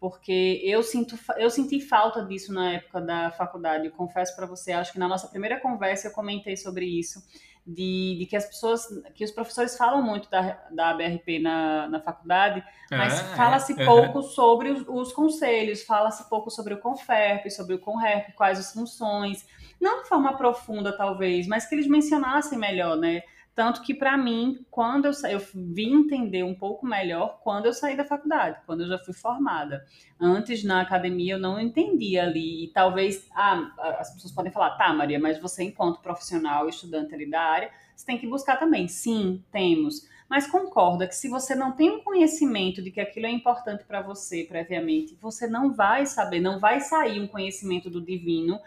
porque 0.05 0.61
eu 0.63 0.83
sinto 0.83 1.19
eu 1.39 1.49
senti 1.49 1.81
falta 1.81 2.23
disso 2.27 2.53
na 2.53 2.73
época 2.73 3.01
da 3.01 3.31
faculdade. 3.31 3.87
Eu 3.87 3.93
confesso 3.93 4.37
para 4.37 4.45
você, 4.45 4.73
acho 4.73 4.93
que 4.93 4.99
na 4.99 5.09
nossa 5.09 5.27
primeira 5.29 5.59
conversa 5.59 6.09
eu 6.09 6.13
comentei 6.13 6.59
sobre 6.59 6.85
isso 6.85 7.25
de, 7.67 8.19
de, 8.19 8.27
que 8.27 8.37
as 8.37 8.45
pessoas, 8.45 8.83
que 9.15 9.25
os 9.25 9.31
professores 9.31 9.79
falam 9.79 10.03
muito 10.03 10.29
da, 10.29 10.63
da 10.71 10.91
ABRP 10.91 11.39
na, 11.39 11.89
na 11.89 12.01
faculdade, 12.01 12.63
mas 12.91 13.19
ah, 13.19 13.35
fala-se 13.35 13.81
é. 13.81 13.83
pouco 13.87 14.23
sobre 14.23 14.73
os, 14.73 14.85
os 14.87 15.11
conselhos, 15.15 15.83
fala-se 15.85 16.29
pouco 16.29 16.51
sobre 16.51 16.75
o 16.75 16.81
CONFERP, 16.81 17.51
sobre 17.51 17.75
o 17.75 17.79
CONREP, 17.79 18.35
quais 18.35 18.59
as 18.59 18.75
funções, 18.75 19.47
não 19.81 20.03
de 20.03 20.09
forma 20.11 20.37
profunda 20.37 20.95
talvez, 20.95 21.47
mas 21.47 21.65
que 21.65 21.75
eles 21.75 21.87
mencionassem 21.87 22.59
melhor, 22.59 22.99
né? 22.99 23.23
Tanto 23.55 23.83
que, 23.83 23.95
para 23.95 24.17
mim, 24.17 24.67
quando 24.69 25.05
eu, 25.05 25.13
eu 25.31 25.41
vim 25.55 26.01
entender 26.01 26.43
um 26.43 26.55
pouco 26.55 26.85
melhor 26.85 27.39
quando 27.43 27.67
eu 27.67 27.73
saí 27.73 27.97
da 27.97 28.05
faculdade, 28.05 28.59
quando 28.67 28.83
eu 28.83 28.89
já 28.89 28.99
fui 28.99 29.15
formada. 29.15 29.85
Antes, 30.19 30.65
na 30.65 30.81
academia, 30.81 31.35
eu 31.35 31.39
não 31.39 31.61
entendia 31.61 32.25
ali. 32.25 32.65
E 32.65 32.69
talvez, 32.73 33.29
ah, 33.33 33.73
as 34.01 34.13
pessoas 34.13 34.33
podem 34.33 34.51
falar, 34.51 34.77
tá, 34.77 34.93
Maria, 34.93 35.21
mas 35.21 35.39
você, 35.39 35.63
enquanto 35.63 36.01
profissional, 36.01 36.69
estudante 36.69 37.15
ali 37.15 37.31
da 37.31 37.41
área, 37.41 37.71
você 37.95 38.05
tem 38.05 38.19
que 38.19 38.27
buscar 38.27 38.57
também. 38.59 38.89
Sim, 38.89 39.45
temos. 39.53 40.09
Mas 40.29 40.47
concorda 40.47 41.07
que 41.07 41.15
se 41.15 41.29
você 41.29 41.55
não 41.55 41.73
tem 41.73 41.91
um 41.91 42.03
conhecimento 42.03 42.83
de 42.83 42.91
que 42.91 43.01
aquilo 43.01 43.27
é 43.27 43.31
importante 43.31 43.85
para 43.85 44.03
você 44.03 44.45
previamente, 44.49 45.17
você 45.21 45.47
não 45.47 45.73
vai 45.73 46.07
saber, 46.07 46.41
não 46.41 46.59
vai 46.59 46.81
sair 46.81 47.21
um 47.21 47.29
conhecimento 47.29 47.89
do 47.89 48.01
divino 48.01 48.59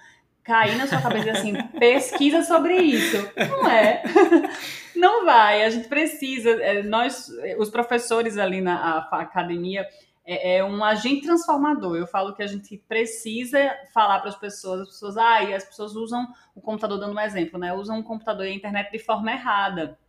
cair 0.47 0.77
na 0.77 0.87
sua 0.87 1.01
cabeça 1.01 1.31
assim, 1.31 1.53
pesquisa 1.77 2.41
sobre 2.41 2.77
isso. 2.77 3.17
Não 3.35 3.69
é. 3.69 4.01
Não 4.95 5.25
vai. 5.25 5.63
A 5.63 5.69
gente 5.69 5.89
precisa. 5.89 6.49
É, 6.49 6.81
nós, 6.81 7.29
os 7.59 7.69
professores 7.69 8.37
ali 8.37 8.61
na 8.61 8.99
academia, 9.11 9.85
é, 10.25 10.57
é, 10.57 10.63
um 10.63 10.83
agente 10.83 11.23
transformador. 11.23 11.97
Eu 11.97 12.07
falo 12.07 12.33
que 12.33 12.41
a 12.41 12.47
gente 12.47 12.77
precisa 12.87 13.59
falar 13.93 14.19
para 14.19 14.29
as 14.29 14.37
pessoas, 14.37 14.81
as 14.81 14.87
pessoas, 14.87 15.17
ah, 15.17 15.39
as 15.53 15.65
pessoas 15.65 15.95
usam 15.95 16.25
o 16.55 16.61
computador, 16.61 16.97
dando 16.97 17.13
um 17.13 17.19
exemplo, 17.19 17.59
né? 17.59 17.73
Usam 17.73 17.99
o 17.99 18.03
computador 18.03 18.45
e 18.45 18.49
a 18.49 18.55
internet 18.55 18.89
de 18.89 18.99
forma 18.99 19.31
errada. 19.31 19.99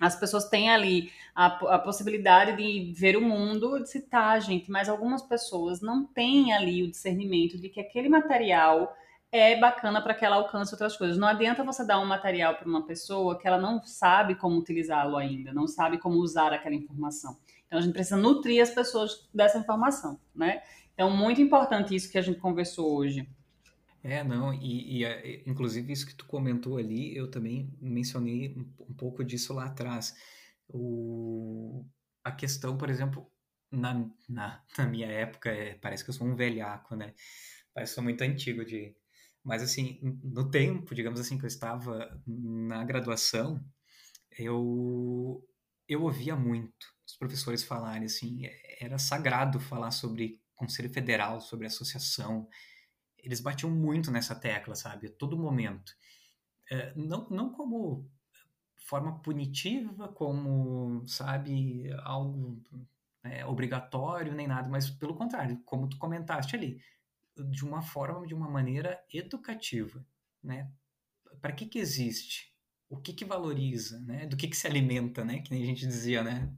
As 0.00 0.14
pessoas 0.14 0.46
têm 0.48 0.68
ali 0.68 1.10
a, 1.34 1.46
a 1.46 1.78
possibilidade 1.78 2.56
de 2.56 2.92
ver 2.92 3.16
o 3.16 3.22
mundo, 3.22 3.82
de 3.82 3.88
citar, 3.88 4.38
gente, 4.42 4.70
mas 4.70 4.88
algumas 4.90 5.22
pessoas 5.22 5.80
não 5.80 6.04
têm 6.04 6.52
ali 6.52 6.82
o 6.82 6.90
discernimento 6.90 7.58
de 7.58 7.70
que 7.70 7.80
aquele 7.80 8.08
material 8.08 8.94
é 9.36 9.58
bacana 9.58 10.02
para 10.02 10.14
que 10.14 10.24
ela 10.24 10.36
alcance 10.36 10.72
outras 10.72 10.96
coisas. 10.96 11.16
Não 11.16 11.28
adianta 11.28 11.64
você 11.64 11.86
dar 11.86 12.00
um 12.00 12.06
material 12.06 12.54
para 12.56 12.68
uma 12.68 12.84
pessoa 12.86 13.38
que 13.38 13.46
ela 13.46 13.58
não 13.58 13.82
sabe 13.82 14.34
como 14.34 14.58
utilizá-lo 14.58 15.16
ainda, 15.16 15.52
não 15.52 15.66
sabe 15.66 15.98
como 15.98 16.16
usar 16.18 16.52
aquela 16.52 16.74
informação. 16.74 17.38
Então 17.66 17.78
a 17.78 17.82
gente 17.82 17.92
precisa 17.92 18.16
nutrir 18.16 18.62
as 18.62 18.70
pessoas 18.70 19.28
dessa 19.34 19.58
informação, 19.58 20.20
né? 20.34 20.62
Então, 20.96 21.10
muito 21.14 21.42
importante 21.42 21.94
isso 21.94 22.10
que 22.10 22.16
a 22.16 22.22
gente 22.22 22.40
conversou 22.40 22.96
hoje. 22.96 23.28
É, 24.02 24.24
não, 24.24 24.54
e, 24.54 25.02
e, 25.04 25.42
inclusive 25.46 25.92
isso 25.92 26.06
que 26.06 26.14
tu 26.14 26.24
comentou 26.26 26.78
ali, 26.78 27.14
eu 27.14 27.30
também 27.30 27.70
mencionei 27.80 28.56
um, 28.56 28.94
pouco 28.94 29.22
disso 29.22 29.52
lá 29.52 29.66
atrás. 29.66 30.16
O, 30.68 31.84
a 32.24 32.32
questão, 32.32 32.78
por 32.78 32.88
exemplo, 32.88 33.30
na, 33.70 34.08
na, 34.26 34.62
na 34.78 34.86
minha 34.86 35.08
época, 35.08 35.50
é, 35.50 35.74
parece 35.74 36.02
que 36.02 36.10
eu 36.10 36.14
sou 36.14 36.26
um 36.26 36.34
velhaco, 36.34 36.96
né? 36.96 37.12
Parece 37.74 37.92
que 37.92 37.94
sou 37.96 38.04
muito 38.04 38.22
antigo 38.22 38.64
de... 38.64 38.96
Mas, 39.46 39.62
assim, 39.62 40.00
no 40.24 40.50
tempo, 40.50 40.92
digamos 40.92 41.20
assim, 41.20 41.38
que 41.38 41.44
eu 41.44 41.48
estava 41.48 42.20
na 42.26 42.82
graduação, 42.82 43.64
eu, 44.36 45.40
eu 45.88 46.02
ouvia 46.02 46.34
muito 46.34 46.84
os 47.06 47.16
professores 47.16 47.62
falarem, 47.62 48.06
assim, 48.06 48.42
era 48.80 48.98
sagrado 48.98 49.60
falar 49.60 49.92
sobre 49.92 50.42
Conselho 50.56 50.92
Federal, 50.92 51.40
sobre 51.40 51.68
associação. 51.68 52.48
Eles 53.16 53.40
batiam 53.40 53.70
muito 53.70 54.10
nessa 54.10 54.34
tecla, 54.34 54.74
sabe? 54.74 55.06
A 55.06 55.12
todo 55.12 55.38
momento. 55.38 55.92
É, 56.68 56.92
não, 56.96 57.28
não 57.30 57.52
como 57.52 58.10
forma 58.88 59.22
punitiva, 59.22 60.08
como, 60.08 61.06
sabe, 61.06 61.88
algo 62.02 62.60
é, 63.22 63.46
obrigatório, 63.46 64.34
nem 64.34 64.48
nada, 64.48 64.68
mas 64.68 64.90
pelo 64.90 65.14
contrário, 65.14 65.62
como 65.64 65.88
tu 65.88 65.98
comentaste 65.98 66.56
ali, 66.56 66.80
de 67.44 67.64
uma 67.64 67.82
forma, 67.82 68.26
de 68.26 68.34
uma 68.34 68.48
maneira 68.48 68.98
educativa, 69.12 70.04
né? 70.42 70.70
Para 71.40 71.52
que 71.52 71.66
que 71.66 71.78
existe? 71.78 72.54
O 72.88 72.96
que 72.96 73.12
que 73.12 73.24
valoriza, 73.24 74.00
né? 74.00 74.26
Do 74.26 74.36
que 74.36 74.48
que 74.48 74.56
se 74.56 74.66
alimenta, 74.66 75.24
né? 75.24 75.40
Que 75.40 75.50
nem 75.50 75.62
a 75.62 75.66
gente 75.66 75.86
dizia, 75.86 76.22
né? 76.22 76.52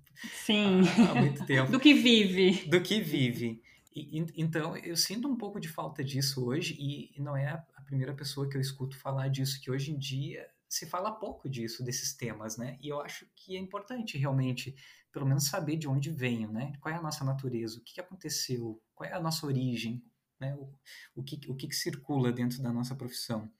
Sim. 0.45 0.83
Há, 1.07 1.11
há 1.11 1.15
muito 1.15 1.45
tempo. 1.47 1.71
Do 1.73 1.81
que 1.81 1.95
vive. 1.95 2.69
Do 2.69 2.81
que 2.81 3.01
vive. 3.01 3.63
E, 3.95 4.25
então, 4.37 4.77
eu 4.77 4.97
sinto 4.97 5.27
um 5.27 5.37
pouco 5.37 5.59
de 5.59 5.69
falta 5.69 6.05
disso 6.05 6.45
hoje, 6.45 6.77
e 6.79 7.21
não 7.21 7.37
é 7.37 7.49
a 7.49 7.83
primeira 7.85 8.15
pessoa 8.15 8.49
que 8.49 8.57
eu 8.57 8.61
escuto 8.61 8.97
falar 8.99 9.29
disso, 9.29 9.61
que 9.61 9.71
hoje 9.71 9.91
em 9.91 9.99
dia 9.99 10.47
se 10.69 10.87
fala 10.87 11.11
pouco 11.11 11.49
disso, 11.49 11.83
desses 11.83 12.15
temas, 12.15 12.57
né? 12.57 12.79
E 12.81 12.89
eu 12.89 13.01
acho 13.01 13.27
que 13.35 13.57
é 13.57 13.59
importante 13.59 14.19
realmente, 14.19 14.77
pelo 15.11 15.27
menos, 15.27 15.45
saber 15.45 15.77
de 15.77 15.89
onde 15.89 16.11
venho, 16.11 16.53
né? 16.53 16.73
Qual 16.81 16.95
é 16.95 16.99
a 16.99 17.03
nossa 17.03 17.25
natureza, 17.25 17.79
o 17.79 17.83
que, 17.83 18.01
aconteceu, 18.01 18.81
qual 18.95 19.09
é 19.09 19.15
a 19.15 19.21
nossa 19.21 19.47
origem, 19.47 20.05
né? 20.41 20.55
O, 20.55 20.73
o, 21.17 21.23
que, 21.23 21.41
o 21.49 21.55
que, 21.55 21.69
que 21.69 21.75
circula 21.75 22.33
dentro 22.33 22.63
da 22.63 22.73
nossa 22.73 22.95
profissão. 22.95 23.51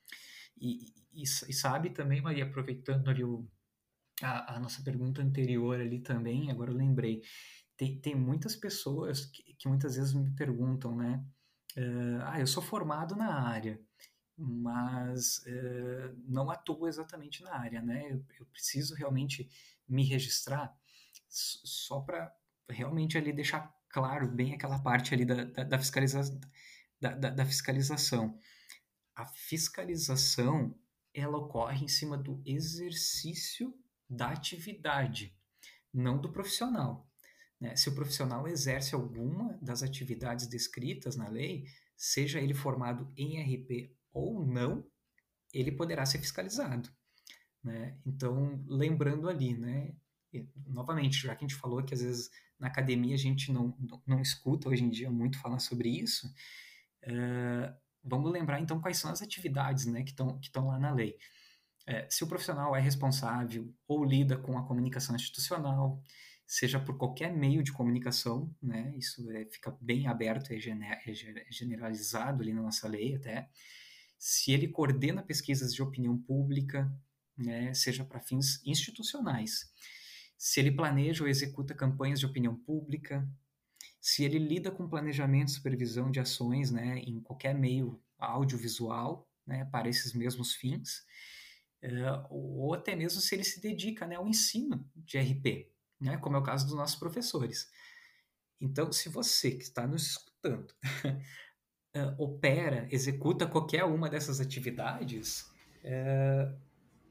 E, 0.61 0.93
e, 1.13 1.23
e 1.23 1.53
sabe 1.53 1.91
também, 1.91 2.21
Maria, 2.21 2.45
aproveitando 2.45 3.09
ali 3.09 3.25
o, 3.25 3.49
a, 4.23 4.57
a, 4.57 4.61
nossa 4.61 4.83
pergunta 4.83 5.23
anterior 5.23 5.81
ali 5.81 6.01
também, 6.01 6.51
agora 6.51 6.71
eu 6.71 6.77
lembrei, 6.77 7.23
tem, 7.77 7.99
tem 8.01 8.15
muitas 8.15 8.57
pessoas 8.57 9.27
que, 9.27 9.55
que 9.55 9.69
muitas 9.69 9.97
vezes 9.97 10.15
me 10.15 10.31
perguntam, 10.35 10.97
né? 10.97 11.25
Uh, 11.77 12.23
ah, 12.25 12.41
eu 12.41 12.47
sou 12.47 12.63
formado 12.63 13.15
na 13.15 13.41
área, 13.49 13.81
mas 14.37 15.39
uh, 15.47 16.17
não 16.27 16.51
atuo 16.51 16.89
exatamente 16.89 17.43
na 17.43 17.55
área, 17.55 17.81
né? 17.81 18.11
Eu, 18.11 18.25
eu 18.41 18.47
preciso 18.47 18.95
realmente 18.95 19.49
me 19.89 20.05
registrar 20.05 20.75
só 21.29 22.01
para 22.01 22.35
realmente 22.69 23.17
ali 23.17 23.33
deixar 23.33 23.73
claro 23.91 24.29
bem 24.29 24.55
aquela 24.55 24.79
parte 24.79 25.15
ali 25.15 25.25
da, 25.25 25.45
da, 25.45 25.65
da, 25.65 25.79
fiscaliza 25.79 26.41
da, 27.01 27.15
da, 27.15 27.47
fiscalização. 27.47 28.39
A 29.15 29.27
fiscalização 29.27 30.79
ela 31.15 31.39
ocorre 31.39 31.85
em 31.85 31.89
cima 31.89 32.17
do 32.17 32.43
exercício 32.45 33.75
da 34.09 34.29
atividade, 34.31 35.37
não 35.93 36.21
do 36.21 36.33
profissional. 36.33 37.09
Né? 37.61 37.75
Se 37.77 37.89
o 37.89 37.95
profissional 37.95 38.47
exerce 38.47 38.95
alguma 38.95 39.59
das 39.61 39.83
atividades 39.83 40.47
descritas 40.47 41.17
na 41.17 41.29
lei, 41.29 41.67
seja 41.97 42.41
ele 42.41 42.55
formado 42.55 43.13
em 43.17 43.43
RP 43.43 43.93
ou 44.13 44.47
não, 44.47 44.87
ele 45.53 45.73
poderá 45.73 46.07
ser 46.07 46.19
fiscalizado. 46.19 46.89
Né? 47.63 47.99
Então, 48.07 48.65
lembrando 48.69 49.29
ali, 49.29 49.57
né? 49.57 49.95
novamente, 50.67 51.23
já 51.23 51.35
que 51.35 51.45
a 51.45 51.49
gente 51.49 51.59
falou 51.59 51.83
que 51.83 51.95
às 51.95 52.03
vezes 52.03 52.31
na 52.59 52.69
academia 52.69 53.15
a 53.15 53.19
gente 53.19 53.53
não, 53.53 53.75
não, 53.79 54.03
não 54.07 54.21
escuta 54.21 54.69
hoje 54.69 54.85
em 54.85 54.91
dia 54.91 55.11
muito 55.11 55.39
falar 55.41 55.59
sobre 55.59 55.89
isso, 55.89 56.27
uh, 57.05 57.75
vamos 58.03 58.33
lembrar 58.33 58.61
então 58.61 58.81
quais 58.81 58.99
são 58.99 59.11
as 59.11 59.23
atividades 59.23 59.87
né, 59.87 60.03
que 60.03 60.11
estão 60.11 60.39
que 60.39 60.51
lá 60.59 60.79
na 60.79 60.93
lei. 60.93 61.17
É, 61.87 62.07
se 62.11 62.23
o 62.23 62.27
profissional 62.27 62.77
é 62.77 62.81
responsável 62.81 63.73
ou 63.87 64.05
lida 64.05 64.37
com 64.37 64.59
a 64.59 64.67
comunicação 64.67 65.17
institucional, 65.17 66.03
seja 66.47 66.79
por 66.79 66.99
qualquer 66.99 67.35
meio 67.35 67.63
de 67.63 67.73
comunicação, 67.73 68.55
né, 68.61 68.95
isso 68.97 69.31
é, 69.31 69.47
fica 69.47 69.77
bem 69.81 70.07
aberto, 70.07 70.51
é, 70.53 70.59
é 70.59 71.15
generalizado 71.51 72.43
ali 72.43 72.53
na 72.53 72.63
nossa 72.63 72.87
lei 72.89 73.17
até, 73.17 73.49
se 74.19 74.53
ele 74.53 74.69
coordena 74.69 75.23
pesquisas 75.23 75.73
de 75.73 75.83
opinião 75.83 76.19
pública, 76.19 76.91
né, 77.37 77.73
seja 77.73 78.05
para 78.05 78.21
fins 78.21 78.61
institucionais, 78.67 79.73
se 80.39 80.61
ele 80.61 80.71
planeja 80.71 81.25
ou 81.25 81.29
executa 81.29 81.75
campanhas 81.75 82.21
de 82.21 82.27
opinião 82.27 82.55
pública, 82.55 83.29
se 84.01 84.25
ele 84.25 84.39
lida 84.39 84.71
com 84.71 84.89
planejamento 84.89 85.49
e 85.49 85.53
supervisão 85.53 86.11
de 86.13 86.21
ações 86.21 86.71
né, 86.71 87.01
em 87.01 87.21
qualquer 87.21 87.53
meio 87.53 88.01
audiovisual 88.17 89.29
né, 89.45 89.65
para 89.65 89.89
esses 89.89 90.13
mesmos 90.13 90.55
fins, 90.55 91.05
uh, 91.83 92.27
ou 92.31 92.73
até 92.73 92.95
mesmo 92.95 93.21
se 93.21 93.35
ele 93.35 93.43
se 93.43 93.61
dedica 93.61 94.07
né, 94.07 94.15
ao 94.15 94.29
ensino 94.29 94.89
de 94.95 95.19
RP, 95.19 95.73
né, 96.01 96.17
como 96.19 96.37
é 96.37 96.39
o 96.39 96.45
caso 96.45 96.67
dos 96.67 96.77
nossos 96.77 96.97
professores. 96.97 97.69
Então, 98.61 98.93
se 98.93 99.09
você 99.09 99.51
que 99.51 99.65
está 99.65 99.89
nos 99.89 100.07
escutando 100.07 100.71
uh, 101.97 102.15
opera, 102.23 102.87
executa 102.93 103.47
qualquer 103.47 103.85
uma 103.85 104.09
dessas 104.09 104.41
atividades, 104.41 105.51
uh, 105.83 106.57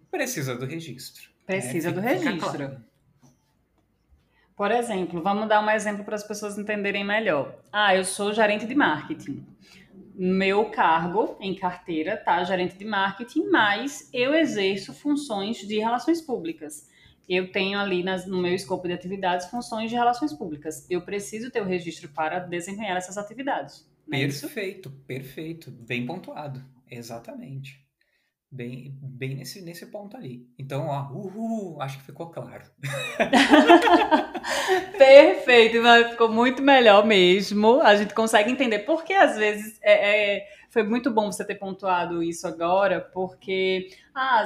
precisa 0.09 0.55
do 0.55 0.65
registro. 0.65 1.29
Né? 1.29 1.45
Precisa 1.45 1.89
né? 1.89 1.95
do 1.95 2.01
registro. 2.01 2.39
Claro. 2.39 2.86
Por 4.57 4.71
exemplo, 4.71 5.21
vamos 5.21 5.47
dar 5.47 5.63
um 5.63 5.69
exemplo 5.69 6.03
para 6.03 6.15
as 6.15 6.23
pessoas 6.23 6.57
entenderem 6.57 7.05
melhor. 7.05 7.61
Ah, 7.71 7.95
eu 7.95 8.03
sou 8.03 8.33
gerente 8.33 8.65
de 8.65 8.73
marketing. 8.73 9.45
Meu 10.15 10.71
cargo 10.71 11.37
em 11.39 11.53
carteira 11.53 12.17
tá 12.17 12.43
gerente 12.43 12.75
de 12.75 12.83
marketing, 12.83 13.49
mas 13.51 14.09
eu 14.11 14.33
exerço 14.33 14.95
funções 14.95 15.57
de 15.57 15.77
relações 15.77 16.19
públicas. 16.19 16.89
Eu 17.29 17.51
tenho 17.51 17.77
ali 17.77 18.01
nas, 18.01 18.25
no 18.25 18.41
meu 18.41 18.55
escopo 18.55 18.87
de 18.87 18.95
atividades 18.95 19.47
funções 19.47 19.91
de 19.91 19.95
relações 19.95 20.33
públicas. 20.33 20.89
Eu 20.89 21.01
preciso 21.01 21.51
ter 21.51 21.61
o 21.61 21.65
registro 21.65 22.09
para 22.09 22.39
desempenhar 22.39 22.97
essas 22.97 23.15
atividades. 23.15 23.87
É 24.11 24.25
perfeito, 24.25 24.89
perfeito. 25.05 25.69
Bem 25.69 26.03
pontuado. 26.03 26.65
Exatamente. 26.89 27.86
Bem, 28.49 28.97
bem 29.01 29.35
nesse, 29.35 29.61
nesse 29.61 29.87
ponto 29.87 30.15
ali. 30.15 30.47
Então, 30.57 30.87
ó, 30.87 31.11
uhul, 31.11 31.81
acho 31.81 31.97
que 31.97 32.05
ficou 32.05 32.27
claro. 32.27 32.63
Perfeito, 34.97 35.79
ficou 36.11 36.31
muito 36.31 36.61
melhor 36.61 37.05
mesmo. 37.05 37.81
A 37.81 37.97
gente 37.97 38.13
consegue 38.13 38.49
entender 38.49 38.79
porque 38.79 39.13
às 39.13 39.35
vezes 39.35 39.77
é, 39.81 40.37
é, 40.37 40.47
foi 40.69 40.83
muito 40.83 41.11
bom 41.11 41.29
você 41.29 41.43
ter 41.43 41.55
pontuado 41.55 42.23
isso 42.23 42.47
agora, 42.47 43.01
porque 43.01 43.89
ah, 44.15 44.45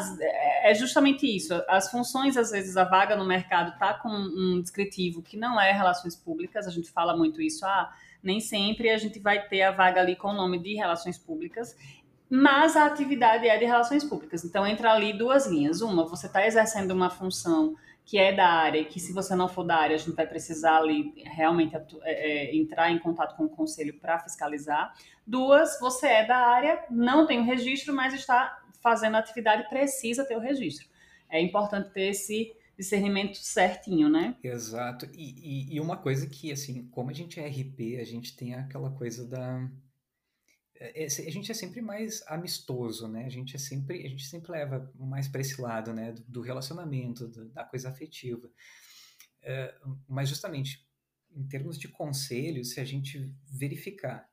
é 0.63 0.73
justamente 0.73 1.27
isso. 1.27 1.53
As 1.67 1.91
funções, 1.91 2.35
às 2.37 2.49
vezes, 2.49 2.77
a 2.77 2.83
vaga 2.83 3.15
no 3.15 3.25
mercado 3.25 3.77
tá 3.77 3.93
com 3.93 4.09
um 4.09 4.59
descritivo 4.59 5.21
que 5.21 5.37
não 5.37 5.61
é 5.61 5.71
relações 5.71 6.15
públicas. 6.15 6.65
A 6.65 6.71
gente 6.71 6.89
fala 6.89 7.15
muito 7.15 7.39
isso. 7.39 7.63
Ah, 7.67 7.93
nem 8.23 8.39
sempre 8.39 8.89
a 8.89 8.97
gente 8.97 9.19
vai 9.19 9.47
ter 9.47 9.61
a 9.61 9.71
vaga 9.71 10.01
ali 10.01 10.15
com 10.15 10.29
o 10.29 10.33
nome 10.33 10.59
de 10.59 10.75
relações 10.75 11.17
públicas 11.17 11.75
mas 12.34 12.77
a 12.77 12.86
atividade 12.86 13.45
é 13.45 13.57
de 13.57 13.65
relações 13.65 14.05
públicas. 14.05 14.45
Então, 14.45 14.65
entra 14.65 14.93
ali 14.93 15.11
duas 15.11 15.47
linhas. 15.47 15.82
Uma, 15.82 16.07
você 16.07 16.27
está 16.27 16.47
exercendo 16.47 16.91
uma 16.91 17.09
função 17.09 17.75
que 18.05 18.17
é 18.17 18.34
da 18.34 18.47
área, 18.47 18.86
que 18.86 19.01
se 19.01 19.11
você 19.11 19.36
não 19.36 19.49
for 19.49 19.65
da 19.65 19.75
área, 19.75 19.95
a 19.95 19.99
gente 19.99 20.15
vai 20.15 20.25
precisar 20.25 20.77
ali 20.77 21.13
realmente 21.25 21.75
é, 21.75 21.82
é, 22.03 22.55
entrar 22.55 22.89
em 22.89 22.99
contato 22.99 23.36
com 23.36 23.43
o 23.43 23.49
conselho 23.49 23.99
para 23.99 24.17
fiscalizar. 24.17 24.93
Duas, 25.27 25.77
você 25.77 26.07
é 26.07 26.25
da 26.25 26.38
área, 26.38 26.82
não 26.89 27.27
tem 27.27 27.41
o 27.41 27.43
registro, 27.43 27.93
mas 27.93 28.13
está 28.13 28.63
fazendo 28.82 29.17
atividade, 29.17 29.67
precisa 29.67 30.23
ter 30.23 30.38
o 30.38 30.39
registro. 30.39 30.88
É 31.29 31.41
importante 31.41 31.89
ter 31.89 32.11
esse 32.11 32.53
discernimento 32.77 33.36
certinho, 33.36 34.07
né? 34.07 34.38
Exato. 34.41 35.05
E, 35.13 35.36
e, 35.69 35.75
e 35.75 35.82
uma 35.82 35.97
coisa 35.97 36.25
que, 36.27 36.49
assim, 36.49 36.88
como 36.91 37.09
a 37.09 37.13
gente 37.13 37.41
é 37.41 37.45
RP, 37.45 37.99
a 37.99 38.05
gente 38.05 38.38
tem 38.38 38.55
aquela 38.55 38.89
coisa 38.89 39.27
da 39.27 39.69
a 40.82 41.32
gente 41.32 41.51
é 41.51 41.53
sempre 41.53 41.82
mais 41.82 42.23
amistoso, 42.27 43.07
né? 43.07 43.25
A 43.25 43.29
gente 43.29 43.55
é 43.55 43.59
sempre, 43.59 44.05
a 44.05 44.09
gente 44.09 44.25
sempre 44.25 44.51
leva 44.51 44.91
mais 44.95 45.27
para 45.27 45.41
esse 45.41 45.61
lado, 45.61 45.93
né? 45.93 46.11
Do, 46.11 46.23
do 46.23 46.41
relacionamento, 46.41 47.27
do, 47.27 47.49
da 47.49 47.63
coisa 47.63 47.89
afetiva. 47.89 48.49
É, 49.43 49.75
mas 50.07 50.29
justamente 50.29 50.88
em 51.36 51.47
termos 51.47 51.77
de 51.77 51.88
conselho, 51.88 52.63
se 52.65 52.79
a 52.79 52.86
gente 52.86 53.34
verificar 53.45 54.29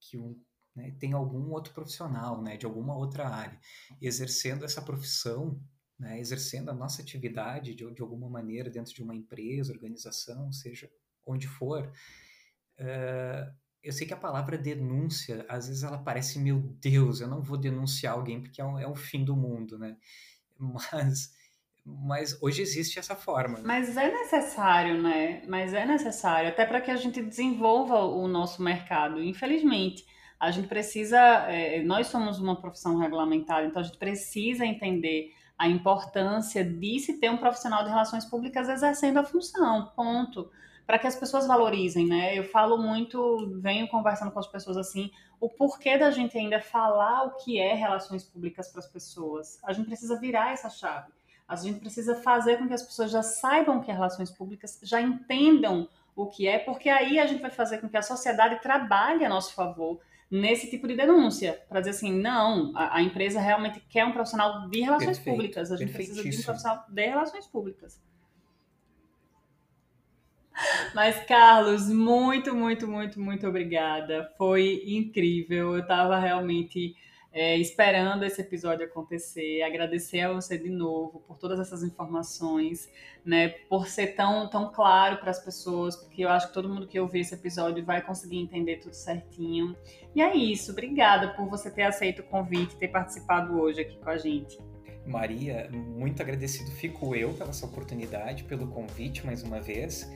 que 0.00 0.18
um, 0.18 0.40
né, 0.74 0.94
tem 0.98 1.12
algum 1.12 1.50
outro 1.50 1.72
profissional, 1.72 2.42
né, 2.42 2.56
de 2.56 2.66
alguma 2.66 2.94
outra 2.94 3.28
área, 3.28 3.58
exercendo 4.00 4.64
essa 4.64 4.82
profissão, 4.82 5.60
né, 5.98 6.20
exercendo 6.20 6.70
a 6.70 6.74
nossa 6.74 7.00
atividade 7.00 7.74
de, 7.74 7.90
de 7.92 8.02
alguma 8.02 8.28
maneira 8.28 8.68
dentro 8.70 8.92
de 8.92 9.02
uma 9.02 9.14
empresa, 9.14 9.72
organização, 9.72 10.52
seja 10.52 10.90
onde 11.24 11.48
for, 11.48 11.90
uh, 12.78 13.56
eu 13.86 13.92
sei 13.92 14.04
que 14.04 14.12
a 14.12 14.16
palavra 14.16 14.58
denúncia, 14.58 15.46
às 15.48 15.68
vezes 15.68 15.84
ela 15.84 15.96
parece, 15.96 16.40
meu 16.40 16.58
Deus, 16.58 17.20
eu 17.20 17.28
não 17.28 17.40
vou 17.40 17.56
denunciar 17.56 18.14
alguém 18.14 18.40
porque 18.40 18.60
é 18.60 18.64
o, 18.64 18.78
é 18.78 18.96
fim 18.96 19.24
do 19.24 19.36
mundo, 19.36 19.78
né? 19.78 19.96
Mas, 20.58 21.36
mas 21.84 22.42
hoje 22.42 22.62
existe 22.62 22.98
essa 22.98 23.14
forma. 23.14 23.58
Né? 23.58 23.64
Mas 23.64 23.96
é 23.96 24.10
necessário, 24.10 25.00
né? 25.00 25.42
Mas 25.46 25.72
é 25.72 25.86
necessário, 25.86 26.48
até 26.48 26.64
para 26.64 26.80
que 26.80 26.90
a 26.90 26.96
gente 26.96 27.22
desenvolva 27.22 28.00
o 28.00 28.26
nosso 28.26 28.60
mercado. 28.60 29.22
Infelizmente, 29.22 30.04
a 30.40 30.50
gente 30.50 30.66
precisa, 30.66 31.18
é, 31.48 31.82
nós 31.84 32.08
somos 32.08 32.40
uma 32.40 32.60
profissão 32.60 32.96
regulamentada, 32.98 33.66
então 33.66 33.80
a 33.80 33.84
gente 33.84 33.98
precisa 33.98 34.64
entender 34.64 35.30
a 35.58 35.68
importância 35.68 36.64
de 36.64 36.98
se 36.98 37.20
ter 37.20 37.30
um 37.30 37.36
profissional 37.36 37.84
de 37.84 37.90
relações 37.90 38.24
públicas 38.24 38.68
exercendo 38.68 39.18
a 39.18 39.24
função, 39.24 39.92
ponto. 39.94 40.50
Para 40.86 40.98
que 40.98 41.06
as 41.06 41.16
pessoas 41.16 41.46
valorizem, 41.46 42.06
né? 42.06 42.38
Eu 42.38 42.44
falo 42.44 42.78
muito, 42.78 43.58
venho 43.60 43.88
conversando 43.88 44.30
com 44.30 44.38
as 44.38 44.46
pessoas 44.46 44.76
assim, 44.76 45.10
o 45.40 45.48
porquê 45.48 45.98
da 45.98 46.10
gente 46.10 46.38
ainda 46.38 46.60
falar 46.60 47.24
o 47.24 47.36
que 47.36 47.58
é 47.58 47.74
relações 47.74 48.22
públicas 48.22 48.68
para 48.68 48.78
as 48.78 48.86
pessoas. 48.86 49.58
A 49.64 49.72
gente 49.72 49.86
precisa 49.86 50.18
virar 50.18 50.52
essa 50.52 50.70
chave. 50.70 51.12
A 51.48 51.56
gente 51.56 51.80
precisa 51.80 52.16
fazer 52.22 52.58
com 52.58 52.66
que 52.66 52.74
as 52.74 52.82
pessoas 52.82 53.10
já 53.10 53.22
saibam 53.22 53.78
o 53.78 53.82
que 53.82 53.90
é 53.90 53.94
relações 53.94 54.30
públicas, 54.30 54.80
já 54.82 55.00
entendam 55.00 55.88
o 56.14 56.26
que 56.26 56.48
é, 56.48 56.58
porque 56.58 56.88
aí 56.88 57.18
a 57.18 57.26
gente 57.26 57.42
vai 57.42 57.50
fazer 57.50 57.78
com 57.78 57.88
que 57.88 57.96
a 57.96 58.02
sociedade 58.02 58.60
trabalhe 58.62 59.24
a 59.24 59.28
nosso 59.28 59.54
favor 59.54 60.00
nesse 60.30 60.68
tipo 60.68 60.88
de 60.88 60.96
denúncia, 60.96 61.62
para 61.68 61.80
dizer 61.80 61.90
assim, 61.90 62.12
não, 62.12 62.72
a, 62.74 62.96
a, 62.96 63.02
empresa 63.02 63.38
realmente 63.38 63.78
quer 63.88 64.04
um 64.04 64.12
profissional 64.12 64.68
de 64.68 64.80
relações 64.80 65.18
Perfeito, 65.18 65.36
públicas, 65.36 65.70
a 65.70 65.76
gente 65.76 65.92
precisa 65.92 66.22
de 66.22 66.36
um 66.36 66.42
profissional 66.42 66.84
de 66.88 67.06
relações 67.06 67.46
públicas. 67.46 68.02
Mas, 70.94 71.24
Carlos, 71.24 71.88
muito, 71.88 72.54
muito, 72.54 72.88
muito, 72.88 73.20
muito 73.20 73.46
obrigada. 73.46 74.30
Foi 74.38 74.82
incrível. 74.86 75.74
Eu 75.74 75.80
estava 75.80 76.18
realmente 76.18 76.94
é, 77.36 77.54
esperando 77.58 78.24
esse 78.24 78.40
episódio 78.40 78.86
acontecer, 78.86 79.60
agradecer 79.60 80.20
a 80.20 80.32
você 80.32 80.56
de 80.56 80.70
novo 80.70 81.20
por 81.20 81.36
todas 81.36 81.60
essas 81.60 81.82
informações, 81.82 82.90
né, 83.22 83.50
por 83.68 83.88
ser 83.88 84.14
tão, 84.14 84.48
tão 84.48 84.72
claro 84.72 85.18
para 85.18 85.30
as 85.30 85.44
pessoas, 85.44 85.96
porque 85.96 86.24
eu 86.24 86.30
acho 86.30 86.48
que 86.48 86.54
todo 86.54 86.66
mundo 86.66 86.86
que 86.86 86.98
ouvir 86.98 87.20
esse 87.20 87.34
episódio 87.34 87.84
vai 87.84 88.00
conseguir 88.00 88.38
entender 88.38 88.76
tudo 88.76 88.94
certinho. 88.94 89.76
E 90.14 90.22
é 90.22 90.34
isso, 90.34 90.72
obrigada 90.72 91.34
por 91.34 91.46
você 91.46 91.70
ter 91.70 91.82
aceito 91.82 92.20
o 92.20 92.24
convite, 92.24 92.74
ter 92.76 92.88
participado 92.88 93.60
hoje 93.60 93.82
aqui 93.82 93.98
com 93.98 94.08
a 94.08 94.16
gente. 94.16 94.58
Maria, 95.06 95.68
muito 95.70 96.20
agradecido 96.22 96.70
fico 96.70 97.14
eu 97.14 97.34
pela 97.34 97.50
essa 97.50 97.66
oportunidade, 97.66 98.44
pelo 98.44 98.66
convite 98.68 99.24
mais 99.26 99.42
uma 99.42 99.60
vez. 99.60 100.10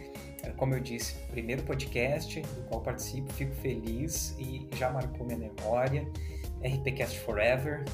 Como 0.56 0.74
eu 0.74 0.80
disse, 0.80 1.14
primeiro 1.30 1.62
podcast 1.62 2.40
do 2.40 2.62
qual 2.68 2.80
participo, 2.80 3.32
fico 3.32 3.52
feliz 3.56 4.34
e 4.38 4.68
já 4.76 4.90
marcou 4.90 5.26
minha 5.26 5.38
memória. 5.38 6.06
RPCast 6.62 7.18
Forever. 7.20 7.84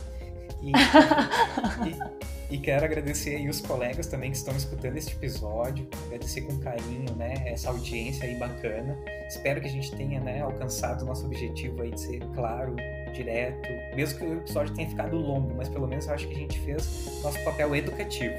E, 0.62 0.72
e, 2.50 2.54
e, 2.54 2.58
quero 2.58 2.84
agradecer 2.84 3.36
aí 3.36 3.48
os 3.48 3.60
colegas 3.60 4.06
também 4.06 4.30
que 4.30 4.36
estão 4.36 4.56
escutando 4.56 4.96
este 4.96 5.14
episódio, 5.14 5.86
agradecer 6.06 6.42
com 6.42 6.58
carinho, 6.58 7.14
né, 7.14 7.34
essa 7.46 7.68
audiência 7.68 8.26
aí 8.26 8.34
bacana. 8.36 8.96
Espero 9.28 9.60
que 9.60 9.68
a 9.68 9.70
gente 9.70 9.94
tenha, 9.96 10.20
né, 10.20 10.40
alcançado 10.40 11.02
o 11.02 11.04
nosso 11.06 11.26
objetivo 11.26 11.82
aí 11.82 11.90
de 11.90 12.00
ser 12.00 12.20
claro, 12.34 12.74
direto, 13.12 13.68
mesmo 13.94 14.18
que 14.18 14.24
o 14.24 14.34
episódio 14.38 14.74
tenha 14.74 14.88
ficado 14.88 15.16
longo, 15.16 15.54
mas 15.56 15.68
pelo 15.68 15.86
menos 15.86 16.06
eu 16.06 16.14
acho 16.14 16.26
que 16.28 16.34
a 16.34 16.38
gente 16.38 16.58
fez 16.60 17.22
nosso 17.22 17.42
papel 17.44 17.74
educativo 17.74 18.34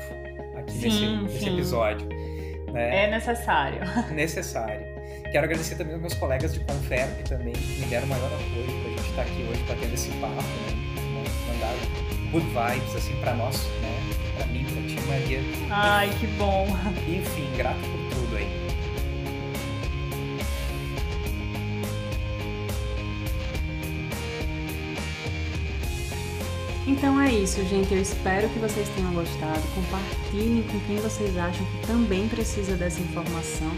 aqui 0.55 0.71
sim, 0.73 0.79
nesse, 0.79 0.97
sim. 0.97 1.23
nesse 1.23 1.49
episódio. 1.49 2.07
Né? 2.71 3.05
É 3.05 3.11
necessário. 3.11 3.79
Necessário. 4.11 4.85
Quero 5.31 5.45
agradecer 5.45 5.75
também 5.75 5.93
aos 5.93 6.01
meus 6.01 6.13
colegas 6.13 6.53
de 6.53 6.59
também, 6.61 7.53
que 7.53 7.79
me 7.79 7.85
deram 7.87 8.05
o 8.05 8.09
maior 8.09 8.27
apoio 8.27 8.81
pra 8.81 8.89
gente 8.91 9.09
estar 9.09 9.21
aqui 9.23 9.47
hoje 9.49 9.63
batendo 9.67 9.93
esse 9.93 10.09
papo, 10.11 10.35
né? 10.35 10.87
Mandaram 11.47 12.07
good 12.31 12.45
vibes, 12.45 12.95
assim, 12.95 13.15
pra 13.21 13.33
nós, 13.33 13.63
né? 13.81 13.99
Pra 14.37 14.45
mim, 14.47 14.65
pra 14.65 14.81
ti, 14.83 15.07
Maria. 15.07 15.39
Ai, 15.69 16.09
que 16.19 16.27
bom. 16.27 16.67
Enfim, 17.07 17.49
grato 17.57 17.79
por 17.79 17.96
Então 26.87 27.19
é 27.19 27.33
isso, 27.33 27.61
gente. 27.65 27.93
Eu 27.93 28.01
espero 28.01 28.47
que 28.47 28.59
vocês 28.59 28.87
tenham 28.95 29.13
gostado. 29.13 29.61
Compartilhem 29.75 30.63
com 30.63 30.79
quem 30.87 30.95
vocês 30.97 31.37
acham 31.37 31.65
que 31.65 31.85
também 31.85 32.29
precisa 32.29 32.77
dessa 32.77 33.01
informação. 33.01 33.69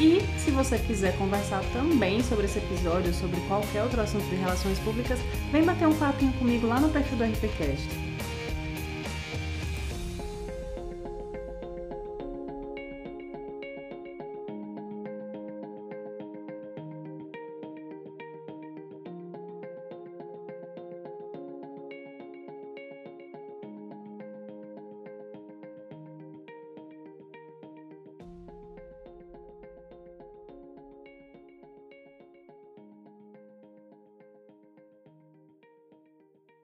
E 0.00 0.20
se 0.36 0.50
você 0.50 0.76
quiser 0.76 1.16
conversar 1.16 1.62
também 1.72 2.22
sobre 2.24 2.46
esse 2.46 2.58
episódio, 2.58 3.14
sobre 3.14 3.40
qualquer 3.42 3.84
outro 3.84 4.00
assunto 4.00 4.24
de 4.24 4.34
relações 4.34 4.80
públicas, 4.80 5.20
vem 5.52 5.62
bater 5.62 5.86
um 5.86 5.94
papinho 5.94 6.32
comigo 6.34 6.66
lá 6.66 6.80
no 6.80 6.88
perfil 6.88 7.16
do 7.16 7.24
RPCast. 7.24 7.88